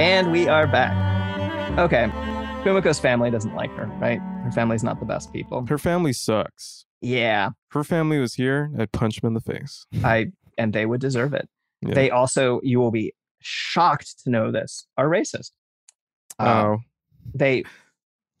And 0.00 0.32
we 0.32 0.48
are 0.48 0.66
back. 0.66 0.92
Okay. 1.78 2.08
Fumiko's 2.64 2.98
family 2.98 3.30
doesn't 3.30 3.54
like 3.54 3.70
her, 3.76 3.86
right? 4.00 4.18
Her 4.42 4.50
family's 4.50 4.82
not 4.82 4.98
the 4.98 5.06
best 5.06 5.32
people. 5.32 5.64
Her 5.66 5.78
family 5.78 6.12
sucks. 6.12 6.84
Yeah. 7.00 7.50
Her 7.68 7.84
family 7.84 8.18
was 8.18 8.34
here, 8.34 8.72
I'd 8.76 8.90
punch 8.90 9.20
them 9.20 9.28
in 9.28 9.34
the 9.34 9.40
face. 9.40 9.86
I 10.02 10.32
and 10.58 10.72
they 10.72 10.84
would 10.86 11.00
deserve 11.00 11.32
it. 11.32 11.48
Yeah. 11.80 11.94
They 11.94 12.10
also, 12.10 12.60
you 12.64 12.80
will 12.80 12.90
be 12.90 13.14
shocked 13.40 14.24
to 14.24 14.30
know 14.30 14.50
this, 14.50 14.86
are 14.96 15.08
racist. 15.08 15.52
Um, 16.38 16.48
Oh. 16.48 16.78
They 17.32 17.62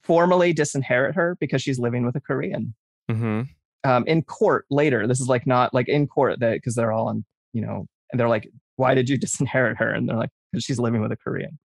formally 0.02 0.52
disinherit 0.52 1.14
her 1.14 1.36
because 1.38 1.62
she's 1.62 1.78
living 1.78 2.04
with 2.04 2.16
a 2.16 2.20
Korean. 2.20 2.74
Mm-hmm. 3.10 3.42
Um, 3.88 4.04
in 4.06 4.22
court 4.22 4.66
later, 4.70 5.06
this 5.06 5.20
is 5.20 5.28
like 5.28 5.46
not 5.46 5.72
like 5.72 5.88
in 5.88 6.06
court 6.08 6.40
that 6.40 6.54
because 6.54 6.74
they're 6.74 6.92
all 6.92 7.08
on, 7.08 7.24
you 7.52 7.62
know, 7.62 7.86
and 8.10 8.18
they're 8.20 8.28
like, 8.28 8.48
why 8.76 8.94
did 8.94 9.08
you 9.08 9.18
disinherit 9.20 9.76
her? 9.78 9.90
And 9.90 10.08
they're 10.08 10.16
like, 10.16 10.30
because 10.54 10.64
she's 10.64 10.78
living 10.78 11.00
with 11.00 11.12
a 11.12 11.16
Korean. 11.16 11.58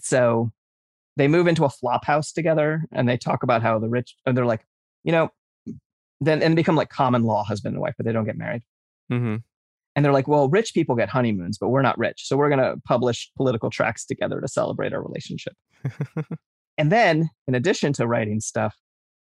So 0.00 0.50
they 1.16 1.28
move 1.28 1.46
into 1.46 1.64
a 1.64 1.70
flop 1.70 2.04
house 2.04 2.32
together 2.32 2.84
and 2.92 3.08
they 3.08 3.16
talk 3.16 3.42
about 3.42 3.62
how 3.62 3.78
the 3.78 3.88
rich, 3.88 4.16
and 4.26 4.36
they're 4.36 4.46
like, 4.46 4.64
you 5.04 5.12
know, 5.12 5.30
then 6.20 6.42
and 6.42 6.56
become 6.56 6.76
like 6.76 6.88
common 6.88 7.22
law 7.22 7.44
husband 7.44 7.74
and 7.74 7.82
wife, 7.82 7.94
but 7.96 8.06
they 8.06 8.12
don't 8.12 8.24
get 8.24 8.38
married. 8.38 8.62
Mm-hmm. 9.12 9.36
And 9.96 10.04
they're 10.04 10.12
like, 10.12 10.26
well, 10.26 10.48
rich 10.48 10.74
people 10.74 10.96
get 10.96 11.08
honeymoons, 11.08 11.58
but 11.58 11.68
we're 11.68 11.82
not 11.82 11.98
rich. 11.98 12.26
So 12.26 12.36
we're 12.36 12.48
going 12.48 12.60
to 12.60 12.80
publish 12.84 13.30
political 13.36 13.70
tracks 13.70 14.04
together 14.04 14.40
to 14.40 14.48
celebrate 14.48 14.92
our 14.92 15.02
relationship. 15.02 15.54
and 16.78 16.90
then, 16.90 17.30
in 17.46 17.54
addition 17.54 17.92
to 17.94 18.06
writing 18.06 18.40
stuff, 18.40 18.74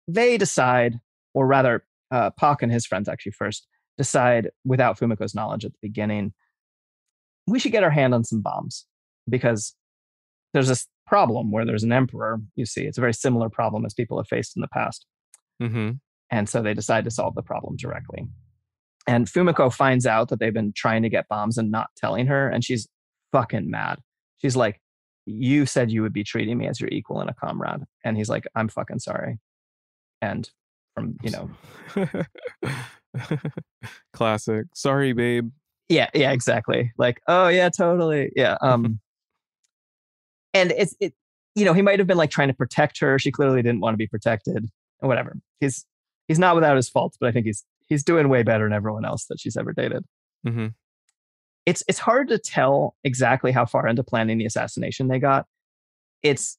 they 0.08 0.38
decide, 0.38 1.00
or 1.34 1.46
rather, 1.46 1.84
uh, 2.10 2.30
Pak 2.32 2.62
and 2.62 2.72
his 2.72 2.86
friends 2.86 3.10
actually 3.10 3.34
first 3.34 3.68
decide, 3.98 4.50
without 4.64 4.98
Fumiko's 4.98 5.36
knowledge 5.36 5.66
at 5.66 5.74
the 5.74 5.80
beginning, 5.82 6.34
we 7.48 7.60
should 7.60 7.74
get 7.74 7.84
our 7.84 7.90
hand 7.90 8.14
on 8.14 8.24
some 8.24 8.42
bombs 8.42 8.86
because 9.32 9.76
there's 10.54 10.68
this 10.68 10.88
problem 11.08 11.52
where 11.52 11.66
there's 11.66 11.84
an 11.84 11.92
emperor. 11.92 12.40
You 12.56 12.66
see, 12.66 12.84
it's 12.84 12.98
a 12.98 13.02
very 13.02 13.14
similar 13.14 13.50
problem 13.50 13.86
as 13.86 13.94
people 13.94 14.18
have 14.18 14.28
faced 14.28 14.56
in 14.56 14.62
the 14.62 14.68
past. 14.68 15.06
Mm-hmm. 15.62 15.92
And 16.30 16.48
so 16.48 16.62
they 16.62 16.74
decide 16.74 17.04
to 17.06 17.12
solve 17.12 17.36
the 17.36 17.42
problem 17.42 17.76
directly. 17.76 18.28
And 19.08 19.28
Fumiko 19.28 19.74
finds 19.74 20.06
out 20.06 20.30
that 20.30 20.40
they've 20.40 20.54
been 20.54 20.74
trying 20.74 21.02
to 21.04 21.10
get 21.10 21.28
bombs 21.28 21.58
and 21.58 21.72
not 21.72 21.90
telling 21.98 22.28
her. 22.28 22.48
And 22.48 22.64
she's 22.64 22.88
fucking 23.32 23.70
mad. 23.70 24.00
She's 24.38 24.56
like, 24.56 24.80
You 25.26 25.66
said 25.66 25.92
you 25.92 26.02
would 26.04 26.14
be 26.14 26.24
treating 26.24 26.58
me 26.58 26.68
as 26.68 26.80
your 26.80 26.90
equal 26.90 27.20
and 27.20 27.30
a 27.30 27.34
comrade. 27.34 27.82
And 28.04 28.16
he's 28.16 28.30
like, 28.30 28.46
I'm 28.56 28.70
fucking 28.70 29.00
sorry. 29.00 29.40
And 30.22 30.50
from, 30.94 31.18
you 31.24 31.32
know, 31.32 31.50
Classic. 34.14 34.68
Sorry, 34.74 35.14
babe. 35.14 35.52
yeah, 35.90 36.10
yeah, 36.14 36.32
exactly. 36.32 36.92
Like, 36.98 37.22
oh, 37.28 37.48
yeah, 37.48 37.70
totally. 37.70 38.32
Yeah. 38.36 38.58
Um, 38.62 39.00
and 40.54 40.72
it's, 40.72 40.96
it, 41.00 41.14
you 41.56 41.66
know, 41.66 41.74
he 41.74 41.82
might 41.82 42.00
have 42.00 42.08
been 42.08 42.18
like 42.18 42.32
trying 42.32 42.48
to 42.50 42.54
protect 42.54 43.00
her. 43.00 43.20
She 43.20 43.32
clearly 43.32 43.62
didn't 43.62 43.82
want 43.82 43.94
to 43.94 43.98
be 43.98 44.08
protected 44.08 44.70
or 45.00 45.10
whatever. 45.10 45.38
He's, 45.60 45.86
he's 46.28 46.40
not 46.40 46.56
without 46.56 46.76
his 46.76 46.90
faults, 46.90 47.18
but 47.20 47.30
I 47.30 47.32
think 47.32 47.46
he's, 47.46 47.66
he's 47.88 48.04
doing 48.04 48.30
way 48.30 48.44
better 48.44 48.66
than 48.66 48.74
everyone 48.74 49.06
else 49.06 49.26
that 49.26 49.40
she's 49.40 49.58
ever 49.58 49.74
dated. 49.74 50.06
Mm-hmm. 50.48 50.68
it's 51.66 51.84
it's 51.88 52.00
hard 52.00 52.30
to 52.30 52.40
tell 52.40 52.96
exactly 53.04 53.52
how 53.52 53.66
far 53.66 53.88
into 53.88 54.04
planning 54.04 54.38
the 54.40 54.46
assassination 54.46 55.08
they 55.08 55.20
got. 55.20 55.46
It's 56.24 56.58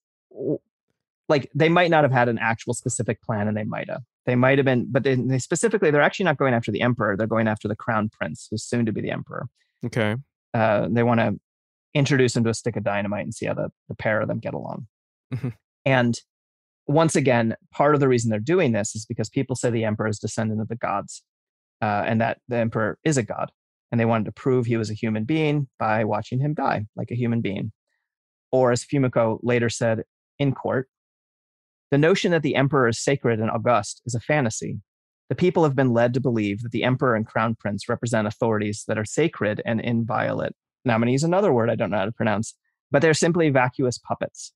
like 1.28 1.50
they 1.54 1.68
might 1.68 1.90
not 1.90 2.04
have 2.04 2.12
had 2.12 2.28
an 2.28 2.38
actual 2.38 2.74
specific 2.74 3.20
plan, 3.22 3.48
and 3.48 3.56
they 3.56 3.64
might 3.64 3.88
have. 3.88 4.02
They 4.24 4.36
might 4.36 4.58
have 4.58 4.64
been, 4.64 4.86
but 4.90 5.02
they, 5.02 5.16
they 5.16 5.38
specifically 5.38 5.90
they're 5.90 6.02
actually 6.02 6.26
not 6.26 6.36
going 6.36 6.54
after 6.54 6.70
the 6.70 6.82
emperor. 6.82 7.16
They're 7.16 7.26
going 7.26 7.48
after 7.48 7.66
the 7.66 7.74
crown 7.74 8.08
prince, 8.08 8.46
who's 8.50 8.62
soon 8.62 8.86
to 8.86 8.92
be 8.92 9.00
the 9.00 9.10
emperor. 9.10 9.48
Okay. 9.84 10.16
Uh, 10.54 10.86
they 10.90 11.02
want 11.02 11.18
to 11.20 11.40
introduce 11.94 12.36
him 12.36 12.44
to 12.44 12.50
a 12.50 12.54
stick 12.54 12.76
of 12.76 12.84
dynamite 12.84 13.24
and 13.24 13.34
see 13.34 13.46
how 13.46 13.54
the, 13.54 13.70
the 13.88 13.94
pair 13.94 14.20
of 14.20 14.28
them 14.28 14.38
get 14.38 14.54
along. 14.54 14.86
Mhm. 15.32 15.52
And 15.84 16.18
once 16.86 17.16
again, 17.16 17.56
part 17.72 17.94
of 17.94 18.00
the 18.00 18.08
reason 18.08 18.30
they're 18.30 18.40
doing 18.40 18.72
this 18.72 18.94
is 18.94 19.06
because 19.06 19.28
people 19.28 19.56
say 19.56 19.70
the 19.70 19.84
emperor 19.84 20.08
is 20.08 20.18
descendant 20.18 20.60
of 20.60 20.68
the 20.68 20.76
gods, 20.76 21.22
uh, 21.80 22.04
and 22.06 22.20
that 22.20 22.38
the 22.48 22.56
emperor 22.56 22.98
is 23.04 23.16
a 23.16 23.22
god 23.22 23.50
and 23.92 24.00
they 24.00 24.04
wanted 24.06 24.24
to 24.24 24.32
prove 24.32 24.64
he 24.64 24.78
was 24.78 24.90
a 24.90 24.94
human 24.94 25.24
being 25.24 25.68
by 25.78 26.02
watching 26.02 26.40
him 26.40 26.54
die 26.54 26.86
like 26.96 27.10
a 27.10 27.16
human 27.16 27.42
being. 27.42 27.72
Or, 28.50 28.72
as 28.72 28.84
Fumiko 28.84 29.38
later 29.42 29.68
said 29.68 30.02
in 30.38 30.54
court, 30.54 30.88
the 31.90 31.98
notion 31.98 32.32
that 32.32 32.42
the 32.42 32.56
emperor 32.56 32.88
is 32.88 33.02
sacred 33.02 33.38
and 33.38 33.50
august 33.50 34.00
is 34.06 34.14
a 34.14 34.20
fantasy. 34.20 34.80
The 35.28 35.34
people 35.34 35.62
have 35.62 35.76
been 35.76 35.92
led 35.92 36.14
to 36.14 36.20
believe 36.20 36.62
that 36.62 36.72
the 36.72 36.84
emperor 36.84 37.14
and 37.14 37.26
crown 37.26 37.54
prince 37.54 37.88
represent 37.88 38.26
authorities 38.26 38.84
that 38.88 38.98
are 38.98 39.04
sacred 39.04 39.62
and 39.64 39.80
inviolate. 39.80 40.52
Now, 40.84 40.94
I'm 40.94 41.00
going 41.00 41.06
to 41.06 41.12
use 41.12 41.24
another 41.24 41.52
word 41.52 41.70
I 41.70 41.74
don't 41.74 41.90
know 41.90 41.98
how 41.98 42.04
to 42.04 42.12
pronounce, 42.12 42.54
but 42.90 43.02
they're 43.02 43.14
simply 43.14 43.50
vacuous 43.50 43.98
puppets. 43.98 44.52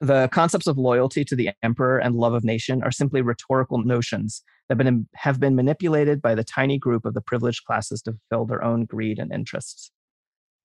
The 0.00 0.28
concepts 0.32 0.66
of 0.66 0.78
loyalty 0.78 1.24
to 1.26 1.36
the 1.36 1.50
emperor 1.62 1.98
and 1.98 2.14
love 2.14 2.32
of 2.32 2.42
nation 2.42 2.82
are 2.82 2.90
simply 2.90 3.20
rhetorical 3.20 3.82
notions 3.82 4.42
that 4.68 4.76
been, 4.78 5.06
have 5.14 5.38
been 5.38 5.54
manipulated 5.54 6.22
by 6.22 6.34
the 6.34 6.44
tiny 6.44 6.78
group 6.78 7.04
of 7.04 7.12
the 7.12 7.20
privileged 7.20 7.64
classes 7.66 8.00
to 8.02 8.12
fulfill 8.30 8.46
their 8.46 8.64
own 8.64 8.86
greed 8.86 9.18
and 9.18 9.30
interests. 9.30 9.90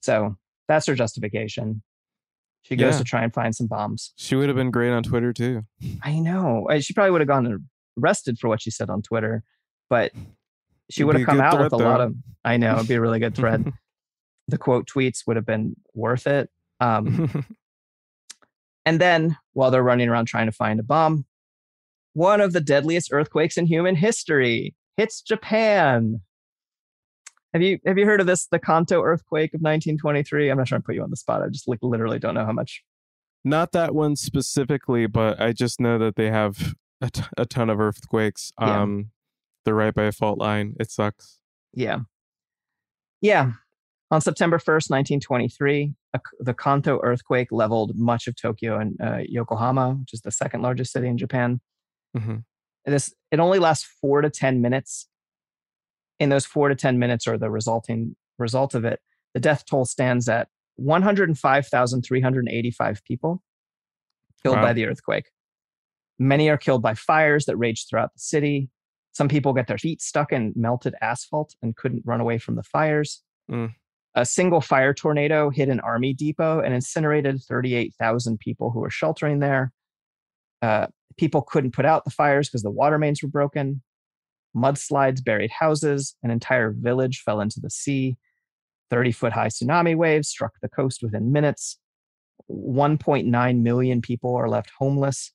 So 0.01 0.37
that's 0.69 0.85
her 0.87 0.95
justification. 0.95 1.83
She 2.61 2.77
goes 2.77 2.93
Yeah. 2.93 2.99
to 2.99 3.03
try 3.03 3.23
and 3.23 3.33
find 3.33 3.53
some 3.53 3.67
bombs. 3.67 4.13
She 4.15 4.35
would 4.35 4.47
have 4.47 4.55
been 4.55 4.71
great 4.71 4.91
on 4.91 5.03
Twitter 5.03 5.33
too. 5.33 5.63
I 6.01 6.19
know. 6.19 6.67
She 6.79 6.93
probably 6.93 7.11
would 7.11 7.21
have 7.21 7.27
gone 7.27 7.65
arrested 8.01 8.37
for 8.39 8.47
what 8.47 8.61
she 8.61 8.71
said 8.71 8.89
on 8.89 9.01
Twitter, 9.01 9.43
but 9.89 10.13
she 10.89 11.03
would 11.03 11.17
have 11.17 11.25
come 11.25 11.41
out 11.41 11.59
with 11.59 11.73
a 11.73 11.77
lot 11.77 11.99
of. 11.99 12.15
I 12.45 12.55
know 12.55 12.75
it'd 12.75 12.87
be 12.87 12.95
a 12.95 13.01
really 13.01 13.19
good 13.19 13.35
thread. 13.35 13.73
the 14.49 14.57
quote 14.57 14.87
tweets 14.87 15.25
would 15.25 15.35
have 15.35 15.45
been 15.45 15.75
worth 15.93 16.27
it. 16.27 16.49
Um, 16.79 17.45
and 18.85 18.99
then 18.99 19.37
while 19.53 19.71
they're 19.71 19.83
running 19.83 20.09
around 20.09 20.25
trying 20.25 20.47
to 20.47 20.51
find 20.51 20.79
a 20.79 20.83
bomb, 20.83 21.25
one 22.13 22.41
of 22.41 22.53
the 22.53 22.61
deadliest 22.61 23.11
earthquakes 23.11 23.57
in 23.57 23.65
human 23.65 23.95
history 23.95 24.75
hits 24.97 25.21
Japan. 25.21 26.21
Have 27.53 27.61
you 27.61 27.79
have 27.85 27.97
you 27.97 28.05
heard 28.05 28.21
of 28.21 28.27
this? 28.27 28.47
The 28.47 28.59
Kanto 28.59 29.01
earthquake 29.01 29.53
of 29.53 29.61
1923. 29.61 30.49
I'm 30.49 30.57
not 30.57 30.67
trying 30.67 30.81
to 30.81 30.85
put 30.85 30.95
you 30.95 31.03
on 31.03 31.09
the 31.09 31.17
spot. 31.17 31.41
I 31.41 31.47
just 31.49 31.67
like 31.67 31.79
literally 31.81 32.19
don't 32.19 32.35
know 32.35 32.45
how 32.45 32.51
much. 32.51 32.83
Not 33.43 33.71
that 33.71 33.95
one 33.95 34.15
specifically, 34.15 35.07
but 35.07 35.41
I 35.41 35.53
just 35.53 35.79
know 35.79 35.97
that 35.97 36.15
they 36.15 36.29
have 36.29 36.75
a, 37.01 37.09
t- 37.09 37.23
a 37.37 37.45
ton 37.45 37.69
of 37.69 37.79
earthquakes. 37.79 38.51
Yeah. 38.59 38.81
Um, 38.81 39.11
they're 39.63 39.73
right 39.73 39.93
by 39.93 40.03
a 40.03 40.11
fault 40.11 40.37
line. 40.37 40.75
It 40.79 40.91
sucks. 40.91 41.39
Yeah. 41.73 41.99
Yeah. 43.21 43.53
On 44.12 44.20
September 44.22 44.57
1st, 44.57 44.89
1923, 44.89 45.93
a, 46.16 46.20
the 46.39 46.53
Kanto 46.55 46.99
earthquake 47.03 47.49
leveled 47.51 47.91
much 47.95 48.26
of 48.28 48.36
Tokyo 48.36 48.80
and 48.80 48.97
uh, 49.01 49.20
Yokohama, 49.28 49.91
which 49.99 50.14
is 50.14 50.22
the 50.22 50.32
second 50.32 50.62
largest 50.64 50.91
city 50.91 51.07
in 51.07 51.16
Japan. 51.18 51.62
hmm 52.18 52.38
This 52.86 53.14
it 53.32 53.39
only 53.39 53.60
lasts 53.60 53.86
four 54.01 54.22
to 54.22 54.30
ten 54.32 54.62
minutes. 54.62 55.07
In 56.20 56.30
those 56.30 56.45
four 56.45 56.70
to 56.70 56.76
ten 56.76 56.97
minutes, 56.97 57.28
or 57.28 57.38
the 57.38 57.51
resulting 57.51 58.16
result 58.39 58.74
of 58.74 58.84
it, 58.84 58.99
the 59.36 59.39
death 59.39 59.64
toll 59.66 59.86
stands 59.86 60.28
at 60.28 60.47
105,385 60.78 63.03
people 63.05 63.43
killed 64.41 64.55
Wow. 64.57 64.64
by 64.64 64.74
the 64.74 64.86
earthquake. 64.86 65.26
Many 66.18 66.49
are 66.49 66.57
killed 66.57 66.82
by 66.82 66.93
fires 66.95 67.45
that 67.45 67.57
raged 67.57 67.89
throughout 67.89 68.14
the 68.14 68.20
city. 68.20 68.70
Some 69.12 69.28
people 69.28 69.53
get 69.53 69.68
their 69.68 69.78
feet 69.78 70.01
stuck 70.01 70.32
in 70.32 70.53
melted 70.55 70.95
asphalt 71.01 71.55
and 71.62 71.76
couldn't 71.76 72.03
run 72.05 72.22
away 72.22 72.38
from 72.38 72.55
the 72.55 72.64
fires. 72.64 73.22
Mm. 73.51 73.74
A 74.16 74.26
single 74.26 74.62
fire 74.62 74.93
tornado 74.93 75.49
hit 75.49 75.70
an 75.70 75.80
army 75.80 76.14
depot 76.14 76.60
and 76.60 76.74
incinerated 76.74 77.41
38,000 77.41 78.39
people 78.39 78.72
who 78.72 78.80
were 78.80 78.89
sheltering 78.89 79.39
there. 79.39 79.72
Uh, 80.62 80.88
people 81.18 81.41
couldn't 81.41 81.72
put 81.72 81.86
out 81.86 82.05
the 82.05 82.12
fires 82.12 82.49
because 82.49 82.64
the 82.64 82.72
water 82.72 82.97
mains 82.97 83.22
were 83.22 83.30
broken. 83.30 83.82
Mudslides 84.55 85.24
buried 85.24 85.51
houses. 85.51 86.16
An 86.24 86.32
entire 86.32 86.72
village 86.72 87.22
fell 87.24 87.39
into 87.39 87.60
the 87.60 87.70
sea. 87.70 88.18
30 88.89 89.12
foot 89.12 89.34
high 89.34 89.47
tsunami 89.47 89.95
waves 89.95 90.28
struck 90.28 90.53
the 90.62 90.70
coast 90.70 91.03
within 91.03 91.32
minutes. 91.32 91.78
1.9 92.49 93.62
million 93.62 94.01
people 94.01 94.36
are 94.36 94.49
left 94.49 94.72
homeless. 94.78 95.32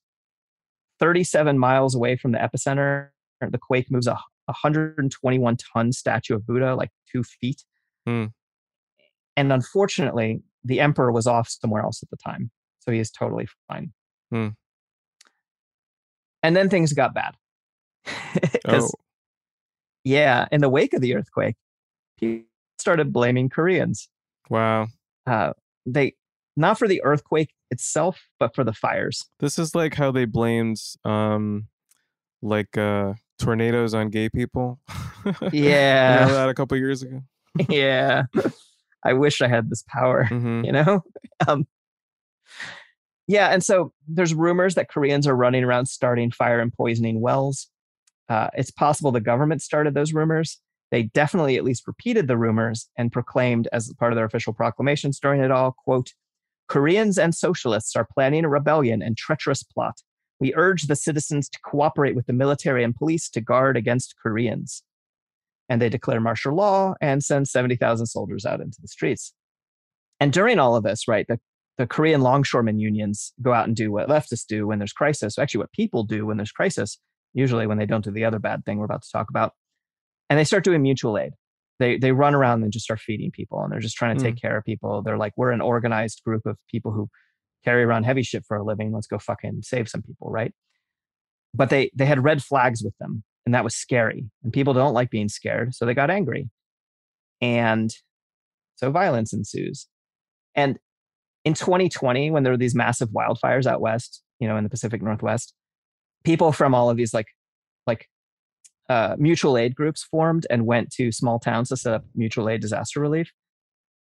37 0.99 1.57
miles 1.57 1.95
away 1.95 2.17
from 2.17 2.31
the 2.33 2.37
epicenter, 2.37 3.09
the 3.41 3.57
quake 3.57 3.89
moves 3.89 4.07
a 4.07 4.17
121 4.45 5.57
ton 5.57 5.91
statue 5.91 6.35
of 6.35 6.45
Buddha, 6.45 6.75
like 6.75 6.91
two 7.11 7.23
feet. 7.23 7.63
Hmm. 8.05 8.25
And 9.37 9.51
unfortunately, 9.51 10.41
the 10.63 10.79
emperor 10.79 11.11
was 11.11 11.27
off 11.27 11.49
somewhere 11.49 11.83
else 11.83 12.01
at 12.01 12.09
the 12.09 12.17
time, 12.17 12.51
so 12.79 12.91
he 12.91 12.99
is 12.99 13.11
totally 13.11 13.47
fine. 13.67 13.91
Hmm. 14.31 14.49
And 16.43 16.55
then 16.55 16.69
things 16.69 16.93
got 16.93 17.13
bad. 17.13 17.35
Oh. 18.67 18.89
yeah, 20.03 20.47
in 20.51 20.59
the 20.59 20.69
wake 20.69 20.93
of 20.93 21.01
the 21.01 21.15
earthquake, 21.15 21.55
people 22.19 22.47
started 22.77 23.13
blaming 23.13 23.47
Koreans. 23.47 24.09
Wow. 24.49 24.87
Uh, 25.25 25.53
they 25.85 26.15
not 26.57 26.77
for 26.77 26.87
the 26.87 27.01
earthquake 27.03 27.53
itself, 27.71 28.27
but 28.39 28.55
for 28.55 28.63
the 28.63 28.73
fires. 28.73 29.25
This 29.39 29.59
is 29.59 29.75
like 29.75 29.93
how 29.95 30.11
they 30.11 30.25
blamed 30.25 30.81
um 31.03 31.67
like 32.41 32.77
uh 32.77 33.13
tornadoes 33.39 33.93
on 33.93 34.09
gay 34.09 34.29
people. 34.29 34.79
Yeah. 35.51 36.13
Remember 36.13 36.33
that 36.35 36.49
a 36.49 36.53
couple 36.53 36.77
years 36.77 37.01
ago? 37.01 37.23
yeah. 37.69 38.25
I 39.05 39.13
wish 39.13 39.41
I 39.41 39.47
had 39.47 39.69
this 39.69 39.83
power, 39.87 40.25
Mhm. 40.31 40.65
you 40.65 40.71
know? 40.71 41.03
Um, 41.47 41.67
yeah. 43.27 43.47
And 43.49 43.63
so 43.63 43.91
there's 44.07 44.33
rumors 44.33 44.75
that 44.75 44.89
Koreans 44.89 45.27
are 45.27 45.35
running 45.35 45.63
around 45.63 45.87
starting 45.87 46.31
fire 46.31 46.59
and 46.59 46.71
poisoning 46.71 47.19
wells. 47.21 47.67
Uh, 48.29 48.47
it's 48.53 48.71
possible 48.71 49.11
the 49.11 49.19
government 49.19 49.61
started 49.61 49.93
those 49.93 50.13
rumors. 50.13 50.59
They 50.91 51.03
definitely 51.03 51.57
at 51.57 51.63
least 51.63 51.87
repeated 51.87 52.27
the 52.27 52.37
rumors 52.37 52.87
and 52.97 53.11
proclaimed 53.11 53.67
as 53.73 53.91
part 53.99 54.11
of 54.13 54.15
their 54.15 54.25
official 54.25 54.53
proclamations 54.53 55.19
during 55.19 55.41
it 55.41 55.51
all, 55.51 55.71
quote, 55.83 56.13
Koreans 56.67 57.17
and 57.17 57.35
socialists 57.35 57.95
are 57.95 58.07
planning 58.13 58.45
a 58.45 58.49
rebellion 58.49 59.01
and 59.01 59.17
treacherous 59.17 59.61
plot. 59.63 60.01
We 60.39 60.53
urge 60.55 60.83
the 60.83 60.95
citizens 60.95 61.49
to 61.49 61.59
cooperate 61.63 62.15
with 62.15 62.27
the 62.27 62.33
military 62.33 62.83
and 62.83 62.95
police 62.95 63.29
to 63.31 63.41
guard 63.41 63.75
against 63.77 64.15
Koreans 64.21 64.83
and 65.69 65.81
they 65.81 65.89
declare 65.89 66.19
martial 66.19 66.55
law 66.55 66.93
and 67.01 67.23
send 67.23 67.47
70,000 67.47 68.05
soldiers 68.05 68.45
out 68.45 68.61
into 68.61 68.77
the 68.81 68.87
streets. 68.87 69.33
And 70.19 70.31
during 70.31 70.59
all 70.59 70.75
of 70.75 70.83
this, 70.83 71.07
right, 71.07 71.25
the, 71.27 71.39
the 71.77 71.87
Korean 71.87 72.21
longshoremen 72.21 72.79
unions 72.79 73.33
go 73.41 73.51
out 73.53 73.67
and 73.67 73.75
do 73.75 73.91
what 73.91 74.07
leftists 74.07 74.45
do 74.47 74.67
when 74.67 74.79
there's 74.79 74.93
crisis, 74.93 75.37
actually, 75.37 75.59
what 75.59 75.71
people 75.73 76.03
do 76.03 76.25
when 76.25 76.37
there's 76.37 76.51
crisis, 76.51 76.99
usually 77.33 77.67
when 77.67 77.77
they 77.77 77.85
don't 77.85 78.03
do 78.03 78.11
the 78.11 78.25
other 78.25 78.39
bad 78.39 78.63
thing 78.65 78.77
we're 78.77 78.85
about 78.85 79.01
to 79.03 79.11
talk 79.11 79.29
about. 79.29 79.53
And 80.29 80.39
they 80.39 80.43
start 80.43 80.63
doing 80.63 80.81
mutual 80.81 81.17
aid. 81.17 81.33
They, 81.79 81.97
they 81.97 82.13
run 82.13 82.33
around 82.35 82.63
and 82.63 82.71
just 82.71 82.85
start 82.85 83.01
feeding 83.01 83.31
people 83.31 83.61
and 83.61 83.71
they're 83.71 83.81
just 83.81 83.97
trying 83.97 84.17
to 84.17 84.23
take 84.23 84.35
mm. 84.35 84.41
care 84.41 84.57
of 84.57 84.63
people. 84.63 85.01
They're 85.01 85.17
like, 85.17 85.33
we're 85.35 85.51
an 85.51 85.59
organized 85.59 86.21
group 86.23 86.45
of 86.45 86.57
people 86.69 86.93
who 86.93 87.09
carry 87.65 87.83
around 87.83 88.05
heavy 88.05 88.23
shit 88.23 88.45
for 88.47 88.55
a 88.55 88.63
living. 88.63 88.93
Let's 88.93 89.07
go 89.07 89.19
fucking 89.19 89.61
save 89.63 89.89
some 89.89 90.01
people, 90.01 90.31
right? 90.31 90.53
But 91.53 91.69
they 91.69 91.91
they 91.93 92.05
had 92.05 92.23
red 92.23 92.43
flags 92.43 92.81
with 92.83 92.97
them 92.99 93.23
and 93.45 93.53
that 93.53 93.63
was 93.63 93.75
scary 93.75 94.25
and 94.43 94.53
people 94.53 94.73
don't 94.73 94.93
like 94.93 95.09
being 95.09 95.29
scared 95.29 95.73
so 95.73 95.85
they 95.85 95.93
got 95.93 96.09
angry. 96.09 96.49
And 97.41 97.91
so 98.75 98.91
violence 98.91 99.33
ensues. 99.33 99.87
And 100.55 100.79
in 101.43 101.53
2020 101.53 102.31
when 102.31 102.43
there 102.43 102.53
were 102.53 102.57
these 102.57 102.75
massive 102.75 103.09
wildfires 103.09 103.67
out 103.67 103.79
west 103.79 104.23
you 104.39 104.47
know 104.47 104.57
in 104.57 104.63
the 104.63 104.69
pacific 104.69 104.99
northwest 104.99 105.53
people 106.23 106.51
from 106.51 106.73
all 106.73 106.89
of 106.89 106.97
these 106.97 107.13
like 107.13 107.27
like 107.87 108.09
uh, 108.89 109.15
mutual 109.17 109.57
aid 109.57 109.75
groups 109.75 110.03
formed 110.03 110.45
and 110.49 110.65
went 110.65 110.91
to 110.91 111.11
small 111.11 111.39
towns 111.39 111.69
to 111.69 111.77
set 111.77 111.93
up 111.93 112.05
mutual 112.13 112.49
aid 112.49 112.61
disaster 112.61 112.99
relief. 112.99 113.31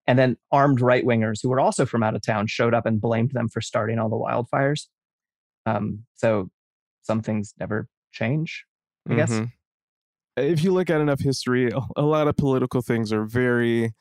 And 0.06 0.18
then 0.18 0.36
armed 0.52 0.82
right 0.82 1.04
wingers 1.04 1.38
who 1.42 1.48
were 1.48 1.60
also 1.60 1.86
from 1.86 2.02
out 2.02 2.14
of 2.14 2.20
town 2.20 2.46
showed 2.46 2.74
up 2.74 2.84
and 2.84 3.00
blamed 3.00 3.30
them 3.32 3.48
for 3.48 3.62
starting 3.62 3.98
all 3.98 4.10
the 4.10 4.16
wildfires. 4.16 4.86
Um, 5.64 6.00
so 6.14 6.50
some 7.02 7.22
things 7.22 7.54
never 7.58 7.88
change 8.12 8.64
i 9.08 9.14
guess 9.14 9.30
Mhm. 9.30 9.50
If 10.36 10.64
you 10.64 10.72
look 10.72 10.90
at 10.90 11.00
enough 11.00 11.20
history, 11.20 11.70
a- 11.96 12.02
lot 12.02 12.26
of 12.26 12.36
political 12.36 12.82
things 12.82 13.12
are 13.12 13.24
very 13.24 13.92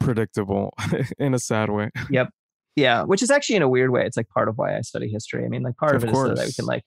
predictable 0.00 0.72
in 1.18 1.34
a 1.34 1.38
sad 1.38 1.68
way. 1.70 1.90
Yep. 2.10 2.30
Yeah, 2.76 3.02
which 3.02 3.22
is 3.22 3.30
actually 3.30 3.56
in 3.56 3.62
a 3.62 3.68
weird 3.68 3.90
way, 3.90 4.06
it's 4.06 4.16
like 4.16 4.28
part 4.28 4.48
of 4.48 4.56
why 4.56 4.76
I 4.76 4.80
study 4.80 5.08
history. 5.08 5.44
I 5.44 5.48
mean, 5.48 5.62
like 5.62 5.76
part 5.76 5.96
of, 5.96 6.02
Of 6.02 6.08
it 6.08 6.12
is 6.12 6.18
so 6.18 6.28
that 6.34 6.46
we 6.46 6.52
can 6.52 6.64
like 6.66 6.84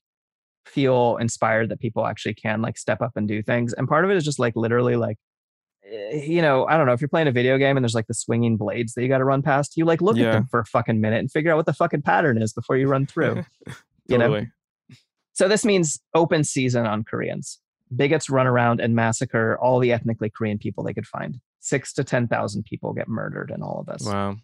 feel 0.66 1.18
inspired 1.18 1.70
that 1.70 1.80
people 1.80 2.06
actually 2.08 2.34
can 2.34 2.62
like 2.62 2.78
step 2.78 3.02
up 3.02 3.12
and 3.16 3.28
do 3.28 3.44
things, 3.44 3.74
and 3.74 3.88
part 3.88 4.06
of 4.06 4.12
it 4.12 4.18
is 4.18 4.24
just 4.24 4.40
like 4.40 4.56
literally 4.56 4.96
like, 4.96 5.18
eh, 5.86 6.24
you 6.26 6.42
know, 6.42 6.66
I 6.66 6.78
don't 6.78 6.88
know 6.88 6.94
if 6.94 7.02
you're 7.02 7.10
playing 7.10 7.28
a 7.28 7.32
video 7.32 7.58
game 7.58 7.76
and 7.78 7.84
there's 7.84 7.94
like 7.94 8.08
the 8.08 8.14
swinging 8.14 8.56
blades 8.58 8.94
that 8.94 9.04
you 9.04 9.08
got 9.10 9.18
to 9.20 9.26
run 9.26 9.42
past, 9.44 9.76
you 9.78 9.86
like 9.86 10.02
look 10.02 10.16
at 10.18 10.32
them 10.32 10.48
for 10.50 10.62
a 10.62 10.66
fucking 10.66 11.00
minute 11.02 11.20
and 11.20 11.30
figure 11.30 11.52
out 11.52 11.58
what 11.58 11.66
the 11.68 11.74
fucking 11.74 12.02
pattern 12.02 12.42
is 12.42 12.54
before 12.54 12.78
you 12.78 12.88
run 12.88 13.06
through. 13.06 13.44
you 14.08 14.18
know, 14.18 14.30
Totally. 14.30 14.52
So 15.34 15.48
this 15.48 15.66
means 15.66 16.00
open 16.14 16.44
season 16.44 16.86
on 16.86 17.04
Koreans. 17.04 17.60
Bigots 17.96 18.30
run 18.30 18.48
around 18.48 18.80
and 18.80 18.96
massacre 18.96 19.58
all 19.62 19.80
the 19.80 19.92
ethnically 19.92 20.30
Korean 20.30 20.58
people 20.58 20.84
they 20.84 20.94
could 20.94 21.06
find. 21.06 21.40
Six 21.60 21.94
to 21.94 22.04
ten 22.04 22.28
thousand 22.28 22.64
people 22.64 22.94
get 22.94 23.08
murdered 23.08 23.52
in 23.54 23.62
all 23.62 23.80
of 23.80 23.86
this 23.86 24.08
Wow. 24.08 24.38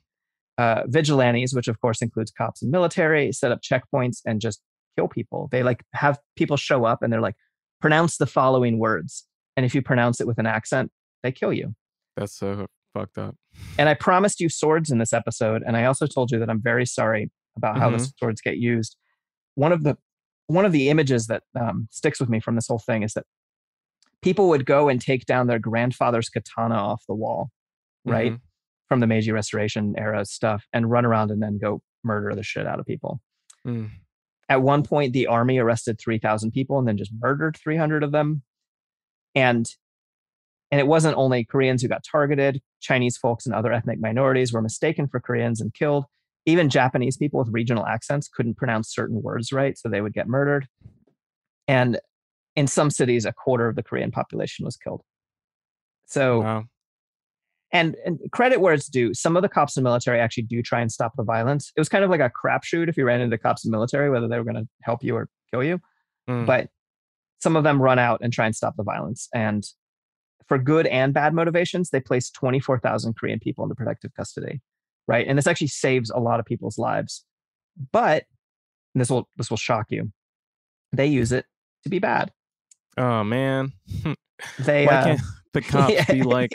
uh, 0.58 0.84
vigilantes, 0.88 1.54
which 1.54 1.68
of 1.68 1.80
course 1.82 2.02
includes 2.02 2.32
cops 2.32 2.62
and 2.62 2.72
military, 2.72 3.32
set 3.32 3.52
up 3.52 3.62
checkpoints 3.62 4.22
and 4.26 4.40
just 4.42 4.62
kill 4.98 5.08
people. 5.08 5.48
They 5.52 5.64
like 5.64 5.84
have 5.94 6.20
people 6.36 6.58
show 6.58 6.86
up 6.86 7.02
and 7.02 7.12
they're 7.12 7.22
like, 7.22 7.36
pronounce 7.82 8.18
the 8.18 8.26
following 8.28 8.78
words. 8.80 9.26
And 9.58 9.66
if 9.66 9.74
you 9.74 9.82
pronounce 9.82 10.22
it 10.22 10.28
with 10.28 10.38
an 10.38 10.46
accent, 10.46 10.92
they 11.24 11.32
kill 11.32 11.52
you. 11.54 11.76
That's 12.16 12.36
so 12.38 12.68
fucked 12.94 13.18
up. 13.18 13.36
And 13.78 13.90
I 13.90 13.94
promised 13.94 14.40
you 14.40 14.50
swords 14.50 14.90
in 14.92 14.98
this 15.00 15.14
episode. 15.14 15.64
And 15.66 15.76
I 15.78 15.86
also 15.86 16.06
told 16.08 16.32
you 16.32 16.40
that 16.40 16.50
I'm 16.50 16.62
very 16.62 16.86
sorry 16.86 17.32
about 17.58 17.78
how 17.78 17.90
the 17.90 17.98
Mhm. 17.98 18.14
swords 18.18 18.42
get 18.42 18.58
used. 18.58 18.96
One 19.56 19.72
of 19.72 19.84
the 19.84 19.98
one 20.50 20.66
of 20.66 20.72
the 20.72 20.90
images 20.90 21.28
that 21.28 21.44
um, 21.60 21.88
sticks 21.92 22.20
with 22.20 22.28
me 22.28 22.40
from 22.40 22.56
this 22.56 22.68
whole 22.68 22.80
thing 22.80 23.04
is 23.04 23.14
that 23.14 23.26
people 24.24 24.50
would 24.50 24.66
go 24.66 24.90
and 24.90 25.00
take 25.00 25.28
down 25.28 25.46
their 25.46 25.60
grandfather's 25.60 26.28
katana 26.28 26.74
off 26.74 27.04
the 27.08 27.14
wall, 27.14 27.52
right? 28.04 28.34
Mhm. 28.34 28.42
From 28.88 29.00
the 29.00 29.06
Meiji 29.06 29.32
Restoration 29.32 29.94
era 29.96 30.26
stuff 30.26 30.66
and 30.74 30.90
run 30.90 31.06
around 31.06 31.30
and 31.30 31.42
then 31.42 31.60
go 31.60 31.84
murder 32.04 32.34
the 32.34 32.42
shit 32.42 32.66
out 32.66 32.80
of 32.80 32.88
people. 32.88 33.22
Mm. 33.66 33.92
At 34.50 34.64
one 34.64 34.82
point, 34.82 35.14
the 35.14 35.28
army 35.28 35.60
arrested 35.60 36.00
3,000 36.00 36.50
people 36.50 36.80
and 36.80 36.88
then 36.88 36.98
just 36.98 37.12
murdered 37.14 37.56
300 37.56 38.04
of 38.04 38.12
them. 38.12 38.42
And 39.36 39.70
and 40.72 40.80
it 40.80 40.88
wasn't 40.88 41.18
only 41.18 41.46
Koreans 41.46 41.82
who 41.82 41.88
got 41.88 42.04
targeted, 42.04 42.62
Chinese 42.80 43.18
folks 43.18 43.46
and 43.46 43.54
other 43.54 43.72
ethnic 43.72 44.00
minorities 44.00 44.54
were 44.54 44.62
mistaken 44.62 45.08
for 45.08 45.20
Koreans 45.20 45.62
and 45.62 45.74
killed. 45.74 46.06
Even 46.50 46.70
Japanese 46.70 47.18
people 47.18 47.40
with 47.40 47.50
regional 47.52 47.86
accents 47.86 48.28
couldn't 48.28 48.56
pronounce 48.58 48.94
certain 48.94 49.22
words 49.22 49.52
right, 49.52 49.78
so 49.78 49.88
they 49.88 50.02
would 50.02 50.14
get 50.14 50.28
murdered. 50.28 50.68
And 51.68 52.00
in 52.56 52.66
some 52.68 52.90
cities, 52.90 53.26
a 53.26 53.32
quarter 53.34 53.68
of 53.68 53.76
the 53.76 53.84
Korean 53.84 54.12
population 54.12 54.66
was 54.66 54.76
killed. 54.76 55.02
So, 56.08 56.42
Wow. 56.42 56.64
and, 57.72 57.96
and 58.04 58.20
credit 58.32 58.60
where 58.62 58.74
it's 58.74 58.90
due, 58.90 59.14
some 59.14 59.36
of 59.36 59.44
the 59.44 59.50
cops 59.50 59.78
and 59.78 59.84
military 59.84 60.20
actually 60.20 60.44
do 60.44 60.64
try 60.64 60.82
and 60.82 60.92
stop 60.92 61.14
the 61.16 61.24
violence. 61.24 61.72
It 61.76 61.80
was 61.80 61.90
kind 61.90 62.04
of 62.04 62.10
like 62.10 62.20
a 62.20 62.32
crapshoot 62.32 62.90
if 62.90 62.98
you 62.98 63.06
ran 63.06 63.22
into 63.22 63.38
cops 63.38 63.64
and 63.64 63.72
military, 63.72 64.10
whether 64.10 64.28
they 64.28 64.38
were 64.38 64.44
going 64.44 64.56
to 64.56 64.68
help 64.82 65.04
you 65.04 65.16
or 65.16 65.30
kill 65.52 65.64
you. 65.64 65.80
Mm. 66.28 66.48
But 66.48 66.70
some 67.40 67.56
of 67.56 67.64
them 67.64 67.82
run 67.82 68.00
out 68.00 68.22
and 68.24 68.34
try 68.34 68.46
and 68.48 68.56
stop 68.56 68.76
the 68.76 68.84
violence. 68.84 69.30
And 69.34 69.64
for 70.48 70.58
good 70.58 70.88
and 70.88 71.14
bad 71.14 71.34
motivations, 71.36 71.92
they 71.92 72.00
place 72.00 72.32
24,000 72.32 73.16
Korean 73.16 73.40
people 73.40 73.64
into 73.64 73.76
protective 73.76 74.12
custody, 74.18 74.62
right? 75.10 75.28
And 75.28 75.38
this 75.38 75.48
actually 75.48 75.68
saves 75.68 76.12
a 76.12 76.20
lot 76.20 76.40
of 76.40 76.46
people's 76.46 76.78
lives. 76.78 77.26
But 77.92 78.26
this 78.94 79.10
will 79.10 79.28
this 79.38 79.50
will 79.50 79.58
shock 79.58 79.88
you. 79.90 80.12
They 80.94 81.08
use 81.08 81.32
it 81.32 81.46
to 81.84 81.90
be 81.90 82.00
bad. 82.00 82.32
Oh 82.98 83.24
man. 83.26 83.74
They 84.58 84.86
Why 84.86 84.94
uh, 84.94 85.04
can't 85.04 85.22
the 85.52 85.62
cops 85.74 85.94
yeah. 85.94 86.06
be 86.06 86.24
like 86.24 86.52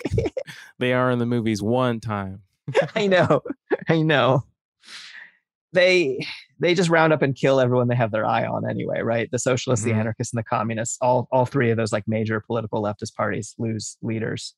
they 0.79 0.95
are 0.95 1.11
in 1.11 1.19
the 1.19 1.27
movies 1.27 1.61
one 1.61 2.01
time? 2.01 2.41
I 2.97 3.07
know, 3.09 3.43
I 3.91 4.01
know. 4.01 4.45
They 5.75 6.25
they 6.61 6.75
just 6.75 6.89
round 6.89 7.13
up 7.13 7.21
and 7.21 7.35
kill 7.37 7.61
everyone 7.61 7.89
they 7.89 7.95
have 7.97 8.11
their 8.11 8.25
eye 8.25 8.47
on 8.47 8.67
anyway, 8.69 9.01
right? 9.03 9.29
The 9.31 9.39
socialists, 9.39 9.85
Mhm. 9.85 9.89
the 9.91 9.95
anarchists, 9.97 10.33
and 10.33 10.39
the 10.39 10.45
communists. 10.45 10.97
All 11.03 11.29
all 11.31 11.45
three 11.45 11.71
of 11.71 11.77
those 11.77 11.93
like 11.93 12.05
major 12.07 12.41
political 12.41 12.83
leftist 12.83 13.15
parties 13.15 13.55
lose 13.59 13.99
leaders 14.01 14.55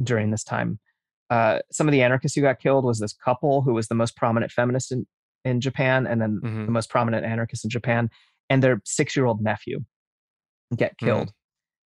during 0.00 0.30
this 0.30 0.44
time. 0.44 0.78
Uh, 1.30 1.58
some 1.70 1.86
of 1.88 1.92
the 1.92 2.02
anarchists 2.02 2.34
who 2.34 2.42
got 2.42 2.58
killed 2.58 2.84
was 2.84 2.98
this 3.00 3.12
couple 3.12 3.62
who 3.62 3.74
was 3.74 3.88
the 3.88 3.94
most 3.94 4.16
prominent 4.16 4.50
feminist 4.50 4.90
in, 4.92 5.06
in 5.44 5.60
Japan, 5.60 6.06
and 6.06 6.20
then 6.20 6.40
Mhm. 6.42 6.66
the 6.66 6.72
most 6.72 6.90
prominent 6.90 7.24
anarchist 7.26 7.64
in 7.64 7.70
Japan, 7.70 8.08
and 8.48 8.62
their 8.62 8.80
six 8.84 9.14
year 9.16 9.26
old 9.26 9.42
nephew 9.42 9.80
get 10.76 10.92
Mm. 10.96 11.06
killed. 11.06 11.32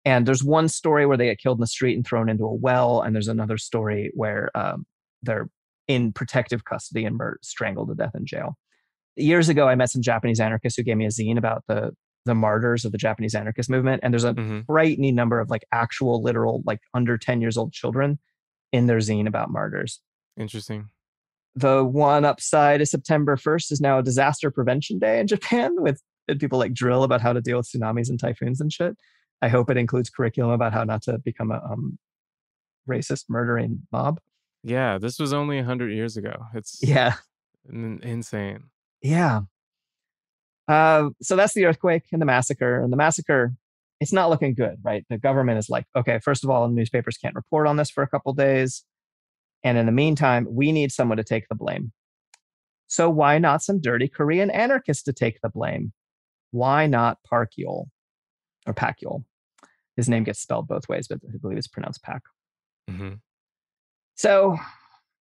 And 0.04 0.26
there's 0.26 0.42
one 0.42 0.68
story 0.68 1.06
where 1.06 1.16
they 1.16 1.26
get 1.26 1.38
killed 1.38 1.58
in 1.58 1.60
the 1.60 1.66
street 1.66 1.94
and 1.94 2.04
thrown 2.06 2.28
into 2.28 2.44
a 2.44 2.54
well, 2.54 3.02
and 3.02 3.14
there's 3.14 3.28
another 3.28 3.56
story 3.58 4.10
where 4.14 4.50
um, 4.56 4.84
they're 5.22 5.48
in 5.88 6.12
protective 6.12 6.64
custody 6.64 7.04
and 7.04 7.18
were 7.18 7.38
strangled 7.42 7.88
to 7.88 7.94
death 7.94 8.14
in 8.14 8.24
jail. 8.26 8.56
Years 9.16 9.48
ago, 9.48 9.68
I 9.68 9.74
met 9.74 9.90
some 9.90 10.02
Japanese 10.02 10.40
anarchists 10.40 10.76
who 10.76 10.82
gave 10.82 10.96
me 10.96 11.04
a 11.06 11.08
zine 11.10 11.38
about 11.38 11.64
the 11.68 11.94
the 12.24 12.34
martyrs 12.36 12.84
of 12.84 12.92
the 12.92 12.98
Japanese 12.98 13.34
anarchist 13.34 13.68
movement, 13.68 13.98
and 14.04 14.14
there's 14.14 14.22
a 14.22 14.32
Mhm. 14.32 14.64
frightening 14.66 15.16
number 15.16 15.40
of 15.40 15.50
like 15.50 15.64
actual, 15.72 16.22
literal, 16.22 16.62
like 16.64 16.78
under 16.94 17.18
ten 17.18 17.40
years 17.40 17.56
old 17.56 17.72
children 17.72 18.16
in 18.72 18.86
their 18.86 18.98
zine 18.98 19.26
about 19.28 19.50
martyrs. 19.50 20.00
Interesting. 20.38 20.88
The 21.54 21.84
one 21.84 22.24
upside 22.24 22.80
is 22.80 22.90
September 22.90 23.36
1st 23.36 23.72
is 23.72 23.80
now 23.80 23.98
a 23.98 24.02
disaster 24.02 24.50
prevention 24.50 24.98
day 24.98 25.20
in 25.20 25.26
Japan 25.34 25.74
with 25.82 26.00
with 26.28 26.40
people 26.40 26.58
like 26.58 26.72
drill 26.72 27.02
about 27.02 27.20
how 27.20 27.32
to 27.32 27.40
deal 27.40 27.56
with 27.58 27.68
tsunamis 27.68 28.08
and 28.08 28.18
typhoons 28.18 28.60
and 28.60 28.72
shit. 28.72 28.96
I 29.42 29.48
hope 29.48 29.68
it 29.70 29.76
includes 29.76 30.08
curriculum 30.08 30.52
about 30.52 30.72
how 30.72 30.84
not 30.84 31.02
to 31.02 31.18
become 31.18 31.50
a 31.50 31.60
um, 31.64 31.98
racist, 32.88 33.24
murdering 33.28 33.80
mob. 33.90 34.20
Yeah, 34.62 34.98
this 34.98 35.18
was 35.18 35.32
only 35.32 35.56
100 35.56 35.90
years 35.92 36.16
ago. 36.16 36.44
It's 36.54 36.78
Yeah. 36.80 37.14
in- 37.68 38.00
insane. 38.04 38.64
Yeah. 39.02 39.40
Uh, 40.68 41.10
so 41.20 41.34
that's 41.34 41.54
the 41.54 41.66
earthquake 41.66 42.04
and 42.12 42.22
the 42.22 42.26
massacre. 42.26 42.80
And 42.80 42.92
the 42.92 42.96
massacre, 42.96 43.54
it's 44.02 44.12
not 44.12 44.30
looking 44.30 44.52
good, 44.52 44.78
right? 44.82 45.04
The 45.08 45.16
government 45.16 45.58
is 45.58 45.70
like, 45.70 45.86
okay, 45.94 46.18
first 46.18 46.42
of 46.42 46.50
all, 46.50 46.68
newspapers 46.68 47.16
can't 47.16 47.36
report 47.36 47.68
on 47.68 47.76
this 47.76 47.88
for 47.88 48.02
a 48.02 48.08
couple 48.08 48.32
days. 48.32 48.84
And 49.62 49.78
in 49.78 49.86
the 49.86 49.92
meantime, 49.92 50.48
we 50.50 50.72
need 50.72 50.90
someone 50.90 51.18
to 51.18 51.24
take 51.24 51.48
the 51.48 51.54
blame. 51.54 51.92
So 52.88 53.08
why 53.08 53.38
not 53.38 53.62
some 53.62 53.80
dirty 53.80 54.08
Korean 54.08 54.50
anarchist 54.50 55.04
to 55.04 55.12
take 55.12 55.38
the 55.40 55.48
blame? 55.48 55.92
Why 56.50 56.88
not 56.88 57.18
Park 57.22 57.52
Yul 57.56 57.86
or 58.66 58.74
Pak 58.74 58.98
Yol? 59.04 59.24
His 59.96 60.08
name 60.08 60.24
gets 60.24 60.40
spelled 60.40 60.66
both 60.66 60.88
ways, 60.88 61.06
but 61.06 61.20
I 61.32 61.38
believe 61.38 61.56
it's 61.56 61.68
pronounced 61.68 62.02
Pak. 62.02 62.22
hmm 62.90 63.14
So 64.16 64.58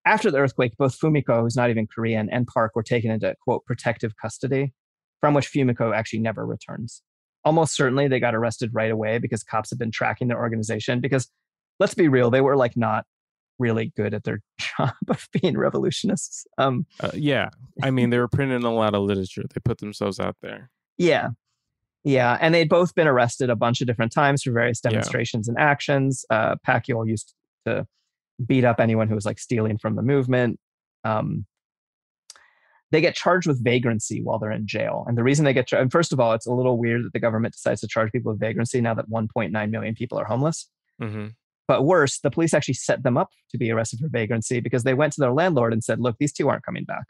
after 0.06 0.32
the 0.32 0.40
earthquake, 0.40 0.76
both 0.76 1.00
Fumiko, 1.00 1.42
who's 1.42 1.56
not 1.56 1.70
even 1.70 1.86
Korean, 1.86 2.30
and 2.32 2.48
Park 2.48 2.72
were 2.76 2.84
taken 2.84 3.12
into 3.12 3.36
quote 3.44 3.64
protective 3.66 4.14
custody, 4.20 4.74
from 5.20 5.36
which 5.36 5.52
Fumiko 5.52 5.96
actually 5.96 6.20
never 6.20 6.48
returns. 6.48 7.04
Almost 7.44 7.76
certainly 7.76 8.08
they 8.08 8.20
got 8.20 8.36
arrested 8.36 8.70
right 8.74 8.92
away 8.92 9.18
because 9.18 9.44
cops 9.44 9.70
have 9.72 9.80
been 9.80 9.92
tracking 9.92 10.28
their 10.28 10.40
organization. 10.40 11.00
Because 11.00 11.30
let's 11.80 11.94
be 11.96 12.08
real, 12.08 12.30
they 12.30 12.42
were 12.42 12.56
like 12.56 12.78
not 12.78 13.06
really 13.60 13.92
good 13.96 14.14
at 14.14 14.24
their 14.24 14.42
job 14.78 14.94
of 15.08 15.28
being 15.42 15.58
revolutionists. 15.58 16.46
Um, 16.58 16.86
Uh, 17.00 17.12
yeah, 17.14 17.50
I 17.82 17.92
mean 17.92 18.10
they 18.10 18.18
were 18.20 18.28
printing 18.28 18.64
a 18.64 18.74
lot 18.74 18.94
of 18.96 19.04
literature. 19.04 19.44
They 19.54 19.62
put 19.64 19.80
themselves 19.80 20.20
out 20.20 20.36
there. 20.42 20.70
Yeah. 20.98 21.30
Yeah. 22.04 22.38
And 22.42 22.54
they'd 22.56 22.70
both 22.70 22.96
been 22.96 23.08
arrested 23.08 23.50
a 23.52 23.56
bunch 23.56 23.82
of 23.82 23.88
different 23.88 24.12
times 24.12 24.44
for 24.44 24.52
various 24.52 24.82
Yeah. 24.84 24.92
demonstrations 24.92 25.48
and 25.48 25.58
actions. 25.60 26.26
Uh, 26.30 26.56
Pak 26.64 26.88
Yol 26.88 27.08
used 27.08 27.34
to 27.66 27.86
beat 28.44 28.64
up 28.66 28.80
anyone 28.80 29.08
who 29.08 29.14
was 29.16 29.26
like 29.26 29.38
stealing 29.38 29.78
from 29.78 29.96
the 29.96 30.02
movement. 30.02 30.60
Um, 31.04 31.46
they 32.92 33.02
get 33.02 33.16
charged 33.16 33.48
with 33.48 33.64
vagrancy 33.64 34.22
while 34.22 34.38
they're 34.38 34.52
in 34.52 34.68
jail. 34.68 35.06
And 35.08 35.18
the 35.18 35.24
reason 35.24 35.46
they 35.46 35.54
get, 35.54 35.68
charged, 35.68 35.82
and 35.82 35.92
first 35.92 36.12
of 36.12 36.20
all, 36.20 36.34
it's 36.34 36.46
a 36.46 36.54
little 36.54 36.78
weird 36.78 37.06
that 37.06 37.14
the 37.14 37.20
government 37.20 37.54
decides 37.54 37.82
to 37.82 37.88
charge 37.88 38.12
people 38.12 38.32
with 38.32 38.40
vagrancy 38.40 38.82
now 38.82 38.94
that 38.94 39.10
1.9 39.10 39.70
million 39.70 39.96
people 39.96 40.18
are 40.20 40.26
homeless. 40.26 40.70
hmm 41.00 41.28
But 41.68 41.86
worse, 41.86 42.20
the 42.20 42.32
police 42.32 42.54
actually 42.54 42.74
set 42.76 43.04
them 43.04 43.18
up 43.18 43.30
to 43.52 43.58
be 43.58 43.72
arrested 43.72 44.00
for 44.00 44.10
vagrancy 44.10 44.60
because 44.60 44.84
they 44.84 44.94
went 44.94 45.14
to 45.14 45.22
their 45.22 45.32
landlord 45.32 45.74
and 45.74 45.84
said, 45.84 46.00
look, 46.00 46.18
these 46.20 46.34
two 46.34 46.50
aren't 46.50 46.66
coming 46.66 46.84
back. 46.84 47.06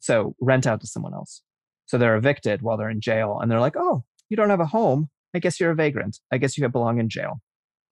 So 0.00 0.34
rent 0.40 0.66
out 0.66 0.80
to 0.80 0.86
someone 0.86 1.14
else. 1.14 1.42
So 1.86 1.96
they're 1.96 2.16
evicted 2.16 2.62
while 2.62 2.76
they're 2.76 2.90
in 2.90 3.00
jail. 3.00 3.38
And 3.40 3.50
they're 3.50 3.60
like, 3.60 3.76
oh, 3.76 4.04
you 4.28 4.36
don't 4.36 4.50
have 4.50 4.60
a 4.60 4.66
home. 4.66 5.08
I 5.34 5.38
guess 5.38 5.60
you're 5.60 5.70
a 5.70 5.74
vagrant. 5.74 6.18
I 6.32 6.38
guess 6.38 6.58
you 6.58 6.68
belong 6.68 6.98
in 6.98 7.08
jail. 7.08 7.40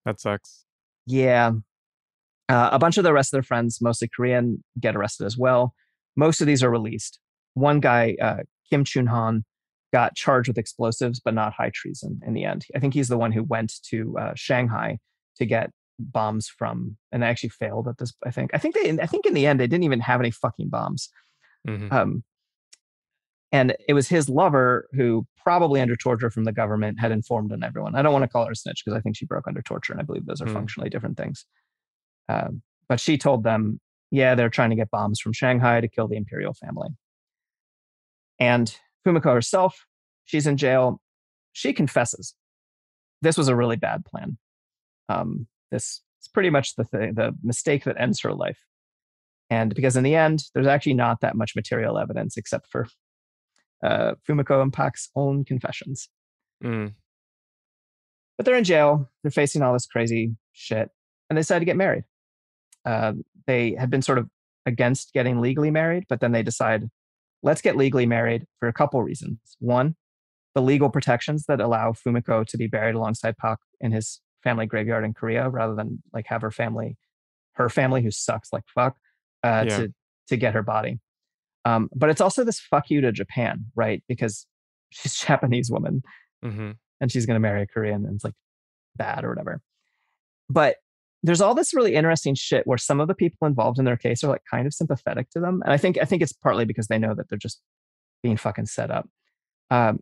That 0.04 0.20
sucks. 0.20 0.64
Yeah. 1.06 1.52
Uh, 2.48 2.70
a 2.72 2.78
bunch 2.78 2.98
of 2.98 3.04
the 3.04 3.12
rest 3.12 3.32
of 3.32 3.36
their 3.36 3.42
friends, 3.42 3.80
mostly 3.80 4.08
Korean, 4.14 4.62
get 4.80 4.96
arrested 4.96 5.24
as 5.26 5.38
well. 5.38 5.74
Most 6.16 6.40
of 6.40 6.46
these 6.46 6.62
are 6.62 6.70
released. 6.70 7.18
One 7.54 7.80
guy, 7.80 8.16
uh, 8.20 8.42
Kim 8.68 8.84
Chun 8.84 9.06
Han, 9.06 9.44
got 9.92 10.14
charged 10.14 10.48
with 10.48 10.58
explosives, 10.58 11.20
but 11.20 11.34
not 11.34 11.52
high 11.52 11.70
treason 11.74 12.20
in 12.26 12.32
the 12.32 12.44
end. 12.44 12.64
I 12.74 12.78
think 12.78 12.94
he's 12.94 13.08
the 13.08 13.18
one 13.18 13.32
who 13.32 13.42
went 13.42 13.74
to 13.90 14.16
uh, 14.18 14.32
Shanghai 14.34 14.98
to 15.36 15.44
get 15.46 15.70
bombs 15.98 16.48
from, 16.48 16.96
and 17.12 17.22
they 17.22 17.26
actually 17.26 17.50
failed 17.50 17.88
at 17.88 17.98
this. 17.98 18.12
I 18.24 18.30
think. 18.30 18.50
I 18.54 18.58
think 18.58 18.74
they. 18.74 18.98
I 19.02 19.06
think 19.06 19.26
in 19.26 19.34
the 19.34 19.46
end 19.46 19.60
they 19.60 19.66
didn't 19.66 19.84
even 19.84 20.00
have 20.00 20.20
any 20.20 20.30
fucking 20.30 20.68
bombs. 20.68 21.10
hmm 21.66 21.88
Um, 21.90 22.24
and 23.54 23.76
it 23.86 23.92
was 23.92 24.08
his 24.08 24.30
lover 24.30 24.88
who, 24.92 25.26
probably 25.36 25.82
under 25.82 25.94
torture 25.94 26.30
from 26.30 26.44
the 26.44 26.52
government, 26.52 26.98
had 26.98 27.12
informed 27.12 27.52
on 27.52 27.62
everyone. 27.62 27.94
I 27.94 28.00
don't 28.00 28.12
want 28.14 28.22
to 28.22 28.28
call 28.28 28.46
her 28.46 28.52
a 28.52 28.56
snitch 28.56 28.82
because 28.82 28.96
I 28.96 29.02
think 29.02 29.14
she 29.14 29.26
broke 29.26 29.46
under 29.46 29.60
torture, 29.60 29.92
and 29.92 30.00
I 30.00 30.04
believe 30.04 30.24
those 30.24 30.40
are 30.40 30.46
Mm. 30.46 30.54
functionally 30.54 30.88
different 30.88 31.18
things. 31.18 31.44
Um, 32.30 32.62
but 32.88 32.98
she 32.98 33.18
told 33.18 33.44
them, 33.44 33.78
yeah, 34.12 34.34
they're 34.34 34.50
trying 34.50 34.70
to 34.70 34.76
get 34.76 34.90
bombs 34.90 35.18
from 35.18 35.32
Shanghai 35.32 35.80
to 35.80 35.88
kill 35.88 36.06
the 36.06 36.16
imperial 36.16 36.52
family. 36.52 36.90
And 38.38 38.76
Fumiko 39.04 39.32
herself, 39.32 39.86
she's 40.26 40.46
in 40.46 40.58
jail. 40.58 41.00
She 41.52 41.72
confesses 41.72 42.34
this 43.22 43.38
was 43.38 43.48
a 43.48 43.56
really 43.56 43.76
bad 43.76 44.04
plan. 44.04 44.36
Um, 45.08 45.46
this 45.70 46.02
is 46.20 46.28
pretty 46.28 46.50
much 46.50 46.76
the 46.76 46.84
thing, 46.84 47.14
the 47.14 47.32
mistake 47.42 47.84
that 47.84 47.98
ends 47.98 48.20
her 48.20 48.34
life. 48.34 48.58
And 49.48 49.74
because 49.74 49.96
in 49.96 50.04
the 50.04 50.14
end, 50.14 50.44
there's 50.54 50.66
actually 50.66 50.94
not 50.94 51.20
that 51.22 51.34
much 51.34 51.56
material 51.56 51.98
evidence 51.98 52.36
except 52.36 52.66
for 52.70 52.86
uh, 53.82 54.12
Fumiko 54.28 54.60
and 54.60 54.72
Pak's 54.72 55.08
own 55.16 55.44
confessions. 55.44 56.08
Mm. 56.62 56.94
But 58.36 58.44
they're 58.44 58.56
in 58.56 58.64
jail. 58.64 59.10
They're 59.22 59.30
facing 59.30 59.62
all 59.62 59.72
this 59.72 59.86
crazy 59.86 60.36
shit, 60.52 60.90
and 61.28 61.36
they 61.36 61.40
decide 61.40 61.60
to 61.60 61.64
get 61.64 61.76
married. 61.76 62.04
Uh, 62.84 63.12
they 63.46 63.74
had 63.78 63.90
been 63.90 64.02
sort 64.02 64.18
of 64.18 64.28
against 64.66 65.12
getting 65.12 65.40
legally 65.40 65.70
married, 65.70 66.04
but 66.08 66.20
then 66.20 66.32
they 66.32 66.42
decide, 66.42 66.88
let's 67.42 67.60
get 67.60 67.76
legally 67.76 68.06
married 68.06 68.46
for 68.58 68.68
a 68.68 68.72
couple 68.72 69.02
reasons. 69.02 69.38
One, 69.58 69.96
the 70.54 70.62
legal 70.62 70.90
protections 70.90 71.44
that 71.48 71.60
allow 71.60 71.92
Fumiko 71.92 72.46
to 72.46 72.56
be 72.56 72.66
buried 72.66 72.94
alongside 72.94 73.36
Pak 73.38 73.58
in 73.80 73.92
his 73.92 74.20
family 74.44 74.66
graveyard 74.66 75.04
in 75.04 75.14
Korea, 75.14 75.48
rather 75.48 75.74
than 75.74 76.02
like 76.12 76.26
have 76.28 76.42
her 76.42 76.50
family, 76.50 76.96
her 77.54 77.68
family 77.68 78.02
who 78.02 78.10
sucks 78.10 78.52
like 78.52 78.64
fuck, 78.74 78.96
uh, 79.42 79.64
Yeah. 79.66 79.76
to 79.78 79.94
to 80.28 80.36
get 80.36 80.54
her 80.54 80.62
body. 80.62 81.00
Um, 81.64 81.88
but 81.94 82.10
it's 82.10 82.20
also 82.20 82.44
this 82.44 82.60
fuck 82.60 82.90
you 82.90 83.00
to 83.00 83.12
Japan, 83.12 83.66
right? 83.74 84.02
Because 84.08 84.46
she's 84.90 85.14
a 85.22 85.26
Japanese 85.26 85.70
woman 85.70 86.02
hmm 86.42 86.72
and 87.00 87.10
she's 87.10 87.26
going 87.26 87.34
to 87.36 87.40
marry 87.40 87.62
a 87.62 87.66
Korean 87.66 88.04
and 88.04 88.14
it's 88.14 88.24
like 88.24 88.34
bad 88.96 89.24
or 89.24 89.28
whatever. 89.30 89.60
But 90.48 90.76
there's 91.22 91.40
all 91.40 91.54
this 91.54 91.72
really 91.72 91.94
interesting 91.94 92.34
shit 92.34 92.66
where 92.66 92.78
some 92.78 93.00
of 93.00 93.08
the 93.08 93.14
people 93.14 93.46
involved 93.46 93.78
in 93.78 93.84
their 93.84 93.96
case 93.96 94.24
are 94.24 94.28
like 94.28 94.42
kind 94.50 94.66
of 94.66 94.74
sympathetic 94.74 95.30
to 95.30 95.40
them. 95.40 95.62
And 95.64 95.72
I 95.72 95.76
think 95.76 95.98
I 96.00 96.04
think 96.04 96.22
it's 96.22 96.32
partly 96.32 96.64
because 96.64 96.88
they 96.88 96.98
know 96.98 97.14
that 97.14 97.28
they're 97.28 97.38
just 97.38 97.60
being 98.22 98.36
fucking 98.36 98.66
set 98.66 98.90
up. 98.90 99.08
Um, 99.70 100.00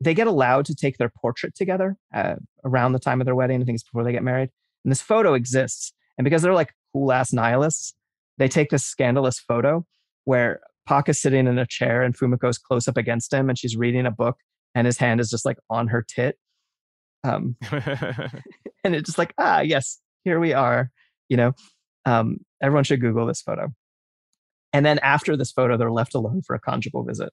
they 0.00 0.14
get 0.14 0.26
allowed 0.26 0.64
to 0.66 0.74
take 0.74 0.98
their 0.98 1.10
portrait 1.10 1.54
together 1.54 1.96
uh, 2.14 2.36
around 2.64 2.92
the 2.92 2.98
time 2.98 3.20
of 3.20 3.26
their 3.26 3.34
wedding. 3.34 3.60
I 3.60 3.64
think 3.64 3.76
it's 3.76 3.84
before 3.84 4.02
they 4.02 4.12
get 4.12 4.22
married. 4.22 4.50
And 4.84 4.90
this 4.90 5.02
photo 5.02 5.34
exists. 5.34 5.92
And 6.16 6.24
because 6.24 6.42
they're 6.42 6.54
like 6.54 6.72
cool 6.92 7.12
ass 7.12 7.32
nihilists, 7.32 7.94
they 8.38 8.48
take 8.48 8.70
this 8.70 8.84
scandalous 8.84 9.38
photo 9.38 9.86
where 10.24 10.60
Pak 10.86 11.08
is 11.08 11.20
sitting 11.20 11.46
in 11.46 11.58
a 11.58 11.66
chair 11.66 12.02
and 12.02 12.16
Fumiko's 12.16 12.58
close 12.58 12.88
up 12.88 12.96
against 12.96 13.32
him 13.32 13.48
and 13.48 13.58
she's 13.58 13.76
reading 13.76 14.06
a 14.06 14.10
book 14.10 14.38
and 14.74 14.86
his 14.86 14.98
hand 14.98 15.20
is 15.20 15.30
just 15.30 15.44
like 15.44 15.58
on 15.68 15.88
her 15.88 16.04
tit. 16.06 16.38
Um, 17.22 17.56
and 17.70 18.94
it's 18.94 19.06
just 19.06 19.18
like, 19.18 19.34
ah, 19.38 19.60
yes, 19.60 19.98
here 20.24 20.40
we 20.40 20.52
are. 20.52 20.90
You 21.28 21.36
know, 21.36 21.52
um, 22.04 22.38
everyone 22.62 22.84
should 22.84 23.00
Google 23.00 23.26
this 23.26 23.42
photo. 23.42 23.72
And 24.72 24.86
then 24.86 24.98
after 25.00 25.36
this 25.36 25.52
photo, 25.52 25.76
they're 25.76 25.90
left 25.90 26.14
alone 26.14 26.42
for 26.46 26.54
a 26.54 26.60
conjugal 26.60 27.04
visit. 27.04 27.32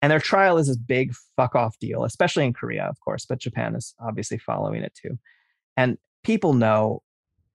And 0.00 0.12
their 0.12 0.20
trial 0.20 0.58
is 0.58 0.68
this 0.68 0.76
big 0.76 1.12
fuck 1.36 1.54
off 1.54 1.78
deal, 1.78 2.04
especially 2.04 2.44
in 2.44 2.52
Korea, 2.52 2.84
of 2.84 3.00
course, 3.00 3.26
but 3.26 3.40
Japan 3.40 3.74
is 3.74 3.94
obviously 4.00 4.38
following 4.38 4.82
it 4.82 4.92
too. 5.00 5.18
And 5.76 5.98
people 6.22 6.52
know 6.52 7.02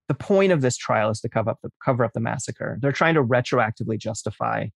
the 0.07 0.13
point 0.13 0.51
of 0.51 0.61
this 0.61 0.75
trial 0.75 1.09
is 1.09 1.21
to 1.21 1.29
cover 1.29 1.51
up 1.51 1.59
the 1.63 1.71
cover 1.83 2.03
up 2.03 2.11
the 2.13 2.19
massacre. 2.19 2.77
They're 2.81 2.91
trying 2.91 3.13
to 3.15 3.23
retroactively 3.23 3.97
justify 3.97 4.67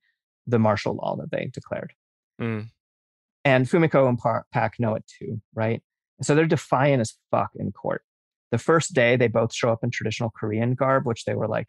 the 0.46 0.60
martial 0.60 0.96
law 0.96 1.18
that 1.18 1.32
they 1.32 1.50
declared. 1.54 1.94
Mm. 2.42 2.70
And 3.44 3.66
Fumiko 3.66 4.08
and 4.08 4.18
Pa- 4.18 4.44
Pak 4.54 4.76
know 4.80 4.96
it 4.96 5.04
too, 5.20 5.42
right? 5.54 5.82
So 6.22 6.36
they're 6.36 6.46
defiant 6.46 7.02
as 7.02 7.16
fuck 7.32 7.52
in 7.56 7.72
court. 7.72 8.02
The 8.52 8.58
first 8.58 8.94
day, 8.94 9.16
they 9.16 9.28
both 9.28 9.54
show 9.54 9.72
up 9.72 9.84
in 9.84 9.92
traditional 9.92 10.30
Korean 10.30 10.74
garb, 10.74 11.06
which 11.06 11.26
they 11.26 11.36
were 11.36 11.48
like, 11.48 11.68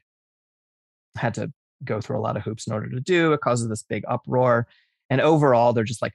had 1.17 1.35
to 1.35 1.53
go 1.85 2.01
through 2.01 2.19
a 2.19 2.21
lot 2.23 2.37
of 2.37 2.43
hoops 2.43 2.67
in 2.67 2.73
order 2.73 2.89
to 2.91 3.01
do. 3.01 3.33
It 3.33 3.41
causes 3.41 3.69
this 3.69 3.83
big 3.83 4.05
uproar. 4.09 4.67
And 5.11 5.21
overall, 5.21 5.73
they're 5.73 5.85
just 5.85 6.03
like, 6.03 6.13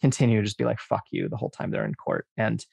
continue 0.00 0.40
to 0.40 0.44
just 0.44 0.58
be 0.58 0.64
like, 0.64 0.80
fuck 0.80 1.04
you 1.10 1.28
the 1.28 1.36
whole 1.36 1.50
time 1.50 1.70
they're 1.70 1.84
in 1.84 1.94
court. 1.94 2.26
And, 2.36 2.64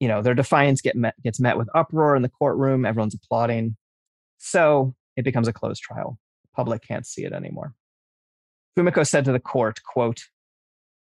you 0.00 0.08
know, 0.08 0.22
their 0.22 0.34
defiance 0.34 0.80
get 0.80 0.96
met, 0.96 1.14
gets 1.22 1.40
met 1.40 1.56
with 1.56 1.68
uproar 1.74 2.16
in 2.16 2.22
the 2.22 2.28
courtroom. 2.28 2.84
Everyone's 2.84 3.14
applauding. 3.14 3.76
So 4.38 4.94
it 5.16 5.24
becomes 5.24 5.48
a 5.48 5.52
closed 5.52 5.82
trial. 5.82 6.18
The 6.42 6.48
public 6.54 6.82
can't 6.82 7.06
see 7.06 7.24
it 7.24 7.32
anymore. 7.32 7.74
Fumiko 8.78 9.06
said 9.06 9.24
to 9.24 9.32
the 9.32 9.40
court, 9.40 9.80
quote, 9.82 10.24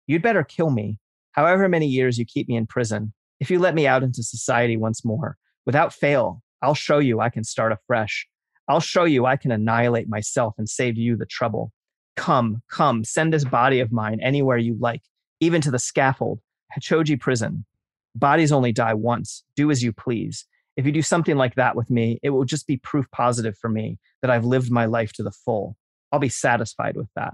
You'd 0.07 0.23
better 0.23 0.43
kill 0.43 0.71
me, 0.71 0.97
however 1.33 1.69
many 1.69 1.85
years 1.85 2.17
you 2.17 2.25
keep 2.25 2.47
me 2.47 2.55
in 2.55 2.65
prison. 2.65 3.13
If 3.41 3.49
you 3.49 3.57
let 3.57 3.73
me 3.73 3.87
out 3.87 4.03
into 4.03 4.21
society 4.21 4.77
once 4.77 5.03
more, 5.03 5.35
without 5.65 5.93
fail, 5.93 6.43
I'll 6.61 6.75
show 6.75 6.99
you 6.99 7.19
I 7.19 7.29
can 7.29 7.43
start 7.43 7.71
afresh. 7.71 8.27
I'll 8.67 8.79
show 8.79 9.03
you 9.03 9.25
I 9.25 9.35
can 9.35 9.51
annihilate 9.51 10.07
myself 10.07 10.53
and 10.59 10.69
save 10.69 10.95
you 10.95 11.17
the 11.17 11.25
trouble. 11.25 11.73
Come, 12.15 12.61
come, 12.71 13.03
send 13.03 13.33
this 13.33 13.43
body 13.43 13.79
of 13.79 13.91
mine 13.91 14.19
anywhere 14.21 14.59
you 14.59 14.77
like, 14.79 15.01
even 15.39 15.59
to 15.61 15.71
the 15.71 15.79
scaffold, 15.79 16.39
Hachioji 16.77 17.19
prison. 17.19 17.65
Bodies 18.13 18.51
only 18.51 18.71
die 18.71 18.93
once. 18.93 19.43
Do 19.55 19.71
as 19.71 19.81
you 19.81 19.91
please. 19.91 20.45
If 20.77 20.85
you 20.85 20.91
do 20.91 21.01
something 21.01 21.35
like 21.35 21.55
that 21.55 21.75
with 21.75 21.89
me, 21.89 22.19
it 22.21 22.29
will 22.29 22.45
just 22.45 22.67
be 22.67 22.77
proof 22.77 23.09
positive 23.11 23.57
for 23.57 23.69
me 23.69 23.97
that 24.21 24.29
I've 24.29 24.45
lived 24.45 24.71
my 24.71 24.85
life 24.85 25.13
to 25.13 25.23
the 25.23 25.31
full. 25.31 25.75
I'll 26.11 26.19
be 26.19 26.29
satisfied 26.29 26.95
with 26.95 27.09
that. 27.15 27.33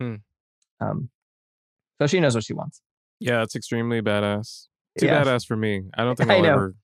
Hmm. 0.00 0.14
Um, 0.80 1.10
so 2.00 2.06
she 2.06 2.20
knows 2.20 2.36
what 2.36 2.44
she 2.44 2.54
wants. 2.54 2.80
Yeah, 3.18 3.42
it's 3.42 3.56
extremely 3.56 4.00
badass. 4.00 4.68
Too 4.98 5.06
Yeah. 5.06 5.22
badass 5.24 5.46
for 5.46 5.56
me. 5.56 5.82
I 5.94 6.04
don't 6.04 6.16
think 6.18 6.30
I 6.30 6.36
I'll 6.36 6.46
ever 6.46 6.74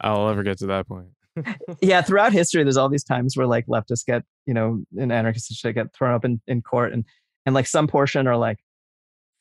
I'll 0.00 0.28
ever 0.28 0.42
get 0.42 0.58
to 0.58 0.66
that 0.68 0.86
point. 0.86 1.08
yeah, 1.82 2.00
throughout 2.02 2.32
history, 2.32 2.62
there's 2.62 2.76
all 2.78 2.88
these 2.88 3.04
times 3.04 3.36
where 3.36 3.46
like 3.46 3.66
leftists 3.66 4.04
get, 4.06 4.22
you 4.46 4.54
know, 4.54 4.82
and 4.98 5.12
anarchists 5.12 5.54
should 5.54 5.74
get 5.74 5.94
thrown 5.94 6.14
up 6.14 6.24
in, 6.24 6.40
in 6.46 6.62
court 6.62 6.92
and 6.92 7.04
and 7.44 7.54
like 7.54 7.66
some 7.66 7.86
portion 7.86 8.26
are 8.26 8.36
like, 8.36 8.58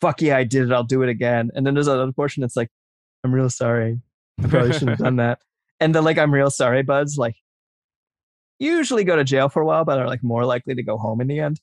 fuck 0.02 0.22
yeah, 0.22 0.38
I 0.38 0.44
did 0.44 0.64
it, 0.64 0.74
I'll 0.74 0.84
do 0.84 1.02
it 1.04 1.10
again. 1.10 1.52
And 1.56 1.66
then 1.66 1.74
there's 1.74 1.88
another 1.88 2.12
portion 2.12 2.42
that's 2.42 2.56
like, 2.58 2.70
I'm 3.24 3.34
real 3.34 3.50
sorry. 3.50 4.00
I 4.44 4.48
probably 4.48 4.74
shouldn't 4.74 4.90
have 4.92 5.00
done 5.00 5.16
that. 5.18 5.40
And 5.82 5.94
the 5.94 6.02
like 6.02 6.18
I'm 6.18 6.34
real 6.34 6.50
sorry 6.50 6.84
buds 6.84 7.18
like 7.18 7.36
usually 8.60 9.04
go 9.04 9.18
to 9.18 9.26
jail 9.26 9.50
for 9.50 9.62
a 9.62 9.66
while, 9.66 9.84
but 9.84 10.00
are 10.00 10.08
like 10.08 10.24
more 10.24 10.46
likely 10.46 10.74
to 10.76 10.84
go 10.84 10.98
home 10.98 11.20
in 11.20 11.28
the 11.28 11.40
end. 11.40 11.60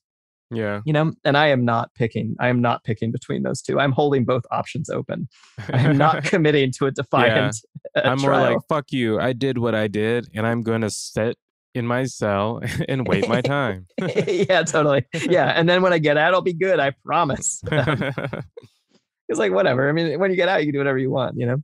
Yeah. 0.55 0.81
You 0.85 0.93
know, 0.93 1.13
and 1.23 1.37
I 1.37 1.47
am 1.47 1.65
not 1.65 1.93
picking, 1.95 2.35
I 2.39 2.49
am 2.49 2.61
not 2.61 2.83
picking 2.83 3.11
between 3.11 3.43
those 3.43 3.61
two. 3.61 3.79
I'm 3.79 3.91
holding 3.91 4.25
both 4.25 4.43
options 4.51 4.89
open. 4.89 5.27
I 5.71 5.79
am 5.79 5.97
not 5.97 6.23
committing 6.23 6.71
to 6.77 6.85
a 6.87 6.91
defiant. 6.91 7.57
Yeah. 7.95 8.01
uh, 8.03 8.09
I'm 8.09 8.21
more 8.21 8.31
like, 8.31 8.57
fuck 8.69 8.91
you. 8.91 9.19
I 9.19 9.33
did 9.33 9.57
what 9.57 9.75
I 9.75 9.87
did, 9.87 10.29
and 10.33 10.45
I'm 10.45 10.61
going 10.63 10.81
to 10.81 10.89
sit 10.89 11.37
in 11.73 11.87
my 11.87 12.03
cell 12.03 12.61
and 12.87 13.07
wait 13.07 13.27
my 13.27 13.41
time. 13.41 13.87
yeah, 14.27 14.63
totally. 14.63 15.05
Yeah. 15.13 15.47
And 15.47 15.67
then 15.67 15.81
when 15.81 15.93
I 15.93 15.97
get 15.97 16.17
out, 16.17 16.33
I'll 16.33 16.41
be 16.41 16.53
good. 16.53 16.79
I 16.79 16.91
promise. 17.03 17.61
it's 17.71 19.39
like, 19.39 19.51
whatever. 19.51 19.89
I 19.89 19.91
mean, 19.91 20.19
when 20.19 20.31
you 20.31 20.37
get 20.37 20.49
out, 20.49 20.59
you 20.59 20.67
can 20.67 20.73
do 20.73 20.79
whatever 20.79 20.99
you 20.99 21.09
want, 21.09 21.37
you 21.37 21.45
know? 21.45 21.57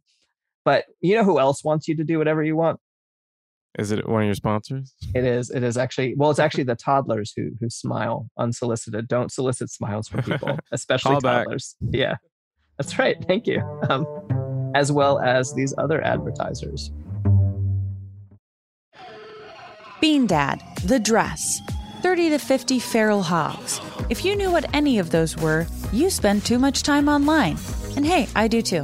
But 0.65 0.85
you 1.01 1.15
know 1.15 1.23
who 1.23 1.39
else 1.39 1.63
wants 1.63 1.87
you 1.87 1.95
to 1.95 2.03
do 2.03 2.17
whatever 2.17 2.43
you 2.43 2.55
want? 2.55 2.79
Is 3.77 3.91
it 3.91 4.07
one 4.09 4.23
of 4.23 4.25
your 4.25 4.35
sponsors? 4.35 4.93
It 5.13 5.23
is. 5.23 5.51
It 5.51 5.63
is 5.63 5.77
actually. 5.77 6.15
Well, 6.15 6.31
it's 6.31 6.39
actually 6.39 6.63
the 6.63 6.75
toddlers 6.75 7.31
who 7.35 7.51
who 7.59 7.69
smile 7.69 8.27
unsolicited. 8.37 9.07
Don't 9.07 9.31
solicit 9.31 9.69
smiles 9.69 10.07
from 10.07 10.23
people, 10.23 10.57
especially 10.71 11.11
Call 11.11 11.21
back. 11.21 11.43
toddlers. 11.45 11.75
Yeah, 11.81 12.15
that's 12.77 12.97
right. 12.97 13.15
Thank 13.27 13.45
you. 13.47 13.61
Um, 13.89 14.05
as 14.75 14.91
well 14.91 15.19
as 15.19 15.53
these 15.53 15.73
other 15.77 16.01
advertisers. 16.03 16.91
Bean 20.01 20.27
Dad, 20.27 20.61
The 20.85 20.99
Dress, 20.99 21.59
30 22.01 22.29
to 22.29 22.39
50 22.39 22.79
Feral 22.79 23.21
Hogs. 23.21 23.81
If 24.09 24.23
you 24.23 24.35
knew 24.35 24.51
what 24.51 24.73
any 24.73 24.97
of 24.99 25.09
those 25.09 25.35
were, 25.37 25.67
you 25.91 26.09
spend 26.09 26.45
too 26.45 26.57
much 26.57 26.83
time 26.83 27.09
online. 27.09 27.57
And 27.97 28.05
hey, 28.05 28.27
I 28.35 28.47
do 28.47 28.61
too. 28.61 28.83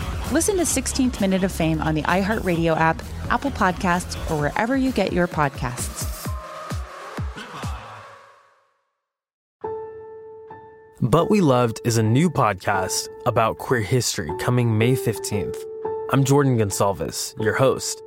Listen 0.31 0.55
to 0.55 0.63
16th 0.63 1.19
Minute 1.19 1.43
of 1.43 1.51
Fame 1.51 1.81
on 1.81 1.93
the 1.93 2.03
iHeartRadio 2.03 2.77
app, 2.77 3.03
Apple 3.29 3.51
Podcasts, 3.51 4.15
or 4.31 4.39
wherever 4.39 4.77
you 4.77 4.93
get 4.93 5.11
your 5.11 5.27
podcasts. 5.27 6.07
But 11.01 11.29
We 11.29 11.41
Loved 11.41 11.81
is 11.83 11.97
a 11.97 12.03
new 12.03 12.29
podcast 12.29 13.09
about 13.25 13.57
queer 13.57 13.81
history 13.81 14.31
coming 14.39 14.77
May 14.77 14.95
15th. 14.95 15.57
I'm 16.13 16.23
Jordan 16.23 16.57
Gonsalves, 16.57 17.37
your 17.43 17.55
host. 17.55 18.01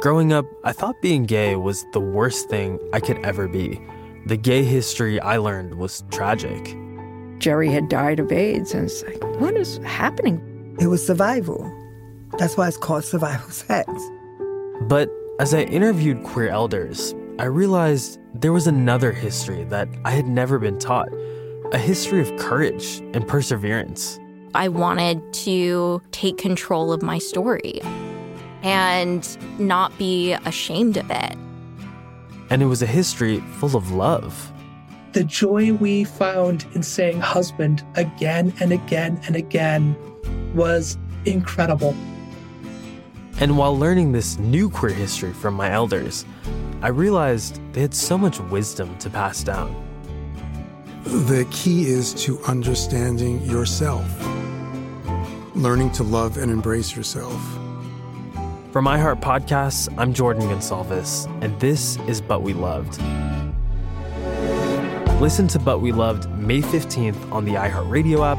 Growing 0.00 0.32
up, 0.32 0.46
I 0.64 0.72
thought 0.72 0.94
being 1.02 1.24
gay 1.24 1.56
was 1.56 1.84
the 1.92 2.00
worst 2.00 2.48
thing 2.48 2.78
I 2.94 3.00
could 3.00 3.18
ever 3.18 3.48
be. 3.48 3.78
The 4.24 4.38
gay 4.38 4.64
history 4.64 5.20
I 5.20 5.36
learned 5.36 5.74
was 5.74 6.04
tragic. 6.10 6.74
Jerry 7.38 7.68
had 7.70 7.90
died 7.90 8.18
of 8.18 8.32
AIDS, 8.32 8.72
and 8.72 8.86
it's 8.86 9.02
like, 9.02 9.22
what 9.40 9.54
is 9.54 9.76
happening? 9.84 10.47
It 10.80 10.86
was 10.86 11.04
survival. 11.04 11.68
That's 12.38 12.56
why 12.56 12.68
it's 12.68 12.76
called 12.76 13.04
survival 13.04 13.50
sex. 13.50 13.90
But 14.82 15.10
as 15.40 15.52
I 15.52 15.62
interviewed 15.62 16.22
queer 16.22 16.48
elders, 16.48 17.16
I 17.40 17.46
realized 17.46 18.20
there 18.32 18.52
was 18.52 18.68
another 18.68 19.10
history 19.10 19.64
that 19.64 19.88
I 20.04 20.12
had 20.12 20.28
never 20.28 20.60
been 20.60 20.78
taught 20.78 21.08
a 21.72 21.78
history 21.78 22.20
of 22.20 22.34
courage 22.36 23.00
and 23.12 23.26
perseverance. 23.26 24.20
I 24.54 24.68
wanted 24.68 25.20
to 25.44 26.00
take 26.12 26.38
control 26.38 26.92
of 26.92 27.02
my 27.02 27.18
story 27.18 27.80
and 28.62 29.36
not 29.58 29.96
be 29.98 30.32
ashamed 30.32 30.96
of 30.96 31.10
it. 31.10 31.36
And 32.50 32.62
it 32.62 32.66
was 32.66 32.82
a 32.82 32.86
history 32.86 33.40
full 33.58 33.76
of 33.76 33.90
love. 33.90 34.52
The 35.12 35.24
joy 35.24 35.72
we 35.72 36.04
found 36.04 36.66
in 36.74 36.84
saying 36.84 37.20
husband 37.20 37.84
again 37.96 38.54
and 38.60 38.72
again 38.72 39.20
and 39.26 39.34
again 39.34 39.96
was 40.54 40.98
incredible. 41.24 41.94
And 43.40 43.56
while 43.56 43.78
learning 43.78 44.12
this 44.12 44.38
new 44.38 44.68
queer 44.68 44.92
history 44.92 45.32
from 45.32 45.54
my 45.54 45.70
elders, 45.70 46.24
I 46.82 46.88
realized 46.88 47.60
they 47.72 47.80
had 47.80 47.94
so 47.94 48.18
much 48.18 48.40
wisdom 48.40 48.96
to 48.98 49.10
pass 49.10 49.42
down. 49.42 49.74
The 51.04 51.46
key 51.50 51.86
is 51.86 52.12
to 52.24 52.38
understanding 52.44 53.40
yourself, 53.42 54.04
learning 55.54 55.92
to 55.92 56.02
love 56.02 56.36
and 56.36 56.50
embrace 56.50 56.96
yourself. 56.96 57.40
From 58.72 58.84
iHeart 58.84 59.20
Podcasts, 59.20 59.92
I'm 59.96 60.12
Jordan 60.12 60.42
Gonsalves, 60.42 61.26
and 61.42 61.58
this 61.58 61.96
is 62.06 62.20
But 62.20 62.42
We 62.42 62.52
Loved. 62.52 63.00
Listen 65.20 65.48
to 65.48 65.58
But 65.58 65.80
We 65.80 65.90
Loved 65.90 66.30
May 66.38 66.60
15th 66.60 67.32
on 67.32 67.44
the 67.44 67.54
iHeartRadio 67.54 68.24
app, 68.24 68.38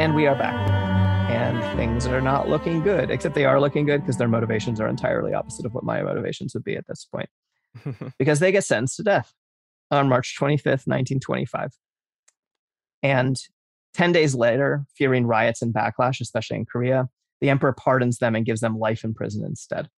And 0.00 0.14
we 0.14 0.26
are 0.26 0.34
back. 0.34 0.54
And 1.30 1.76
things 1.76 2.06
are 2.06 2.22
not 2.22 2.48
looking 2.48 2.80
good, 2.80 3.10
except 3.10 3.34
they 3.34 3.44
are 3.44 3.60
looking 3.60 3.84
good 3.84 4.00
because 4.00 4.16
their 4.16 4.28
motivations 4.28 4.80
are 4.80 4.88
entirely 4.88 5.34
opposite 5.34 5.66
of 5.66 5.74
what 5.74 5.84
my 5.84 6.00
motivations 6.00 6.54
would 6.54 6.64
be 6.64 6.74
at 6.74 6.86
this 6.86 7.04
point. 7.04 7.28
because 8.18 8.40
they 8.40 8.50
get 8.50 8.64
sentenced 8.64 8.96
to 8.96 9.02
death 9.02 9.34
on 9.90 10.08
March 10.08 10.34
25th, 10.40 10.86
1925. 10.86 11.72
And 13.02 13.38
10 13.92 14.12
days 14.12 14.34
later, 14.34 14.86
fearing 14.96 15.26
riots 15.26 15.60
and 15.60 15.74
backlash, 15.74 16.22
especially 16.22 16.56
in 16.56 16.64
Korea, 16.64 17.10
the 17.42 17.50
emperor 17.50 17.74
pardons 17.74 18.16
them 18.20 18.34
and 18.34 18.46
gives 18.46 18.62
them 18.62 18.78
life 18.78 19.04
in 19.04 19.12
prison 19.12 19.44
instead. 19.44 19.90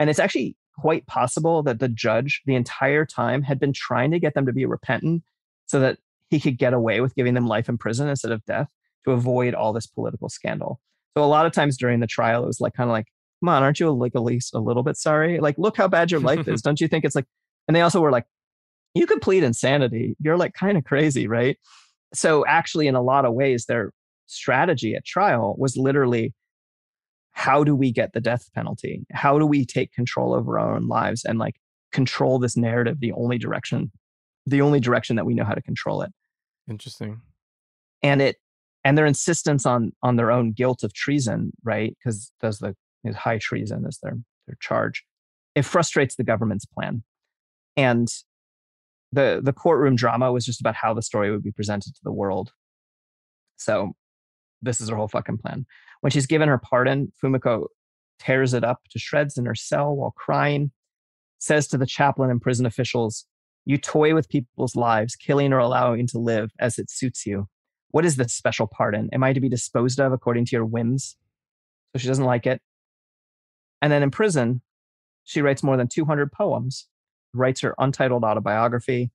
And 0.00 0.08
it's 0.08 0.18
actually 0.18 0.56
quite 0.78 1.06
possible 1.06 1.62
that 1.64 1.80
the 1.80 1.88
judge, 1.88 2.40
the 2.46 2.54
entire 2.54 3.04
time, 3.04 3.42
had 3.42 3.60
been 3.60 3.74
trying 3.74 4.10
to 4.12 4.18
get 4.18 4.32
them 4.32 4.46
to 4.46 4.54
be 4.54 4.64
repentant 4.64 5.22
so 5.66 5.80
that 5.80 5.98
he 6.30 6.40
could 6.40 6.56
get 6.56 6.72
away 6.72 7.02
with 7.02 7.14
giving 7.14 7.34
them 7.34 7.46
life 7.46 7.68
in 7.68 7.76
prison 7.76 8.08
instead 8.08 8.32
of 8.32 8.42
death 8.46 8.70
to 9.04 9.12
avoid 9.12 9.54
all 9.54 9.72
this 9.72 9.86
political 9.86 10.28
scandal. 10.28 10.80
So 11.16 11.22
a 11.22 11.26
lot 11.26 11.46
of 11.46 11.52
times 11.52 11.76
during 11.76 12.00
the 12.00 12.06
trial, 12.06 12.42
it 12.42 12.46
was 12.46 12.60
like 12.60 12.74
kind 12.74 12.90
of 12.90 12.92
like, 12.92 13.06
come 13.40 13.48
on, 13.48 13.62
aren't 13.62 13.80
you 13.80 13.90
like 13.90 14.14
at 14.14 14.22
least 14.22 14.54
a 14.54 14.58
little 14.58 14.82
bit 14.82 14.96
sorry? 14.96 15.38
Like, 15.38 15.56
look 15.58 15.76
how 15.76 15.88
bad 15.88 16.10
your 16.10 16.20
life 16.20 16.48
is. 16.48 16.62
Don't 16.62 16.80
you 16.80 16.88
think 16.88 17.04
it's 17.04 17.14
like, 17.14 17.26
and 17.68 17.76
they 17.76 17.82
also 17.82 18.00
were 18.00 18.10
like, 18.10 18.26
you 18.94 19.06
could 19.06 19.20
plead 19.20 19.42
insanity. 19.42 20.16
You're 20.20 20.36
like 20.36 20.54
kind 20.54 20.78
of 20.78 20.84
crazy, 20.84 21.26
right? 21.26 21.58
So 22.12 22.44
actually, 22.46 22.86
in 22.86 22.94
a 22.94 23.02
lot 23.02 23.24
of 23.24 23.34
ways, 23.34 23.66
their 23.66 23.92
strategy 24.26 24.94
at 24.94 25.04
trial 25.04 25.54
was 25.58 25.76
literally 25.76 26.32
how 27.32 27.64
do 27.64 27.74
we 27.74 27.90
get 27.90 28.12
the 28.12 28.20
death 28.20 28.48
penalty? 28.54 29.04
How 29.12 29.38
do 29.38 29.46
we 29.46 29.66
take 29.66 29.92
control 29.92 30.32
over 30.32 30.58
our 30.58 30.76
own 30.76 30.86
lives 30.86 31.24
and 31.24 31.38
like 31.38 31.56
control 31.90 32.38
this 32.38 32.56
narrative 32.56 33.00
the 33.00 33.12
only 33.12 33.38
direction, 33.38 33.90
the 34.46 34.60
only 34.60 34.78
direction 34.78 35.16
that 35.16 35.26
we 35.26 35.34
know 35.34 35.44
how 35.44 35.54
to 35.54 35.62
control 35.62 36.02
it? 36.02 36.12
Interesting. 36.70 37.20
And 38.02 38.22
it 38.22 38.36
and 38.84 38.96
their 38.98 39.06
insistence 39.06 39.66
on 39.66 39.92
on 40.02 40.16
their 40.16 40.30
own 40.30 40.52
guilt 40.52 40.82
of 40.82 40.92
treason, 40.92 41.52
right? 41.64 41.96
Because 41.98 42.32
does 42.40 42.58
the 42.58 42.74
high 43.12 43.38
treason 43.38 43.84
is 43.86 43.98
their 44.02 44.16
their 44.46 44.56
charge. 44.60 45.04
It 45.54 45.64
frustrates 45.64 46.16
the 46.16 46.24
government's 46.24 46.66
plan. 46.66 47.02
And 47.76 48.08
the 49.12 49.40
the 49.42 49.52
courtroom 49.52 49.96
drama 49.96 50.32
was 50.32 50.44
just 50.44 50.60
about 50.60 50.74
how 50.74 50.94
the 50.94 51.02
story 51.02 51.30
would 51.30 51.42
be 51.42 51.52
presented 51.52 51.94
to 51.94 52.00
the 52.04 52.12
world. 52.12 52.52
So 53.56 53.92
this 54.62 54.80
is 54.80 54.88
her 54.88 54.96
whole 54.96 55.08
fucking 55.08 55.38
plan. 55.38 55.66
When 56.00 56.10
she's 56.10 56.26
given 56.26 56.48
her 56.48 56.58
pardon, 56.58 57.12
Fumiko 57.22 57.66
tears 58.18 58.54
it 58.54 58.64
up 58.64 58.80
to 58.90 58.98
shreds 58.98 59.36
in 59.36 59.46
her 59.46 59.54
cell 59.54 59.94
while 59.94 60.12
crying, 60.16 60.70
says 61.38 61.66
to 61.68 61.78
the 61.78 61.86
chaplain 61.86 62.30
and 62.30 62.40
prison 62.40 62.66
officials, 62.66 63.26
You 63.64 63.78
toy 63.78 64.14
with 64.14 64.28
people's 64.28 64.76
lives, 64.76 65.16
killing 65.16 65.52
or 65.52 65.58
allowing 65.58 66.06
to 66.08 66.18
live 66.18 66.50
as 66.58 66.78
it 66.78 66.90
suits 66.90 67.26
you. 67.26 67.48
What 67.94 68.04
is 68.04 68.16
this 68.16 68.34
special 68.34 68.66
pardon? 68.66 69.08
Am 69.12 69.22
I 69.22 69.32
to 69.32 69.40
be 69.40 69.48
disposed 69.48 70.00
of 70.00 70.12
according 70.12 70.46
to 70.46 70.56
your 70.56 70.64
whims? 70.64 71.16
So 71.92 72.00
she 72.00 72.08
doesn't 72.08 72.24
like 72.24 72.44
it. 72.44 72.60
And 73.80 73.92
then 73.92 74.02
in 74.02 74.10
prison, 74.10 74.62
she 75.22 75.40
writes 75.40 75.62
more 75.62 75.76
than 75.76 75.86
200 75.86 76.32
poems, 76.32 76.88
writes 77.34 77.60
her 77.60 77.72
untitled 77.78 78.24
autobiography. 78.24 79.12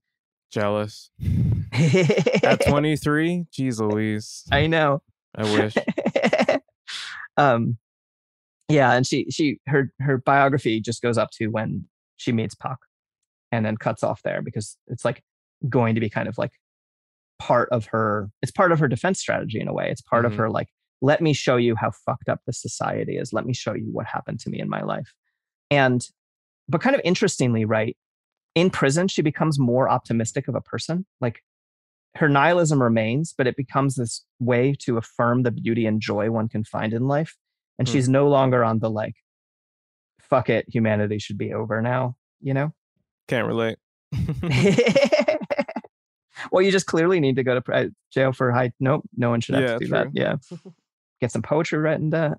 Jealous. 0.50 1.12
At 2.42 2.62
23? 2.70 3.48
Jeez 3.52 3.82
Louise. 3.82 4.46
I 4.50 4.68
know. 4.68 5.02
I 5.36 5.44
wish. 5.44 5.76
um, 7.36 7.78
yeah, 8.70 8.94
and 8.94 9.06
she 9.06 9.30
she 9.30 9.60
her 9.68 9.92
her 10.00 10.20
biography 10.20 10.80
just 10.80 11.02
goes 11.02 11.18
up 11.18 11.32
to 11.32 11.48
when 11.48 11.84
she 12.16 12.32
meets 12.32 12.56
Pak, 12.56 12.78
and 13.52 13.66
then 13.66 13.76
cuts 13.76 14.04
off 14.04 14.22
there 14.24 14.42
because 14.42 14.78
it's 14.88 15.04
like 15.04 15.22
going 15.68 15.96
to 15.96 16.02
be 16.02 16.10
kind 16.10 16.30
of 16.30 16.38
like 16.38 16.54
part 17.40 17.70
of 17.72 17.86
her. 17.88 18.30
It's 18.42 18.52
part 18.52 18.72
of 18.72 18.80
her 18.80 18.88
defense 18.88 19.20
strategy 19.20 19.60
in 19.60 19.68
a 19.68 19.74
way. 19.74 19.90
It's 19.90 20.02
part 20.02 20.26
Mhm. 20.26 20.28
of 20.28 20.36
her 20.36 20.50
like 20.50 20.68
let 21.02 21.22
me 21.22 21.32
show 21.32 21.56
you 21.56 21.76
how 21.78 21.92
fucked 21.92 22.28
up 22.28 22.42
this 22.46 22.62
society 22.62 23.16
is. 23.18 23.32
Let 23.32 23.46
me 23.46 23.54
show 23.54 23.74
you 23.74 23.88
what 23.92 24.06
happened 24.06 24.42
to 24.42 24.50
me 24.50 24.60
in 24.60 24.68
my 24.70 24.82
life. 24.82 25.14
And 25.72 26.06
but 26.68 26.82
kind 26.82 26.94
of 26.96 27.02
interestingly, 27.06 27.64
right? 27.66 27.96
In 28.54 28.70
prison, 28.70 29.08
she 29.08 29.22
becomes 29.22 29.58
more 29.58 29.90
optimistic 29.90 30.48
of 30.50 30.56
a 30.56 30.62
person. 30.62 31.06
Like 31.22 31.42
her 32.16 32.28
nihilism 32.28 32.84
remains, 32.84 33.34
but 33.38 33.48
it 33.48 33.56
becomes 33.56 33.96
this 33.96 34.26
way 34.40 34.76
to 34.80 34.98
affirm 34.98 35.44
the 35.44 35.52
beauty 35.52 35.86
and 35.86 36.02
joy 36.02 36.30
one 36.32 36.50
can 36.50 36.64
find 36.66 36.92
in 36.94 37.08
life. 37.08 37.38
And 37.78 37.88
Hmm. 37.88 37.94
she's 37.94 38.10
no 38.10 38.28
longer 38.28 38.64
on 38.64 38.80
the 38.80 38.90
like, 38.90 39.16
fuck 40.20 40.50
it, 40.50 40.66
humanity 40.68 41.18
should 41.20 41.38
be 41.38 41.54
over 41.54 41.82
now, 41.82 42.18
you 42.42 42.54
know? 42.54 42.74
Can't 43.30 43.48
relate. 43.48 43.78
well, 46.52 46.62
you 46.62 46.72
just 46.72 46.86
clearly 46.86 47.20
need 47.20 47.36
to 47.36 47.44
go 47.44 47.60
to 47.60 47.92
jail 48.12 48.32
for 48.32 48.52
high. 48.52 48.72
Nope, 48.80 49.04
no 49.16 49.30
one 49.30 49.42
should 49.42 49.56
have 49.56 49.64
Yeah, 49.64 49.78
to 49.78 49.80
do 49.80 49.88
that. 49.92 50.08
Yeah. 50.14 50.36
Get 51.22 51.32
some 51.32 51.42
poetry 51.42 51.80
written. 51.80 52.12
To... 52.12 52.36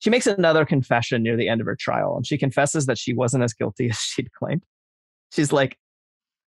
She 0.00 0.10
makes 0.10 0.26
another 0.26 0.64
confession 0.64 1.22
near 1.22 1.36
the 1.36 1.48
end 1.48 1.60
of 1.60 1.66
her 1.66 1.76
trial, 1.76 2.16
and 2.16 2.26
she 2.26 2.38
confesses 2.38 2.86
that 2.86 2.98
she 2.98 3.14
wasn't 3.14 3.44
as 3.44 3.52
guilty 3.52 3.88
as 3.90 3.98
she'd 3.98 4.32
claimed. 4.32 4.62
She's 5.32 5.52
like, 5.52 5.78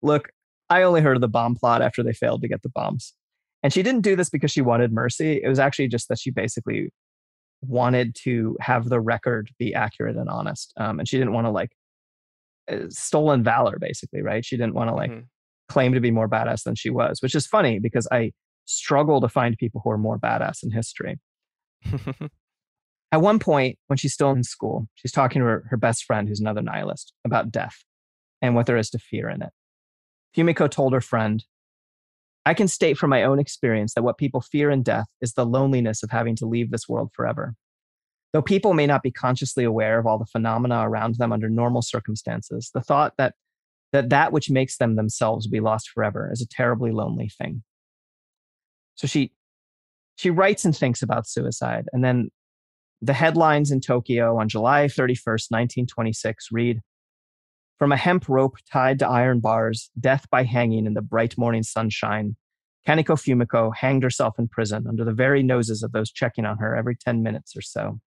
Look, 0.03 0.31
I 0.69 0.83
only 0.83 1.01
heard 1.01 1.17
of 1.17 1.21
the 1.21 1.29
bomb 1.29 1.55
plot 1.55 1.83
after 1.83 2.03
they 2.03 2.13
failed 2.13 2.43
to 2.43 2.49
get 2.49 2.63
the 2.63 2.69
bombs. 2.71 3.15
And 3.63 3.73
she 3.73 3.83
didn't 3.85 4.01
do 4.01 4.17
this 4.17 4.31
because 4.31 4.51
she 4.51 4.61
wanted 4.61 4.93
mercy. 4.93 5.41
It 5.43 5.49
was 5.49 5.61
actually 5.61 5.87
just 5.89 6.09
that 6.09 6.19
she 6.19 6.31
basically 6.33 6.91
wanted 7.61 8.17
to 8.25 8.57
have 8.61 8.89
the 8.89 9.01
record 9.01 9.51
be 9.59 9.73
accurate 9.75 10.17
and 10.17 10.29
honest. 10.29 10.73
Um, 10.77 10.99
and 10.99 11.09
she 11.09 11.19
didn't 11.19 11.35
want 11.35 11.47
to 11.47 11.51
like 11.53 11.71
uh, 12.69 12.89
stolen 12.89 13.45
valor, 13.45 13.79
basically, 13.79 14.23
right? 14.23 14.45
She 14.45 14.57
didn't 14.57 14.75
want 14.75 14.91
to 14.91 14.95
like 14.95 15.11
Mhm. 15.13 15.27
Claim 15.69 15.93
to 15.95 16.01
be 16.01 16.11
more 16.11 16.29
badass 16.29 16.65
than 16.65 16.75
she 16.75 16.91
was, 16.91 17.21
which 17.23 17.35
is 17.35 17.47
funny 17.47 17.79
because 17.79 18.09
I 18.11 18.33
struggle 18.67 19.21
to 19.21 19.29
find 19.29 19.57
people 19.57 19.81
who 19.85 19.91
are 19.91 19.99
more 19.99 20.19
badass 20.19 20.63
in 20.63 20.71
history. 20.71 21.19
At 23.13 23.21
one 23.21 23.39
point, 23.39 23.79
when 23.89 23.99
she's 23.99 24.15
still 24.15 24.31
in 24.31 24.43
school, 24.43 24.89
she's 24.95 25.13
talking 25.13 25.41
to 25.41 25.47
her, 25.47 25.65
her 25.69 25.77
best 25.77 26.05
friend, 26.05 26.29
who's 26.29 26.41
another 26.41 26.63
nihilist, 26.63 27.13
about 27.25 27.51
death 27.51 27.85
and 28.41 28.55
what 28.55 28.67
there 28.67 28.79
is 28.79 28.91
to 28.91 28.99
fear 28.99 29.29
in 29.29 29.43
it. 29.43 29.51
Fumiko 30.37 30.71
told 30.71 30.95
her 30.95 31.01
friend, 31.01 31.45
I 32.45 32.55
can 32.55 32.69
state 32.69 32.99
from 32.99 33.11
my 33.11 33.23
own 33.23 33.39
experience 33.39 33.95
that 33.95 34.03
what 34.03 34.19
people 34.19 34.41
fear 34.41 34.71
in 34.71 34.83
death 34.83 35.07
is 35.21 35.35
the 35.35 35.47
loneliness 35.47 36.03
of 36.03 36.11
having 36.11 36.35
to 36.37 36.47
leave 36.47 36.71
this 36.71 36.89
world 36.89 37.11
forever. 37.15 37.55
Though 38.33 38.43
people 38.43 38.73
may 38.73 38.87
not 38.87 39.03
be 39.03 39.11
consciously 39.11 39.63
aware 39.63 39.99
of 39.99 40.07
all 40.07 40.19
the 40.19 40.25
phenomena 40.25 40.89
around 40.89 41.17
them 41.17 41.33
under 41.33 41.51
normal 41.51 41.83
circumstances, 41.83 42.71
the 42.73 42.81
thought 42.81 43.13
that 43.19 43.35
that, 43.93 44.11
that 44.11 44.33
which 44.33 44.51
makes 44.51 44.79
them 44.79 44.97
themselves 44.97 45.47
be 45.47 45.61
lost 45.61 45.91
forever 45.91 46.31
is 46.33 46.41
a 46.41 46.49
terribly 46.49 46.91
lonely 46.91 47.29
thing. 47.29 47.63
So 48.95 49.07
she 49.07 49.33
she 50.17 50.31
writes 50.31 50.65
and 50.65 50.77
thinks 50.77 51.03
about 51.03 51.27
suicide, 51.27 51.87
and 51.93 52.05
then 52.05 52.31
the 53.01 53.15
headlines 53.15 53.71
in 53.71 53.81
Tokyo 53.81 54.39
on 54.39 54.49
July 54.49 54.87
31st, 54.87 55.51
1926 55.51 56.49
read 56.53 56.81
From 57.79 57.91
a 57.91 57.97
hemp 57.97 58.29
rope 58.29 58.57
tied 58.71 58.99
to 59.01 59.09
iron 59.09 59.41
bars, 59.41 59.91
death 59.99 60.27
by 60.31 60.45
hanging 60.45 60.87
in 60.87 60.95
the 60.95 61.03
bright 61.03 61.37
morning 61.37 61.63
sunshine, 61.63 62.37
Kaneko 62.87 63.17
Fumiko 63.17 63.75
hanged 63.75 64.03
herself 64.03 64.39
in 64.39 64.49
prison 64.49 64.87
under 64.89 65.05
the 65.05 65.13
very 65.13 65.43
noses 65.43 65.83
of 65.83 65.93
those 65.93 66.13
checking 66.13 66.45
on 66.45 66.59
her 66.59 66.77
every 66.77 66.97
10 66.97 67.23
minutes 67.23 67.57
or 67.57 67.63
so. 67.63 67.99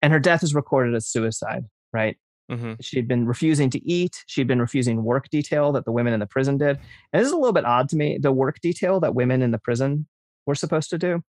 And 0.00 0.12
her 0.12 0.20
death 0.20 0.42
is 0.42 0.54
recorded 0.54 0.94
as 0.94 1.06
suicide, 1.06 1.64
right? 1.92 2.16
Mhm. 2.52 2.76
She'd 2.84 3.08
been 3.08 3.26
refusing 3.26 3.70
to 3.70 3.82
eat. 3.88 4.22
She'd 4.26 4.46
been 4.46 4.60
refusing 4.60 5.02
work 5.04 5.28
detail 5.30 5.72
that 5.72 5.84
the 5.84 5.92
women 5.92 6.12
in 6.12 6.20
the 6.20 6.26
prison 6.26 6.58
did. 6.58 6.78
And 7.12 7.20
this 7.20 7.26
is 7.26 7.32
a 7.32 7.36
little 7.36 7.52
bit 7.52 7.64
odd 7.64 7.88
to 7.90 7.96
me. 7.96 8.18
The 8.20 8.32
work 8.32 8.60
detail 8.60 9.00
that 9.00 9.14
women 9.14 9.40
in 9.42 9.50
the 9.52 9.58
prison 9.58 10.06
were 10.46 10.54
supposed 10.54 10.90
to 10.90 10.98
do 10.98 11.22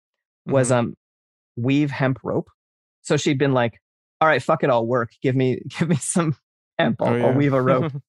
was 0.45 0.69
Mhm. 0.69 0.75
um 0.75 0.97
weave 1.55 1.91
hemp 1.91 2.19
rope. 2.23 2.49
So 3.03 3.15
she'd 3.17 3.37
been 3.37 3.53
like, 3.53 3.79
"All 4.19 4.27
right, 4.27 4.41
fuck 4.43 4.63
it, 4.63 4.69
I'll 4.69 4.85
work. 4.85 5.11
Give 5.21 5.35
me 5.35 5.61
give 5.79 5.87
me 5.89 5.95
some 5.95 6.35
hemp. 6.77 7.01
I'll, 7.01 7.13
Oh, 7.13 7.27
I'll 7.27 7.33
weave 7.33 7.53
a 7.53 7.61
rope." 7.61 7.91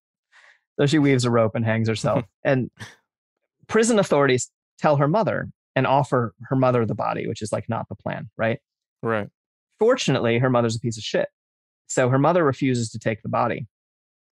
so 0.80 0.86
she 0.86 0.98
weaves 0.98 1.24
a 1.24 1.30
rope 1.30 1.54
and 1.54 1.64
hangs 1.64 1.88
herself. 1.88 2.24
and 2.44 2.70
prison 3.68 3.98
authorities 3.98 4.50
tell 4.78 4.96
her 4.96 5.06
mother 5.08 5.50
and 5.76 5.86
offer 5.86 6.34
her 6.48 6.56
mother 6.56 6.84
the 6.86 6.94
body, 6.94 7.26
which 7.28 7.42
is 7.42 7.52
like 7.52 7.68
not 7.68 7.88
the 7.88 7.94
plan, 7.96 8.30
right? 8.36 8.60
right. 9.02 9.28
Fortunately, 9.78 10.38
her 10.38 10.48
mother's 10.50 10.76
a 10.76 10.80
piece 10.80 10.96
of 10.96 11.02
shit. 11.02 11.28
So 11.86 12.08
her 12.08 12.18
mother 12.18 12.44
refuses 12.44 12.90
to 12.90 12.98
take 12.98 13.22
the 13.22 13.28
body. 13.28 13.66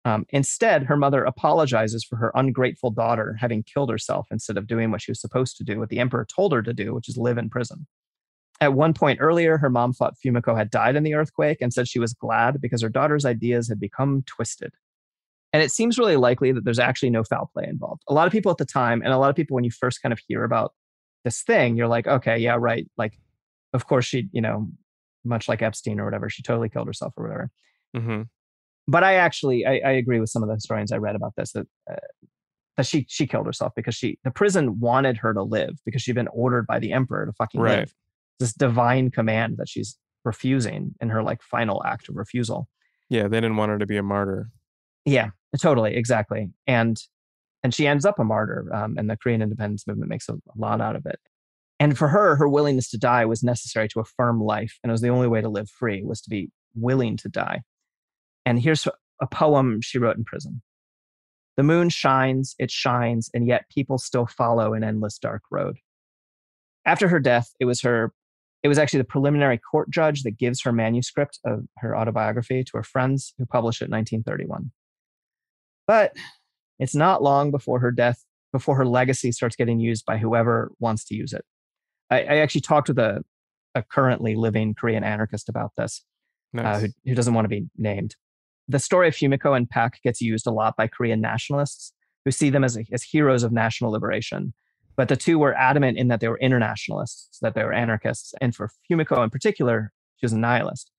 Um, 0.06 0.26
instead, 0.30 0.84
her 0.84 0.96
mother 0.96 1.24
apologizes 1.24 2.04
for 2.04 2.16
her 2.16 2.30
ungrateful 2.34 2.90
daughter 2.90 3.36
having 3.40 3.62
killed 3.62 3.90
herself 3.90 4.26
instead 4.30 4.58
of 4.58 4.66
doing 4.66 4.90
what 4.90 5.00
she 5.00 5.10
was 5.10 5.20
supposed 5.20 5.56
to 5.56 5.64
do, 5.64 5.78
what 5.78 5.88
the 5.88 5.98
emperor 5.98 6.26
told 6.26 6.52
her 6.52 6.62
to 6.62 6.74
do, 6.74 6.94
which 6.94 7.08
is 7.08 7.16
live 7.16 7.38
in 7.38 7.48
prison. 7.48 7.86
At 8.60 8.74
one 8.74 8.92
point 8.92 9.18
earlier, 9.20 9.58
her 9.58 9.70
mom 9.70 9.92
thought 9.92 10.14
Fumiko 10.24 10.56
had 10.56 10.70
died 10.70 10.94
in 10.94 11.02
the 11.02 11.14
earthquake 11.14 11.58
and 11.60 11.72
said 11.72 11.88
she 11.88 11.98
was 11.98 12.12
glad 12.12 12.60
because 12.60 12.82
her 12.82 12.88
daughter's 12.88 13.24
ideas 13.24 13.68
had 13.68 13.80
become 13.80 14.22
twisted. 14.26 14.72
And 15.52 15.62
it 15.62 15.70
seems 15.70 15.98
really 15.98 16.16
likely 16.16 16.52
that 16.52 16.64
there's 16.64 16.78
actually 16.78 17.10
no 17.10 17.24
foul 17.24 17.50
play 17.52 17.64
involved. 17.66 18.02
A 18.08 18.14
lot 18.14 18.26
of 18.26 18.32
people 18.32 18.50
at 18.50 18.58
the 18.58 18.64
time, 18.64 19.02
and 19.02 19.12
a 19.12 19.18
lot 19.18 19.30
of 19.30 19.36
people 19.36 19.54
when 19.54 19.64
you 19.64 19.70
first 19.70 20.02
kind 20.02 20.12
of 20.12 20.20
hear 20.26 20.44
about 20.44 20.72
this 21.24 21.42
thing, 21.42 21.76
you're 21.76 21.88
like, 21.88 22.06
okay, 22.06 22.36
yeah, 22.36 22.56
right. 22.58 22.88
Like, 22.98 23.18
of 23.72 23.86
course, 23.86 24.04
she, 24.04 24.28
you 24.32 24.40
know, 24.40 24.68
much 25.24 25.48
like 25.48 25.62
Epstein 25.62 26.00
or 26.00 26.04
whatever, 26.04 26.28
she 26.28 26.42
totally 26.42 26.68
killed 26.68 26.86
herself 26.86 27.12
or 27.16 27.24
whatever. 27.24 27.50
hmm 27.96 28.22
But 28.86 29.04
I 29.04 29.14
actually, 29.14 29.66
I, 29.66 29.80
I 29.84 29.90
agree 29.92 30.20
with 30.20 30.30
some 30.30 30.42
of 30.42 30.48
the 30.48 30.54
historians 30.54 30.92
I 30.92 30.96
read 30.98 31.16
about 31.16 31.34
this 31.36 31.52
that 31.52 31.66
uh, 31.90 31.96
that 32.76 32.86
she 32.86 33.06
she 33.08 33.26
killed 33.26 33.46
herself 33.46 33.72
because 33.76 33.94
she 33.94 34.18
the 34.24 34.30
prison 34.30 34.80
wanted 34.80 35.16
her 35.18 35.32
to 35.32 35.42
live 35.42 35.78
because 35.84 36.02
she'd 36.02 36.14
been 36.14 36.28
ordered 36.28 36.66
by 36.66 36.78
the 36.78 36.92
emperor 36.92 37.24
to 37.26 37.32
fucking 37.32 37.60
Right. 37.60 37.78
live. 37.80 37.94
This 38.40 38.52
divine 38.52 39.10
command 39.10 39.56
that 39.58 39.68
she's 39.68 39.96
refusing 40.24 40.94
in 41.00 41.08
her 41.10 41.22
like 41.22 41.40
final 41.42 41.82
act 41.84 42.08
of 42.08 42.16
refusal. 42.16 42.68
Yeah, 43.08 43.28
they 43.28 43.36
didn't 43.40 43.56
want 43.56 43.70
her 43.70 43.78
to 43.78 43.86
be 43.86 43.96
a 43.96 44.02
martyr. 44.02 44.50
Yeah, 45.04 45.30
totally, 45.60 45.94
exactly. 45.94 46.50
And 46.66 47.00
and 47.62 47.72
she 47.72 47.86
ends 47.86 48.04
up 48.04 48.18
a 48.18 48.24
martyr, 48.24 48.68
um, 48.74 48.96
and 48.98 49.08
the 49.08 49.16
Korean 49.16 49.40
independence 49.40 49.86
movement 49.86 50.10
makes 50.10 50.28
a 50.28 50.34
lot 50.56 50.80
out 50.80 50.96
of 50.96 51.06
it. 51.06 51.18
And 51.80 51.98
for 51.98 52.08
her, 52.08 52.36
her 52.36 52.48
willingness 52.48 52.90
to 52.90 52.98
die 52.98 53.24
was 53.24 53.42
necessary 53.42 53.88
to 53.88 54.00
affirm 54.00 54.40
life, 54.40 54.78
and 54.82 54.90
it 54.90 54.92
was 54.92 55.00
the 55.00 55.08
only 55.08 55.28
way 55.28 55.40
to 55.40 55.48
live 55.48 55.68
free 55.68 56.02
was 56.04 56.20
to 56.22 56.30
be 56.30 56.50
willing 56.74 57.16
to 57.18 57.28
die. 57.28 57.62
And 58.46 58.60
here's 58.60 58.86
a 59.20 59.26
poem 59.26 59.80
she 59.80 59.98
wrote 59.98 60.16
in 60.16 60.24
prison. 60.24 60.62
The 61.56 61.62
moon 61.62 61.88
shines, 61.88 62.54
it 62.58 62.70
shines, 62.70 63.30
and 63.32 63.46
yet 63.46 63.68
people 63.70 63.98
still 63.98 64.26
follow 64.26 64.74
an 64.74 64.84
endless 64.84 65.18
dark 65.18 65.42
road. 65.50 65.76
After 66.84 67.08
her 67.08 67.20
death, 67.20 67.50
it 67.60 67.64
was 67.64 67.80
her 67.82 68.12
it 68.62 68.68
was 68.68 68.78
actually 68.78 69.00
the 69.00 69.04
preliminary 69.04 69.58
court 69.58 69.90
judge 69.90 70.22
that 70.22 70.38
gives 70.38 70.62
her 70.62 70.72
manuscript 70.72 71.38
of 71.44 71.64
her 71.78 71.94
autobiography 71.94 72.64
to 72.64 72.72
her 72.78 72.82
friends 72.82 73.34
who 73.36 73.44
published 73.44 73.82
it 73.82 73.86
in 73.86 73.90
1931. 73.90 74.72
But 75.86 76.16
it's 76.78 76.94
not 76.94 77.22
long 77.22 77.50
before 77.50 77.80
her 77.80 77.90
death, 77.90 78.24
before 78.52 78.76
her 78.76 78.86
legacy 78.86 79.32
starts 79.32 79.54
getting 79.54 79.80
used 79.80 80.06
by 80.06 80.16
whoever 80.16 80.72
wants 80.78 81.04
to 81.06 81.14
use 81.14 81.34
it. 81.34 81.44
I, 82.10 82.20
I 82.20 82.36
actually 82.36 82.62
talked 82.62 82.88
with 82.88 82.98
a, 82.98 83.22
a 83.74 83.82
currently 83.82 84.34
living 84.36 84.74
Korean 84.74 85.04
anarchist 85.04 85.48
about 85.48 85.72
this, 85.76 86.04
Nice. 86.52 86.64
uh, 86.64 86.80
who, 86.80 86.86
who 87.04 87.14
doesn't 87.14 87.34
want 87.34 87.44
to 87.44 87.48
be 87.48 87.66
named. 87.76 88.16
The 88.68 88.78
story 88.78 89.08
of 89.08 89.14
Fumiko 89.14 89.56
and 89.56 89.68
Pak 89.68 90.00
gets 90.02 90.20
used 90.20 90.46
a 90.46 90.50
lot 90.50 90.76
by 90.76 90.86
Korean 90.86 91.20
nationalists 91.20 91.92
who 92.24 92.30
see 92.30 92.50
them 92.50 92.64
as, 92.64 92.78
as 92.92 93.02
heroes 93.02 93.42
of 93.42 93.52
national 93.52 93.90
liberation. 93.90 94.54
But 94.96 95.08
the 95.08 95.16
two 95.16 95.38
were 95.38 95.54
adamant 95.54 95.98
in 95.98 96.08
that 96.08 96.20
they 96.20 96.28
were 96.28 96.38
internationalists, 96.38 97.38
that 97.42 97.54
they 97.54 97.64
were 97.64 97.72
anarchists. 97.72 98.32
And 98.40 98.54
for 98.54 98.70
Fumiko 98.90 99.22
in 99.22 99.30
particular, 99.30 99.92
she 100.16 100.24
was 100.24 100.32
a 100.32 100.38
nihilist. 100.38 100.90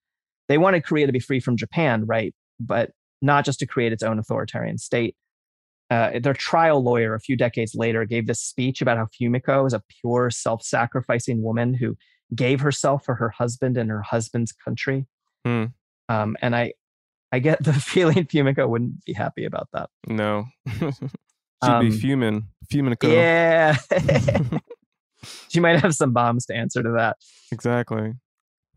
They 0.48 0.58
wanted 0.58 0.84
Korea 0.84 1.08
to 1.08 1.14
be 1.14 1.20
free 1.20 1.40
from 1.40 1.58
Japan, 1.58 2.06
right? 2.06 2.36
But 2.60 2.92
not 3.22 3.46
just 3.46 3.60
to 3.60 3.66
create 3.66 3.94
its 3.94 4.04
own 4.04 4.20
authoritarian 4.20 4.78
state. 4.78 5.16
Uh, 5.92 6.20
their 6.20 6.34
trial 6.34 6.82
lawyer, 6.84 7.14
a 7.14 7.20
few 7.20 7.38
decades 7.38 7.76
later, 7.76 8.06
gave 8.06 8.26
this 8.28 8.40
speech 8.42 8.82
about 8.82 8.98
how 8.98 9.06
Fumiko 9.06 9.64
was 9.64 9.74
a 9.74 9.84
pure, 10.02 10.30
self 10.32 10.64
sacrificing 10.64 11.44
woman 11.44 11.74
who 11.76 11.96
gave 12.34 12.60
herself 12.60 13.06
for 13.06 13.16
her 13.16 13.30
husband 13.30 13.78
and 13.78 13.90
her 13.92 14.02
husband's 14.02 14.52
country. 14.52 15.06
Hmm. 15.46 15.66
Um, 16.10 16.36
and 16.42 16.56
I, 16.56 16.74
I 17.32 17.40
get 17.40 17.64
the 17.64 17.74
feeling 17.74 18.26
Fumiko 18.26 18.68
wouldn't 18.68 19.06
be 19.06 19.14
happy 19.14 19.46
about 19.46 19.68
that. 19.74 19.90
No. 20.08 20.46
She'd 20.80 20.92
Um, 21.62 21.90
be 21.90 21.92
fuming. 21.98 22.48
Fuming. 22.70 22.96
Yeah. 23.04 23.78
she 25.50 25.60
might 25.60 25.80
have 25.82 25.96
some 25.96 26.14
bombs 26.14 26.46
to 26.48 26.56
answer 26.56 26.84
to 26.84 26.92
that. 26.98 27.18
Exactly. 27.52 28.14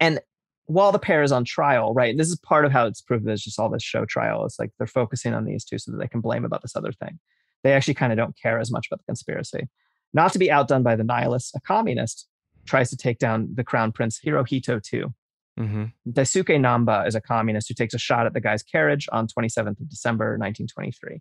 And 0.00 0.20
while 0.68 0.92
the 0.92 0.98
pair 0.98 1.22
is 1.22 1.32
on 1.32 1.44
trial, 1.44 1.94
right? 1.94 2.10
And 2.10 2.20
this 2.20 2.28
is 2.28 2.38
part 2.38 2.66
of 2.66 2.72
how 2.72 2.86
it's 2.86 3.00
proved 3.00 3.24
there's 3.24 3.42
just 3.42 3.58
all 3.58 3.70
this 3.70 3.82
show 3.82 4.04
trial. 4.04 4.44
It's 4.44 4.58
like 4.58 4.70
they're 4.76 4.86
focusing 4.86 5.32
on 5.32 5.46
these 5.46 5.64
two 5.64 5.78
so 5.78 5.90
that 5.90 5.98
they 5.98 6.06
can 6.06 6.20
blame 6.20 6.44
about 6.44 6.60
this 6.60 6.76
other 6.76 6.92
thing. 6.92 7.18
They 7.64 7.72
actually 7.72 7.94
kind 7.94 8.12
of 8.12 8.18
don't 8.18 8.36
care 8.40 8.58
as 8.58 8.70
much 8.70 8.86
about 8.86 8.98
the 8.98 9.06
conspiracy. 9.06 9.68
Not 10.12 10.32
to 10.34 10.38
be 10.38 10.50
outdone 10.50 10.82
by 10.82 10.94
the 10.94 11.04
nihilists, 11.04 11.54
a 11.54 11.60
communist 11.60 12.28
tries 12.66 12.90
to 12.90 12.98
take 12.98 13.18
down 13.18 13.48
the 13.54 13.64
crown 13.64 13.92
prince 13.92 14.20
Hirohito 14.24 14.82
too. 14.82 15.14
Mm-hmm. 15.58 15.84
Daisuke 16.10 16.60
Namba 16.60 17.06
is 17.08 17.14
a 17.14 17.20
communist 17.20 17.68
who 17.68 17.74
takes 17.74 17.94
a 17.94 17.98
shot 17.98 18.26
at 18.26 18.34
the 18.34 18.40
guy's 18.40 18.62
carriage 18.62 19.08
on 19.10 19.26
27th 19.26 19.80
of 19.80 19.88
December 19.88 20.36
1923. 20.38 21.20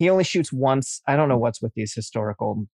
He 0.00 0.10
only 0.10 0.24
shoots 0.24 0.52
once. 0.52 1.00
I 1.06 1.14
don't 1.14 1.28
know 1.28 1.38
what's 1.38 1.62
with 1.62 1.74
these 1.74 1.94
historical 1.94 2.66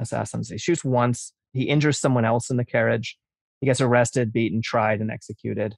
assassins. 0.00 0.50
He 0.50 0.58
shoots 0.58 0.84
once. 0.84 1.32
He 1.52 1.64
injures 1.64 1.98
someone 1.98 2.24
else 2.24 2.50
in 2.50 2.56
the 2.56 2.64
carriage. 2.64 3.16
He 3.60 3.66
gets 3.66 3.80
arrested, 3.80 4.32
beaten, 4.32 4.62
tried, 4.62 5.00
and 5.00 5.10
executed. 5.10 5.76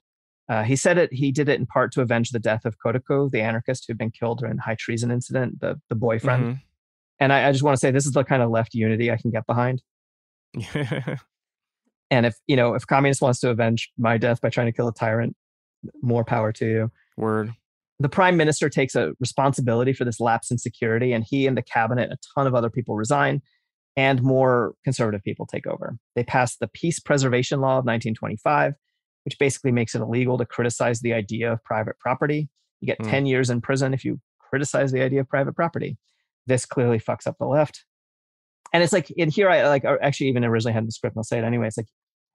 Uh, 0.48 0.62
he 0.62 0.76
said 0.76 0.98
it. 0.98 1.12
He 1.12 1.32
did 1.32 1.48
it 1.48 1.58
in 1.58 1.66
part 1.66 1.92
to 1.92 2.00
avenge 2.00 2.30
the 2.30 2.38
death 2.38 2.64
of 2.64 2.76
Kotoku, 2.78 3.30
the 3.30 3.40
anarchist 3.40 3.84
who'd 3.86 3.98
been 3.98 4.10
killed 4.10 4.38
during 4.38 4.56
the 4.56 4.62
high 4.62 4.76
treason 4.78 5.10
incident, 5.10 5.60
the 5.60 5.80
the 5.88 5.94
boyfriend. 5.94 6.44
Mhm. 6.44 6.60
And 7.20 7.32
I, 7.32 7.48
I 7.48 7.52
just 7.52 7.62
want 7.64 7.74
to 7.74 7.80
say 7.80 7.90
this 7.90 8.06
is 8.06 8.12
the 8.12 8.24
kind 8.24 8.42
of 8.42 8.50
left 8.50 8.74
unity 8.74 9.10
I 9.10 9.16
can 9.16 9.30
get 9.30 9.46
behind. 9.46 9.82
And 12.12 12.26
if 12.26 12.36
you 12.46 12.56
know, 12.56 12.74
if 12.74 12.86
communist 12.86 13.22
wants 13.22 13.40
to 13.40 13.48
avenge 13.48 13.90
my 13.96 14.18
death 14.18 14.42
by 14.42 14.50
trying 14.50 14.66
to 14.66 14.72
kill 14.72 14.86
a 14.86 14.92
tyrant, 14.92 15.34
more 16.02 16.24
power 16.24 16.52
to 16.52 16.66
you. 16.66 16.90
Word. 17.16 17.54
The 18.00 18.10
prime 18.10 18.36
minister 18.36 18.68
takes 18.68 18.94
a 18.94 19.12
responsibility 19.18 19.94
for 19.94 20.04
this 20.04 20.20
lapse 20.20 20.50
in 20.50 20.58
security, 20.58 21.14
and 21.14 21.24
he 21.26 21.46
and 21.46 21.56
the 21.56 21.62
cabinet, 21.62 22.12
a 22.12 22.18
ton 22.34 22.46
of 22.46 22.54
other 22.54 22.68
people 22.68 22.96
resign, 22.96 23.40
and 23.96 24.22
more 24.22 24.74
conservative 24.84 25.22
people 25.22 25.46
take 25.46 25.66
over. 25.66 25.98
They 26.16 26.24
pass 26.24 26.56
the 26.56 26.68
Peace 26.68 26.98
Preservation 26.98 27.60
Law 27.60 27.78
of 27.78 27.84
1925, 27.84 28.74
which 29.24 29.38
basically 29.38 29.72
makes 29.72 29.94
it 29.94 30.00
illegal 30.00 30.38
to 30.38 30.46
criticize 30.46 31.00
the 31.00 31.12
idea 31.12 31.52
of 31.52 31.62
private 31.64 31.98
property. 31.98 32.48
You 32.80 32.86
get 32.86 32.98
Hmm. 33.02 33.10
10 33.10 33.26
years 33.26 33.50
in 33.50 33.60
prison 33.60 33.92
if 33.94 34.04
you 34.04 34.20
criticize 34.38 34.92
the 34.92 35.02
idea 35.02 35.20
of 35.20 35.28
private 35.28 35.54
property. 35.54 35.98
This 36.46 36.66
clearly 36.66 36.98
fucks 36.98 37.26
up 37.26 37.36
the 37.38 37.46
left. 37.46 37.84
And 38.72 38.82
it's 38.82 38.92
like, 38.92 39.10
in 39.10 39.30
here, 39.30 39.50
I 39.50 39.68
like 39.68 39.84
actually 39.84 40.28
even 40.28 40.44
originally 40.44 40.72
had 40.72 40.80
in 40.80 40.86
the 40.86 40.92
script, 40.92 41.14
and 41.14 41.20
I'll 41.20 41.24
say 41.24 41.38
it 41.38 41.44
anyway. 41.44 41.66
It's 41.66 41.76
like, 41.76 41.88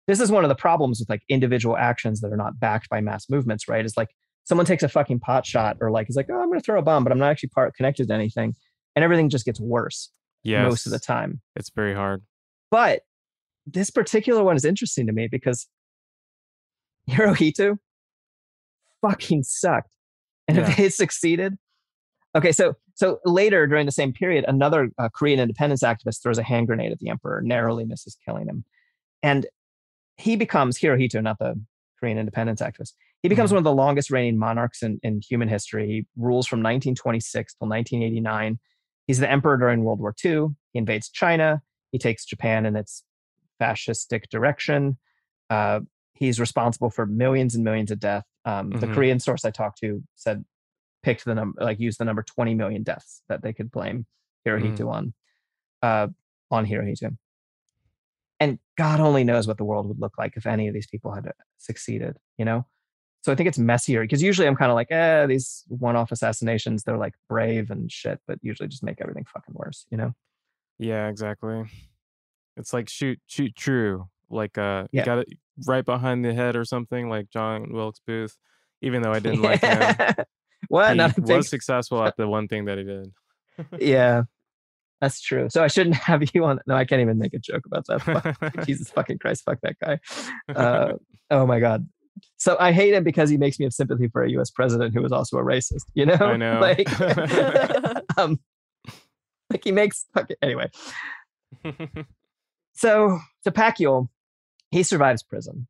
this 0.07 0.21
is 0.21 0.31
one 0.31 0.45
of 0.45 0.49
the 0.49 0.55
problems 0.55 0.99
with 0.99 1.09
like 1.09 1.23
individual 1.27 1.75
actions 1.75 2.21
that 2.21 2.31
are 2.31 2.37
not 2.37 2.59
backed 2.59 2.89
by 2.89 3.01
mass 3.01 3.29
movements, 3.29 3.67
right? 3.67 3.83
Is 3.83 3.97
like 3.97 4.09
someone 4.45 4.65
takes 4.65 4.83
a 4.83 4.89
fucking 4.89 5.19
pot 5.19 5.45
shot 5.45 5.77
or 5.81 5.91
like 5.91 6.09
is 6.09 6.15
like, 6.15 6.27
oh, 6.31 6.39
I'm 6.39 6.47
going 6.47 6.59
to 6.59 6.63
throw 6.63 6.79
a 6.79 6.83
bomb, 6.83 7.03
but 7.03 7.11
I'm 7.11 7.17
not 7.19 7.31
actually 7.31 7.49
part 7.49 7.75
connected 7.75 8.07
to 8.07 8.13
anything, 8.13 8.55
and 8.95 9.03
everything 9.03 9.29
just 9.29 9.45
gets 9.45 9.59
worse 9.59 10.11
Yes. 10.43 10.63
most 10.63 10.85
of 10.85 10.91
the 10.91 10.99
time. 10.99 11.41
It's 11.55 11.69
very 11.69 11.93
hard. 11.93 12.23
But 12.71 13.01
this 13.65 13.89
particular 13.89 14.43
one 14.43 14.55
is 14.55 14.65
interesting 14.65 15.07
to 15.07 15.13
me 15.13 15.27
because 15.29 15.67
Hirohito 17.09 17.77
fucking 19.01 19.43
sucked, 19.43 19.89
and 20.47 20.57
Yeah. 20.57 20.69
if 20.69 20.77
they 20.77 20.89
succeeded, 20.89 21.57
okay. 22.35 22.51
So 22.51 22.75
so 22.95 23.19
later 23.25 23.67
during 23.67 23.85
the 23.85 23.91
same 23.91 24.11
period, 24.11 24.43
another 24.47 24.89
uh, 24.97 25.09
Korean 25.09 25.39
independence 25.39 25.83
activist 25.83 26.21
throws 26.23 26.37
a 26.39 26.43
hand 26.43 26.67
grenade 26.67 26.91
at 26.91 26.99
the 26.99 27.09
emperor, 27.09 27.41
narrowly 27.43 27.85
misses 27.85 28.17
killing 28.25 28.47
him, 28.47 28.63
and 29.23 29.45
he 30.17 30.35
becomes 30.35 30.79
Hirohito, 30.79 31.21
not 31.21 31.37
the 31.39 31.61
Korean 31.99 32.17
independence 32.17 32.61
activist. 32.61 32.93
He 33.23 33.29
becomes 33.29 33.51
one 33.51 33.57
of 33.57 33.63
the 33.63 33.73
longest 33.73 34.11
reigning 34.11 34.37
monarchs 34.37 34.81
in, 34.83 34.99
in 35.03 35.21
human 35.27 35.47
history. 35.47 35.87
He 35.87 36.05
rules 36.15 36.45
from 36.47 36.59
1926 36.59 37.55
till 37.55 37.67
1989. 37.67 38.59
He's 39.07 39.19
the 39.19 39.29
emperor 39.31 39.57
during 39.57 39.83
World 39.83 39.99
War 39.99 40.13
II. 40.23 40.49
He 40.73 40.79
invades 40.79 41.09
China. 41.09 41.61
He 41.91 41.97
takes 41.97 42.25
Japan 42.25 42.65
in 42.65 42.75
its 42.75 43.03
fascistic 43.59 44.29
direction. 44.29 44.97
Uh, 45.49 45.79
he's 46.13 46.39
responsible 46.39 46.89
for 46.89 47.05
millions 47.05 47.55
and 47.55 47.63
millions 47.63 47.89
of 47.89 47.99
deaths. 47.99 48.27
Um, 48.45 48.71
The 48.71 48.87
Mhm. 48.87 48.93
Korean 48.93 49.19
source 49.19 49.45
I 49.45 49.51
talked 49.51 49.79
to 49.79 50.03
said 50.15 50.43
picked 51.03 51.25
the 51.25 51.35
number, 51.35 51.63
like 51.63 51.79
used 51.79 51.99
the 51.99 52.05
number 52.05 52.21
20 52.23 52.53
million 52.53 52.83
deaths 52.83 53.21
that 53.29 53.41
they 53.41 53.53
could 53.53 53.71
blame 53.71 54.05
Hirohito 54.45 54.89
on, 54.89 55.13
uh, 55.81 56.07
on 56.51 56.65
Hirohito. 56.65 57.17
And 58.39 58.59
God 58.77 58.99
only 58.99 59.23
knows 59.23 59.47
what 59.47 59.57
the 59.57 59.63
world 59.63 59.87
would 59.87 59.99
look 59.99 60.17
like 60.17 60.37
if 60.37 60.45
any 60.45 60.67
of 60.67 60.73
these 60.73 60.87
people 60.87 61.13
had 61.13 61.31
succeeded, 61.57 62.17
you 62.37 62.45
know? 62.45 62.65
So 63.27 63.33
I 63.33 63.35
think 63.35 63.49
it's 63.49 63.59
messier 63.59 64.03
because 64.03 64.23
usually 64.23 64.47
I'm 64.47 64.55
kind 64.55 64.71
of 64.71 64.75
like, 64.75 64.89
eh, 64.89 65.25
these 65.25 65.65
one-off 65.67 66.13
assassinations, 66.13 66.83
they're 66.85 66.95
like 66.95 67.13
brave 67.27 67.71
and 67.71 67.91
shit, 67.91 68.21
but 68.25 68.39
usually 68.41 68.69
just 68.69 68.83
make 68.83 69.01
everything 69.01 69.25
fucking 69.25 69.53
worse, 69.53 69.85
you 69.91 69.97
know? 69.97 70.13
Yeah, 70.79 71.09
exactly. 71.09 71.65
It's 72.55 72.71
like 72.71 72.87
shoot, 72.87 73.19
shoot 73.27 73.53
true. 73.53 74.07
Like 74.29 74.57
uh, 74.57 74.87
you 74.93 74.99
Yeah. 74.99 75.03
got 75.03 75.17
it 75.17 75.27
right 75.65 75.83
behind 75.83 76.23
the 76.23 76.33
head 76.33 76.55
or 76.55 76.63
something, 76.63 77.09
like 77.09 77.29
John 77.29 77.73
Wilkes 77.73 77.99
Booth. 78.07 78.37
Even 78.81 79.01
though 79.01 79.11
I 79.11 79.19
didn't 79.25 79.41
like 79.41 79.59
him, 79.59 79.93
what? 80.69 80.95
he 80.95 81.21
was 81.21 81.49
successful 81.49 82.01
at 82.05 82.15
the 82.15 82.29
one 82.29 82.47
thing 82.47 82.63
that 82.63 82.77
he 82.77 82.85
did. 82.85 83.11
yeah, 83.81 84.23
that's 85.01 85.19
true. 85.19 85.49
So 85.49 85.65
I 85.65 85.67
shouldn't 85.67 85.95
have 86.09 86.23
you 86.33 86.45
on. 86.45 86.61
No, 86.65 86.77
I 86.77 86.85
can't 86.85 87.01
even 87.01 87.17
make 87.17 87.33
a 87.33 87.39
joke 87.39 87.65
about 87.65 87.87
that. 87.87 88.63
Jesus 88.65 88.89
fucking 88.89 89.19
Christ, 89.19 89.43
fuck 89.43 89.59
that 89.63 89.75
guy. 89.83 89.99
Uh, 90.47 90.93
oh 91.29 91.45
my 91.45 91.59
god. 91.59 91.89
So 92.37 92.57
I 92.59 92.71
hate 92.71 92.93
him 92.93 93.03
because 93.03 93.29
he 93.29 93.37
makes 93.37 93.59
me 93.59 93.65
have 93.65 93.73
sympathy 93.73 94.07
for 94.07 94.23
a 94.23 94.29
U.S. 94.31 94.49
president 94.51 94.93
who 94.93 95.01
was 95.01 95.11
also 95.11 95.37
a 95.37 95.43
racist. 95.43 95.85
You 95.93 96.05
know, 96.05 96.15
I 96.15 96.37
know. 96.37 96.59
like, 96.59 96.87
um, 98.17 98.39
like 99.49 99.63
he 99.63 99.71
makes 99.71 100.05
fucking 100.13 100.37
anyway. 100.41 100.69
So 102.77 103.19
to 103.43 103.51
Pak 103.51 103.79
Yol, 103.79 104.07
he 104.69 104.83
survives 104.83 105.23
prison. 105.23 105.67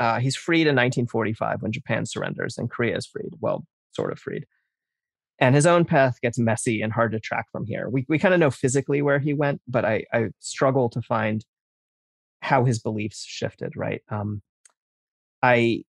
Uh, 0.00 0.18
he's 0.18 0.34
freed 0.34 0.62
in 0.62 0.74
1945 0.74 1.62
when 1.62 1.70
Japan 1.70 2.04
surrenders 2.04 2.58
and 2.58 2.68
Korea 2.68 2.96
is 2.96 3.06
freed. 3.06 3.34
Well, 3.40 3.64
sort 3.92 4.10
of 4.10 4.18
freed. 4.18 4.46
And 5.38 5.54
his 5.54 5.66
own 5.66 5.84
path 5.84 6.20
gets 6.20 6.38
messy 6.38 6.82
and 6.82 6.92
hard 6.92 7.12
to 7.12 7.20
track 7.20 7.46
from 7.52 7.64
here. 7.64 7.88
We, 7.88 8.04
we 8.08 8.18
kind 8.18 8.34
of 8.34 8.40
know 8.40 8.50
physically 8.50 9.02
where 9.02 9.20
he 9.20 9.34
went, 9.34 9.60
but 9.68 9.84
I, 9.84 10.04
I 10.12 10.30
struggle 10.40 10.88
to 10.90 11.00
find 11.00 11.44
how 12.40 12.64
his 12.64 12.80
beliefs 12.80 13.24
shifted, 13.24 13.74
right? 13.76 14.02
Um, 14.08 14.42
I 15.42 15.84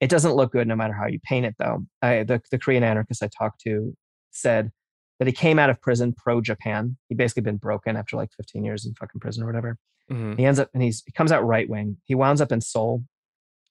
it 0.00 0.08
doesn't 0.08 0.34
look 0.34 0.52
good 0.52 0.66
no 0.66 0.76
matter 0.76 0.94
how 0.94 1.06
you 1.06 1.20
paint 1.22 1.44
it, 1.44 1.54
though. 1.58 1.84
I, 2.00 2.22
the, 2.24 2.40
the 2.50 2.58
Korean 2.58 2.82
anarchist 2.82 3.22
I 3.22 3.28
talked 3.36 3.60
to 3.62 3.94
said 4.30 4.70
that 5.18 5.28
he 5.28 5.32
came 5.32 5.58
out 5.58 5.68
of 5.68 5.80
prison 5.82 6.14
pro 6.16 6.40
Japan. 6.40 6.96
He'd 7.08 7.18
basically 7.18 7.42
been 7.42 7.58
broken 7.58 7.96
after 7.96 8.16
like 8.16 8.30
15 8.36 8.64
years 8.64 8.86
in 8.86 8.94
fucking 8.94 9.20
prison 9.20 9.42
or 9.42 9.46
whatever. 9.46 9.76
Mhm. 10.10 10.38
He 10.38 10.46
ends 10.46 10.58
up 10.58 10.70
and 10.74 10.82
he's 10.82 11.02
he 11.06 11.12
comes 11.12 11.30
out 11.30 11.46
right 11.46 11.68
wing. 11.68 11.98
He 12.04 12.14
wounds 12.14 12.40
up 12.40 12.50
in 12.50 12.60
Seoul, 12.60 13.04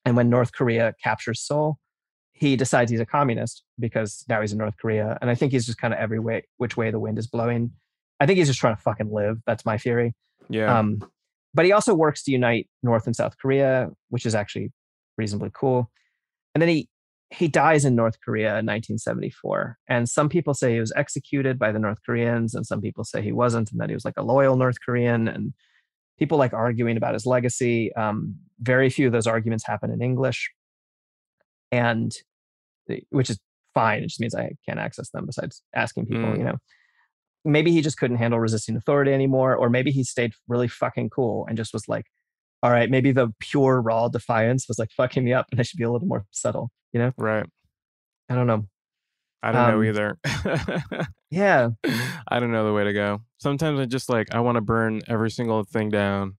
and 0.05 0.15
when 0.15 0.29
North 0.29 0.53
Korea 0.53 0.93
captures 1.03 1.41
Seoul, 1.41 1.79
he 2.31 2.55
decides 2.55 2.89
he's 2.89 3.01
a 3.01 3.05
communist 3.05 3.63
because 3.77 4.23
now 4.29 4.39
he's 4.39 4.53
in 4.53 4.57
North 4.57 4.77
Korea. 4.77 5.17
And 5.21 5.29
I 5.29 5.35
think 5.35 5.51
he's 5.51 5.65
just 5.65 5.77
kind 5.77 5.93
of 5.93 5.99
every 5.99 6.19
way, 6.19 6.43
which 6.57 6.77
way 6.77 6.91
the 6.91 6.99
wind 6.99 7.19
is 7.19 7.27
blowing. 7.27 7.71
I 8.21 8.25
think 8.25 8.37
he's 8.37 8.47
just 8.47 8.59
trying 8.59 8.75
to 8.75 8.81
fucking 8.81 9.11
live. 9.11 9.37
That's 9.45 9.65
my 9.65 9.77
theory. 9.77 10.13
Yeah. 10.49 10.77
Um, 10.77 11.01
but 11.53 11.65
he 11.65 11.71
also 11.71 11.93
works 11.93 12.23
to 12.23 12.31
unite 12.31 12.69
North 12.83 13.07
and 13.07 13.15
South 13.15 13.37
Korea, 13.37 13.89
which 14.09 14.25
is 14.25 14.35
actually 14.35 14.71
reasonably 15.19 15.51
cool. 15.53 15.91
And 16.53 16.61
then 16.61 16.69
he 16.69 16.89
he 17.31 17.47
dies 17.47 17.85
in 17.85 17.95
North 17.95 18.17
Korea 18.25 18.57
in 18.57 18.65
1974. 18.65 19.77
And 19.87 20.09
some 20.09 20.29
people 20.29 20.55
say 20.55 20.73
he 20.73 20.79
was 20.79 20.91
executed 20.95 21.59
by 21.59 21.71
the 21.71 21.77
North 21.77 21.99
Koreans, 22.03 22.55
and 22.55 22.65
some 22.65 22.81
people 22.81 23.03
say 23.03 23.21
he 23.21 23.31
wasn't, 23.31 23.71
and 23.71 23.79
that 23.79 23.89
he 23.89 23.93
was 23.95 24.03
like 24.05 24.17
a 24.17 24.23
loyal 24.23 24.55
North 24.55 24.77
Korean. 24.83 25.27
And 25.27 25.53
people 26.17 26.39
like 26.39 26.53
arguing 26.53 26.97
about 26.97 27.13
his 27.13 27.25
legacy. 27.27 27.93
Um, 27.95 28.35
very 28.59 28.89
few 28.89 29.05
of 29.07 29.13
those 29.13 29.27
arguments 29.27 29.63
happen 29.65 29.91
in 29.91 30.01
English, 30.01 30.51
and 31.71 32.11
which 33.11 33.29
is 33.29 33.39
fine. 33.75 34.01
It 34.03 34.07
just 34.07 34.19
means 34.19 34.33
I 34.35 34.51
can't 34.67 34.79
access 34.79 35.11
them. 35.11 35.25
Besides 35.27 35.61
asking 35.75 36.07
people, 36.07 36.23
Mm. 36.31 36.37
you 36.39 36.43
know, 36.45 36.57
maybe 37.45 37.71
he 37.71 37.81
just 37.81 37.97
couldn't 37.99 38.17
handle 38.17 38.39
resisting 38.39 38.75
authority 38.75 39.13
anymore, 39.13 39.55
or 39.55 39.69
maybe 39.69 39.91
he 39.91 40.03
stayed 40.03 40.33
really 40.47 40.67
fucking 40.67 41.09
cool 41.11 41.45
and 41.47 41.55
just 41.55 41.73
was 41.73 41.87
like, 41.87 42.07
all 42.61 42.71
right, 42.71 42.89
maybe 42.89 43.11
the 43.11 43.33
pure 43.39 43.81
raw 43.81 44.07
defiance 44.09 44.67
was 44.67 44.77
like 44.79 44.91
fucking 44.91 45.23
me 45.23 45.33
up, 45.33 45.47
and 45.51 45.59
I 45.59 45.63
should 45.63 45.77
be 45.77 45.83
a 45.83 45.91
little 45.91 46.07
more 46.07 46.25
subtle. 46.31 46.71
You 46.93 46.99
know, 46.99 47.11
right. 47.17 47.45
I 48.29 48.35
don't 48.35 48.47
know. 48.47 48.65
I 49.41 49.51
don't 49.51 49.69
know 49.69 49.77
Um, 49.77 49.85
either. 49.85 50.17
Yeah. 51.31 51.69
I 52.27 52.39
don't 52.39 52.51
know 52.51 52.65
the 52.65 52.73
way 52.73 52.83
to 52.83 52.91
go. 52.93 53.21
Sometimes 53.37 53.79
I 53.79 53.85
just 53.85 54.09
like 54.09 54.33
I 54.33 54.39
want 54.39 54.55
to 54.55 54.61
burn 54.61 55.01
every 55.07 55.29
single 55.31 55.63
thing 55.63 55.89
down, 55.89 56.37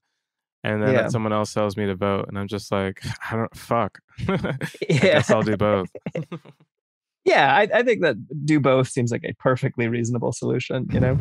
and 0.64 0.82
then 0.82 0.92
Yeah. 0.94 1.08
someone 1.08 1.32
else 1.32 1.54
tells 1.54 1.76
me 1.76 1.86
to 1.86 1.94
vote, 1.94 2.26
and 2.28 2.36
I'm 2.38 2.48
just 2.48 2.70
like, 2.72 3.00
I 3.30 3.36
don't 3.36 3.56
fuck. 3.56 4.00
I 4.28 4.56
Yeah. 4.88 4.98
guess 5.00 5.30
I'll 5.30 5.42
do 5.42 5.56
both. 5.56 5.88
yeah, 7.24 7.54
I, 7.54 7.68
I 7.72 7.82
think 7.82 8.02
that 8.02 8.16
do 8.44 8.60
both 8.60 8.88
seems 8.88 9.12
like 9.12 9.24
a 9.24 9.32
perfectly 9.38 9.88
reasonable 9.88 10.32
solution, 10.32 10.86
you 10.92 11.00
know. 11.00 11.18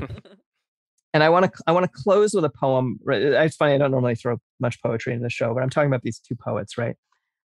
And 1.14 1.24
I 1.24 1.30
want 1.30 1.52
to 1.52 1.64
I 1.68 1.72
want 1.72 1.86
to 1.86 2.02
close 2.04 2.34
with 2.34 2.46
a 2.46 2.50
poem. 2.50 3.00
It's 3.08 3.56
funny 3.56 3.74
I 3.74 3.78
don't 3.78 3.92
normally 3.92 4.16
throw 4.16 4.38
much 4.60 4.82
poetry 4.82 5.14
in 5.14 5.22
the 5.22 5.30
show, 5.30 5.54
but 5.54 5.64
I'm 5.64 5.70
talking 5.70 5.90
about 5.90 6.04
these 6.04 6.20
two 6.20 6.36
poets, 6.36 6.78
right? 6.78 6.96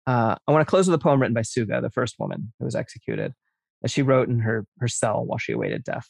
Uh, 0.07 0.37
I 0.47 0.53
want 0.53 0.67
to 0.67 0.71
close 0.71 0.89
with 0.89 0.95
a 0.95 1.03
poem 1.03 1.21
written 1.21 1.35
by 1.35 1.43
Suga, 1.43 1.83
the 1.83 1.91
first 1.91 2.17
woman 2.19 2.53
who 2.59 2.65
was 2.65 2.75
executed, 2.75 3.33
that 3.83 3.91
she 3.91 4.03
wrote 4.03 4.29
in 4.29 4.41
her 4.41 4.67
her 4.79 4.89
cell 4.89 5.25
while 5.25 5.39
she 5.39 5.53
awaited 5.53 5.85
death. 5.85 6.09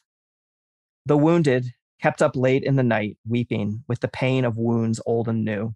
The 1.07 1.16
wounded 1.16 1.66
kept 2.01 2.22
up 2.22 2.36
late 2.36 2.62
in 2.62 2.76
the 2.76 2.82
night, 2.82 3.18
weeping 3.28 3.84
with 3.88 4.01
the 4.01 4.09
pain 4.09 4.44
of 4.44 4.57
wounds 4.57 5.01
old 5.07 5.28
and 5.28 5.44
new. 5.44 5.74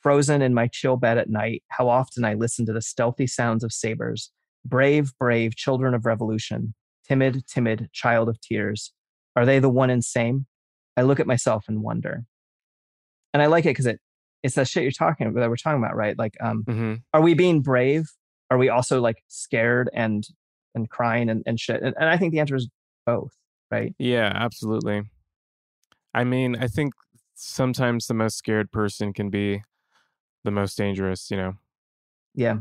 Frozen 0.00 0.42
in 0.42 0.52
my 0.52 0.66
chill 0.66 0.96
bed 0.96 1.16
at 1.16 1.30
night, 1.30 1.62
how 1.68 1.88
often 1.88 2.24
I 2.24 2.34
listen 2.34 2.66
to 2.66 2.72
the 2.72 2.82
stealthy 2.82 3.26
sounds 3.26 3.62
of 3.62 3.72
sabers. 3.72 4.32
Brave, 4.64 5.12
brave 5.18 5.54
children 5.54 5.94
of 5.94 6.04
revolution, 6.04 6.74
timid, 7.06 7.46
timid 7.46 7.88
child 7.92 8.28
of 8.28 8.40
tears. 8.40 8.92
Are 9.36 9.46
they 9.46 9.60
the 9.60 9.68
one 9.68 9.90
and 9.90 10.04
same? 10.04 10.46
I 10.96 11.02
look 11.02 11.20
at 11.20 11.26
myself 11.26 11.64
and 11.68 11.82
wonder. 11.82 12.24
And 13.32 13.42
I 13.42 13.46
like 13.46 13.64
it 13.64 13.70
because 13.70 13.86
it 13.86 14.00
it's 14.42 14.56
that 14.56 14.66
shit 14.68 14.82
you're 14.82 14.90
talking 14.92 15.26
about 15.28 15.40
that 15.40 15.48
we're 15.48 15.56
talking 15.56 15.78
about, 15.82 15.94
right? 15.94 16.18
Like, 16.18 16.36
um, 16.40 16.64
Mhm. 16.64 17.02
are 17.14 17.20
we 17.22 17.34
being 17.34 17.62
brave? 17.62 18.10
Are 18.50 18.58
we 18.58 18.68
also 18.68 19.00
like 19.00 19.22
scared 19.28 19.88
and 19.94 20.26
and 20.74 20.88
crying 20.90 21.28
and, 21.30 21.42
and 21.46 21.58
shit? 21.60 21.80
And, 21.82 21.94
and 21.98 22.08
I 22.08 22.16
think 22.16 22.32
the 22.32 22.40
answer 22.40 22.56
is 22.56 22.68
both, 23.06 23.32
right? 23.70 23.94
Yeah, 23.98 24.32
absolutely. 24.34 25.02
I 26.14 26.24
mean, 26.24 26.56
I 26.56 26.66
think 26.66 26.92
sometimes 27.34 28.06
the 28.06 28.14
most 28.14 28.36
scared 28.36 28.70
person 28.72 29.12
can 29.12 29.30
be 29.30 29.62
the 30.44 30.50
most 30.50 30.76
dangerous. 30.76 31.30
You 31.30 31.36
know, 31.38 31.54
Yeah. 32.34 32.58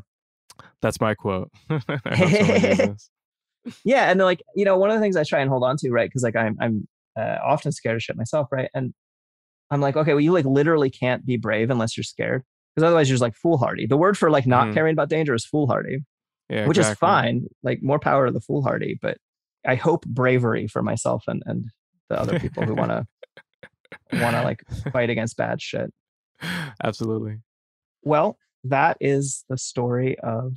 that's 0.82 1.02
my 1.02 1.16
quote. 1.16 1.52
I 1.70 1.80
hope 2.16 2.30
someone 2.32 2.62
uses 2.62 2.78
this. 2.78 3.10
yeah 3.84 4.10
and 4.10 4.20
like 4.20 4.42
you 4.56 4.66
know 4.66 4.76
one 4.78 4.90
of 4.90 4.96
the 4.96 5.00
things 5.02 5.16
i 5.16 5.24
try 5.24 5.40
and 5.40 5.48
hold 5.48 5.64
on 5.64 5.78
to 5.78 5.92
right 5.92 6.10
because 6.10 6.24
like 6.24 6.36
i'm 6.36 6.58
i'm 6.60 6.88
uh, 7.18 7.38
often 7.44 7.72
scared 7.72 7.96
of 7.96 8.02
shit 8.04 8.16
myself 8.16 8.48
right 8.52 8.70
and 8.74 8.94
i'm 9.70 9.82
like 9.82 9.96
okay 9.98 10.14
well 10.14 10.22
you 10.22 10.32
like 10.32 10.46
literally 10.46 10.90
can't 10.90 11.26
be 11.26 11.38
brave 11.38 11.70
unless 11.70 11.96
you're 11.98 12.04
scared 12.04 12.44
because 12.76 12.86
otherwise 12.86 13.10
you're 13.10 13.16
just 13.16 13.22
like 13.22 13.36
foolhardy 13.36 13.86
the 13.86 13.98
word 13.98 14.18
for 14.18 14.30
like 14.32 14.46
not 14.48 14.68
Mhm. 14.68 14.74
caring 14.74 14.94
about 14.94 15.10
danger 15.10 15.34
is 15.34 15.46
foolhardy 15.46 16.00
Yeah, 16.50 16.68
which 16.68 16.78
is 16.78 16.90
fine 16.94 17.48
like 17.64 17.80
more 17.82 18.00
power 18.00 18.28
to 18.28 18.32
the 18.32 18.42
foolhardy 18.42 18.98
but 19.02 19.18
i 19.66 19.76
hope 19.76 20.06
bravery 20.06 20.68
for 20.68 20.82
myself 20.82 21.24
and 21.28 21.44
and 21.46 21.66
the 22.10 22.20
other 22.20 22.40
people 22.40 22.66
who 22.66 22.76
want 22.76 22.92
to 22.92 23.06
want 24.14 24.36
to 24.36 24.42
like 24.44 24.62
fight 24.92 25.10
against 25.10 25.38
bad 25.38 25.62
shit 25.62 25.92
Absolutely. 26.84 27.38
well 28.04 28.38
that 28.64 28.98
is 29.02 29.44
the 29.50 29.58
story 29.58 30.18
of 30.20 30.54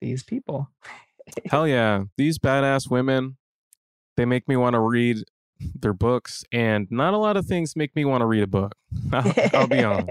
these 0.00 0.22
people 0.22 0.68
Hell 1.50 1.66
yeah. 1.66 2.04
These 2.16 2.38
badass 2.38 2.88
women, 2.88 3.36
they 4.16 4.24
make 4.24 4.46
me 4.46 4.54
want 4.56 4.74
to 4.74 4.78
read 4.80 5.24
their 5.74 5.92
books, 5.92 6.44
and 6.52 6.86
not 6.90 7.14
a 7.14 7.16
lot 7.16 7.36
of 7.36 7.46
things 7.46 7.76
make 7.76 7.94
me 7.96 8.04
want 8.04 8.20
to 8.22 8.26
read 8.26 8.42
a 8.42 8.46
book. 8.46 8.74
I'll, 9.12 9.32
I'll 9.54 9.66
be 9.66 9.82
honest. 9.82 10.10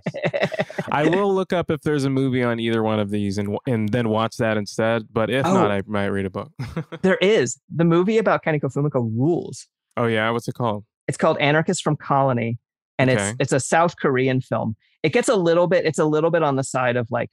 I 0.92 1.04
will 1.10 1.34
look 1.34 1.54
up 1.54 1.70
if 1.72 1.82
there's 1.82 2.04
a 2.04 2.10
movie 2.10 2.44
on 2.44 2.60
either 2.60 2.82
one 2.84 3.00
of 3.00 3.10
these 3.10 3.38
and 3.38 3.58
and 3.68 3.90
then 3.90 4.10
watch 4.10 4.38
that 4.38 4.58
instead. 4.58 5.04
But 5.12 5.30
if 5.30 5.44
not, 5.44 5.72
Oh. 5.72 5.74
I 5.74 5.82
might 5.86 6.08
read 6.08 6.26
a 6.26 6.30
book. 6.30 6.52
there 7.02 7.18
is 7.18 7.60
the 7.74 7.86
movie 7.86 8.18
about 8.18 8.44
Kaneko 8.44 8.74
Fumiko 8.74 9.02
rules 9.18 9.68
oh 9.98 10.08
yeah, 10.08 10.30
what's 10.32 10.48
it 10.48 10.56
called? 10.56 10.84
It's 11.08 11.18
called 11.18 11.38
Anarchist 11.38 11.84
from 11.84 11.96
Colony, 11.96 12.58
and 13.00 13.10
Okay. 13.10 13.30
it's 13.30 13.36
it's 13.40 13.54
a 13.54 13.60
South 13.60 13.96
Korean 13.98 14.42
film. 14.42 14.76
It 15.04 15.14
gets 15.14 15.30
a 15.30 15.36
little 15.36 15.68
bit 15.68 15.86
it's 15.86 16.00
a 16.00 16.06
little 16.06 16.32
bit 16.32 16.44
on 16.44 16.56
the 16.56 16.64
side 16.64 16.96
of 16.98 17.08
like 17.12 17.30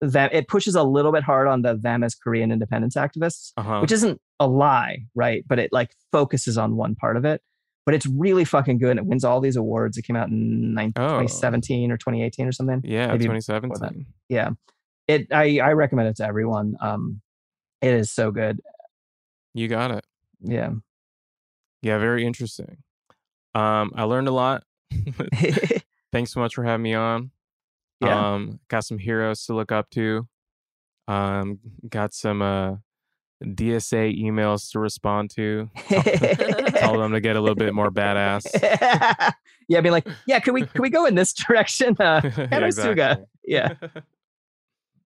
that. 0.00 0.32
It 0.34 0.48
pushes 0.48 0.74
a 0.74 0.82
little 0.82 1.12
bit 1.12 1.22
hard 1.22 1.48
on 1.48 1.62
the 1.62 1.74
them 1.76 2.02
as 2.04 2.14
Korean 2.14 2.50
independence 2.52 2.94
activists, 2.96 3.52
Uh-huh. 3.56 3.80
which 3.80 3.92
isn't 3.92 4.20
a 4.40 4.46
lie, 4.46 5.06
right? 5.14 5.44
But 5.48 5.58
it 5.58 5.72
like 5.72 5.90
focuses 6.12 6.56
on 6.58 6.76
one 6.76 6.94
part 6.94 7.16
of 7.16 7.24
it. 7.24 7.42
But 7.86 7.94
it's 7.94 8.06
really 8.06 8.44
fucking 8.44 8.78
good. 8.78 8.90
and 8.90 8.98
It 9.00 9.06
wins 9.06 9.24
all 9.24 9.40
these 9.40 9.56
awards. 9.56 9.96
It 9.96 10.02
came 10.02 10.14
out 10.16 10.28
in 10.28 10.74
19, 10.74 11.02
Oh. 11.02 11.08
2017 11.08 11.90
or 11.90 11.96
2018 11.96 12.46
or 12.46 12.52
something. 12.52 12.82
Yeah, 12.84 13.06
Maybe 13.08 13.24
2017. 13.24 14.06
Yeah, 14.28 14.50
it. 15.06 15.26
I 15.32 15.58
I 15.60 15.72
recommend 15.72 16.08
it 16.08 16.16
to 16.16 16.24
everyone. 16.26 16.76
Um, 16.82 17.22
it 17.80 17.94
is 17.94 18.10
so 18.10 18.30
good. 18.30 18.60
You 19.54 19.68
got 19.68 19.90
it. 19.90 20.04
Yeah. 20.42 20.70
Yeah, 21.80 21.98
very 21.98 22.26
interesting. 22.26 22.78
Um, 23.54 23.92
I 23.94 24.02
learned 24.04 24.28
a 24.28 24.32
lot. 24.32 24.64
Thanks 26.12 26.32
so 26.32 26.40
much 26.40 26.54
for 26.54 26.64
having 26.64 26.82
me 26.82 26.94
on. 26.94 27.30
Yeah. 28.00 28.34
Um, 28.34 28.60
got 28.68 28.84
some 28.84 28.98
heroes 28.98 29.44
to 29.46 29.54
look 29.54 29.72
up 29.72 29.90
to. 29.90 30.26
Um, 31.08 31.58
got 31.88 32.14
some 32.14 32.42
uh 32.42 32.76
DSA 33.44 34.20
emails 34.20 34.70
to 34.72 34.80
respond 34.80 35.30
to. 35.36 35.70
Tell 35.88 36.98
them 36.98 37.12
to 37.12 37.20
get 37.20 37.36
a 37.36 37.40
little 37.40 37.54
bit 37.56 37.72
more 37.72 37.90
badass. 37.90 38.46
yeah, 39.68 39.80
being 39.80 39.92
like, 39.92 40.08
yeah, 40.26 40.40
can 40.40 40.54
we 40.54 40.66
can 40.66 40.82
we 40.82 40.90
go 40.90 41.06
in 41.06 41.14
this 41.14 41.32
direction? 41.46 41.96
Uh, 41.98 42.20
Hannah 42.30 42.66
Exactly. 42.66 43.24
Yeah. 43.44 43.74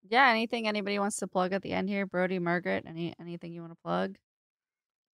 Yeah, 0.08 0.28
anything 0.28 0.66
anybody 0.66 0.98
wants 0.98 1.16
to 1.18 1.28
plug 1.28 1.52
at 1.52 1.62
the 1.62 1.72
end 1.72 1.88
here? 1.88 2.04
Brodie, 2.06 2.38
Margaret, 2.40 2.84
any 2.86 3.14
anything 3.20 3.52
you 3.52 3.60
want 3.60 3.72
to 3.72 3.78
plug? 3.82 4.16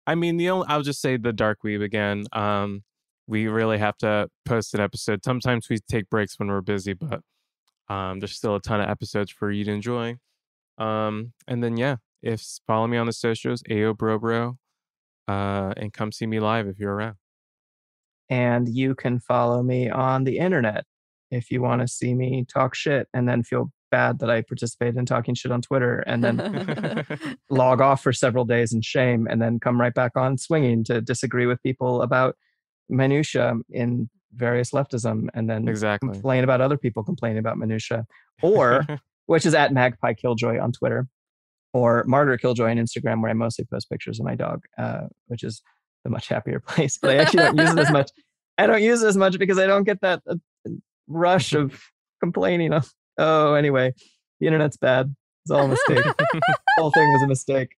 I 0.06 0.14
mean, 0.14 0.36
the 0.36 0.50
only 0.50 0.66
I'll 0.68 0.82
just 0.82 1.00
say 1.00 1.16
the 1.16 1.32
Dark 1.32 1.58
Weeb 1.64 1.82
again. 1.82 2.24
Um, 2.32 2.82
we 3.26 3.46
really 3.48 3.78
have 3.78 3.96
to 3.98 4.28
post 4.44 4.72
an 4.74 4.80
episode. 4.80 5.24
Sometimes 5.24 5.68
we 5.68 5.78
take 5.90 6.08
breaks 6.08 6.38
when 6.38 6.48
we're 6.48 6.60
busy, 6.60 6.92
but 6.92 7.20
um, 7.88 8.20
there's 8.20 8.36
still 8.36 8.56
a 8.56 8.60
ton 8.60 8.80
of 8.80 8.88
episodes 8.88 9.30
for 9.30 9.50
you 9.50 9.64
to 9.64 9.72
enjoy. 9.72 10.16
Um, 10.78 11.32
and 11.46 11.62
then 11.62 11.76
yeah, 11.76 11.96
if 12.22 12.44
follow 12.66 12.86
me 12.86 12.96
on 12.96 13.06
the 13.06 13.12
socials, 13.12 13.62
Ao 13.70 13.92
Bro 13.92 14.18
Bro, 14.18 14.58
uh, 15.28 15.72
and 15.76 15.92
come 15.92 16.12
see 16.12 16.26
me 16.26 16.40
live 16.40 16.66
if 16.66 16.78
you're 16.78 16.94
around. 16.94 17.16
And 18.28 18.68
you 18.68 18.94
can 18.94 19.20
follow 19.20 19.62
me 19.62 19.88
on 19.88 20.24
the 20.24 20.38
internet 20.38 20.84
if 21.30 21.50
you 21.50 21.62
want 21.62 21.80
to 21.82 21.88
see 21.88 22.14
me 22.14 22.44
talk 22.52 22.74
shit 22.74 23.08
and 23.14 23.28
then 23.28 23.42
feel 23.42 23.70
bad 23.90 24.18
that 24.18 24.30
I 24.30 24.42
participated 24.42 24.96
in 24.96 25.06
talking 25.06 25.34
shit 25.34 25.52
on 25.52 25.62
Twitter 25.62 26.00
and 26.00 26.22
then 26.24 27.06
log 27.50 27.80
off 27.80 28.02
for 28.02 28.12
several 28.12 28.44
days 28.44 28.72
in 28.72 28.82
shame 28.82 29.26
and 29.30 29.40
then 29.40 29.60
come 29.60 29.80
right 29.80 29.94
back 29.94 30.12
on 30.16 30.38
swinging 30.38 30.84
to 30.84 31.00
disagree 31.00 31.46
with 31.46 31.62
people 31.62 32.02
about 32.02 32.36
minutia 32.88 33.54
in 33.70 34.08
various 34.34 34.70
leftism 34.72 35.28
and 35.34 35.48
then 35.48 35.68
Exactly. 35.68 36.10
complain 36.10 36.44
about 36.44 36.60
other 36.60 36.76
people 36.76 37.02
complaining 37.02 37.38
about 37.38 37.58
minutia 37.58 38.06
or 38.42 38.84
which 39.26 39.46
is 39.46 39.54
at 39.54 39.72
magpie 39.72 40.12
killjoy 40.12 40.60
on 40.60 40.72
twitter 40.72 41.06
or 41.72 42.04
margaret 42.06 42.40
killjoy 42.40 42.70
on 42.70 42.76
instagram 42.76 43.22
where 43.22 43.30
i 43.30 43.34
mostly 43.34 43.64
post 43.64 43.88
pictures 43.88 44.18
of 44.20 44.26
my 44.26 44.34
dog 44.34 44.62
uh, 44.78 45.02
which 45.26 45.42
is 45.42 45.62
a 46.04 46.08
much 46.08 46.28
happier 46.28 46.60
place 46.66 46.98
but 47.00 47.10
i 47.12 47.16
actually 47.16 47.38
don't 47.44 47.58
use 47.58 47.70
it 47.72 47.78
as 47.78 47.90
much. 47.90 48.10
I 48.58 48.66
don't 48.66 48.82
use 48.82 49.02
it 49.02 49.06
as 49.08 49.16
much 49.16 49.38
because 49.38 49.58
i 49.58 49.66
don't 49.66 49.84
get 49.84 50.00
that 50.00 50.22
uh, 50.28 50.36
rush 51.08 51.52
of 51.52 51.80
complaining 52.20 52.72
of 52.72 52.92
oh 53.18 53.54
anyway 53.54 53.92
the 54.40 54.46
internet's 54.48 54.76
bad. 54.76 55.14
It's 55.44 55.50
all 55.50 55.64
a 55.64 55.68
mistake. 55.68 56.04
The 56.04 56.40
whole 56.78 56.90
thing 56.90 57.10
was 57.12 57.22
a 57.22 57.26
mistake. 57.26 57.70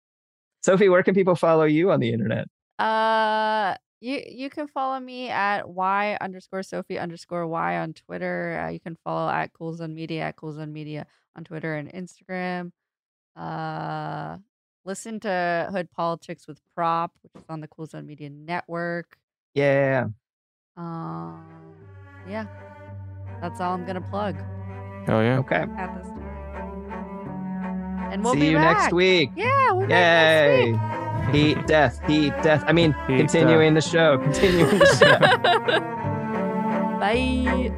Sophie 0.64 0.88
where 0.88 1.02
can 1.04 1.14
people 1.14 1.36
follow 1.36 1.64
you 1.64 1.92
on 1.92 2.00
the 2.00 2.12
internet? 2.12 2.48
Uh, 2.80 3.76
you 4.00 4.22
you 4.28 4.50
can 4.50 4.68
follow 4.68 4.98
me 5.00 5.28
at 5.28 5.68
y 5.68 6.16
underscore 6.20 6.62
Sophie 6.62 6.98
underscore 6.98 7.46
y 7.46 7.76
on 7.78 7.92
Twitter. 7.94 8.60
Uh, 8.64 8.70
you 8.70 8.80
can 8.80 8.96
follow 9.04 9.30
at 9.30 9.52
Coolzone 9.52 9.94
Media 9.94 10.22
at 10.22 10.36
Coolzone 10.36 10.72
Media 10.72 11.06
on 11.36 11.44
Twitter 11.44 11.74
and 11.74 11.92
Instagram. 11.92 12.72
Uh, 13.36 14.38
Listen 14.84 15.20
to 15.20 15.68
Hood 15.70 15.90
Politics 15.90 16.46
with 16.48 16.60
Prop, 16.74 17.12
which 17.22 17.32
is 17.42 17.44
on 17.50 17.60
the 17.60 17.68
Cool 17.68 17.84
Zone 17.84 18.06
Media 18.06 18.30
Network. 18.30 19.18
Yeah. 19.54 20.06
Um, 20.78 21.44
yeah, 22.26 22.46
that's 23.42 23.60
all 23.60 23.74
I'm 23.74 23.84
gonna 23.84 24.00
plug. 24.00 24.36
Oh 25.08 25.20
yeah. 25.20 25.38
Okay. 25.40 25.66
At 25.76 25.94
this 25.98 26.06
time. 26.08 26.24
And 28.12 28.24
we'll 28.24 28.32
See 28.32 28.40
be 28.40 28.46
you 28.46 28.56
back. 28.56 28.78
next 28.78 28.92
week. 28.94 29.30
Yeah, 29.36 29.72
we'll 29.72 29.82
be 29.82 29.88
back 29.88 30.48
next 30.68 30.80
Yay. 30.80 30.97
Heat, 31.32 31.66
death, 31.66 32.00
heat, 32.06 32.32
death. 32.42 32.64
I 32.66 32.72
mean, 32.72 32.94
Heat, 33.06 33.18
continuing 33.18 33.74
the 33.74 33.80
show. 33.82 34.18
Continuing 34.18 34.78
the 34.78 34.86
show. 34.96 35.18
Bye. 36.98 37.72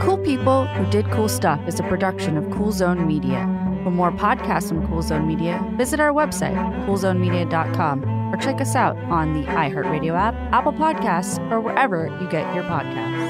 Cool 0.00 0.18
People 0.18 0.66
Who 0.66 0.90
Did 0.90 1.10
Cool 1.10 1.28
Stuff 1.28 1.60
is 1.68 1.78
a 1.78 1.82
production 1.84 2.36
of 2.36 2.50
Cool 2.50 2.72
Zone 2.72 3.06
Media. 3.06 3.46
For 3.84 3.90
more 3.90 4.10
podcasts 4.12 4.68
from 4.68 4.86
Cool 4.88 5.02
Zone 5.02 5.26
Media, 5.26 5.64
visit 5.76 6.00
our 6.00 6.12
website, 6.12 6.56
coolzonemedia.com, 6.86 8.32
or 8.32 8.36
check 8.36 8.60
us 8.60 8.74
out 8.74 8.96
on 9.04 9.32
the 9.34 9.46
iHeartRadio 9.46 10.14
app, 10.14 10.34
Apple 10.52 10.72
Podcasts, 10.72 11.38
or 11.50 11.60
wherever 11.60 12.06
you 12.20 12.28
get 12.28 12.54
your 12.54 12.64
podcasts. 12.64 13.29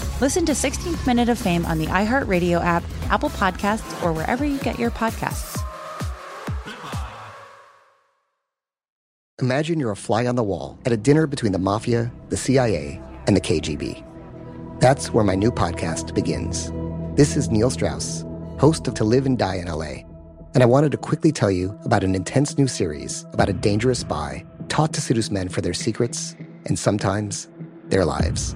Listen 0.21 0.45
to 0.45 0.51
16th 0.51 1.07
Minute 1.07 1.29
of 1.29 1.39
Fame 1.39 1.65
on 1.65 1.79
the 1.79 1.87
iHeartRadio 1.87 2.63
app, 2.63 2.83
Apple 3.09 3.31
Podcasts, 3.31 4.03
or 4.03 4.13
wherever 4.13 4.45
you 4.45 4.59
get 4.59 4.77
your 4.77 4.91
podcasts. 4.91 5.57
Imagine 9.41 9.79
you're 9.79 9.89
a 9.89 9.95
fly 9.95 10.27
on 10.27 10.35
the 10.35 10.43
wall 10.43 10.77
at 10.85 10.91
a 10.91 10.97
dinner 10.97 11.25
between 11.25 11.53
the 11.53 11.57
mafia, 11.57 12.11
the 12.29 12.37
CIA, 12.37 13.01
and 13.25 13.35
the 13.35 13.41
KGB. 13.41 14.79
That's 14.79 15.11
where 15.11 15.23
my 15.23 15.33
new 15.33 15.51
podcast 15.51 16.13
begins. 16.13 16.71
This 17.15 17.35
is 17.35 17.49
Neil 17.49 17.71
Strauss, 17.71 18.23
host 18.59 18.87
of 18.87 18.93
To 18.93 19.03
Live 19.03 19.25
and 19.25 19.39
Die 19.39 19.55
in 19.55 19.65
LA, 19.65 20.03
and 20.53 20.61
I 20.61 20.67
wanted 20.67 20.91
to 20.91 20.99
quickly 20.99 21.31
tell 21.31 21.49
you 21.49 21.75
about 21.83 22.03
an 22.03 22.13
intense 22.13 22.59
new 22.59 22.67
series 22.67 23.25
about 23.33 23.49
a 23.49 23.53
dangerous 23.53 24.01
spy 24.01 24.45
taught 24.69 24.93
to 24.93 25.01
seduce 25.01 25.31
men 25.31 25.49
for 25.49 25.61
their 25.61 25.73
secrets 25.73 26.35
and 26.67 26.77
sometimes 26.77 27.49
their 27.87 28.05
lives. 28.05 28.55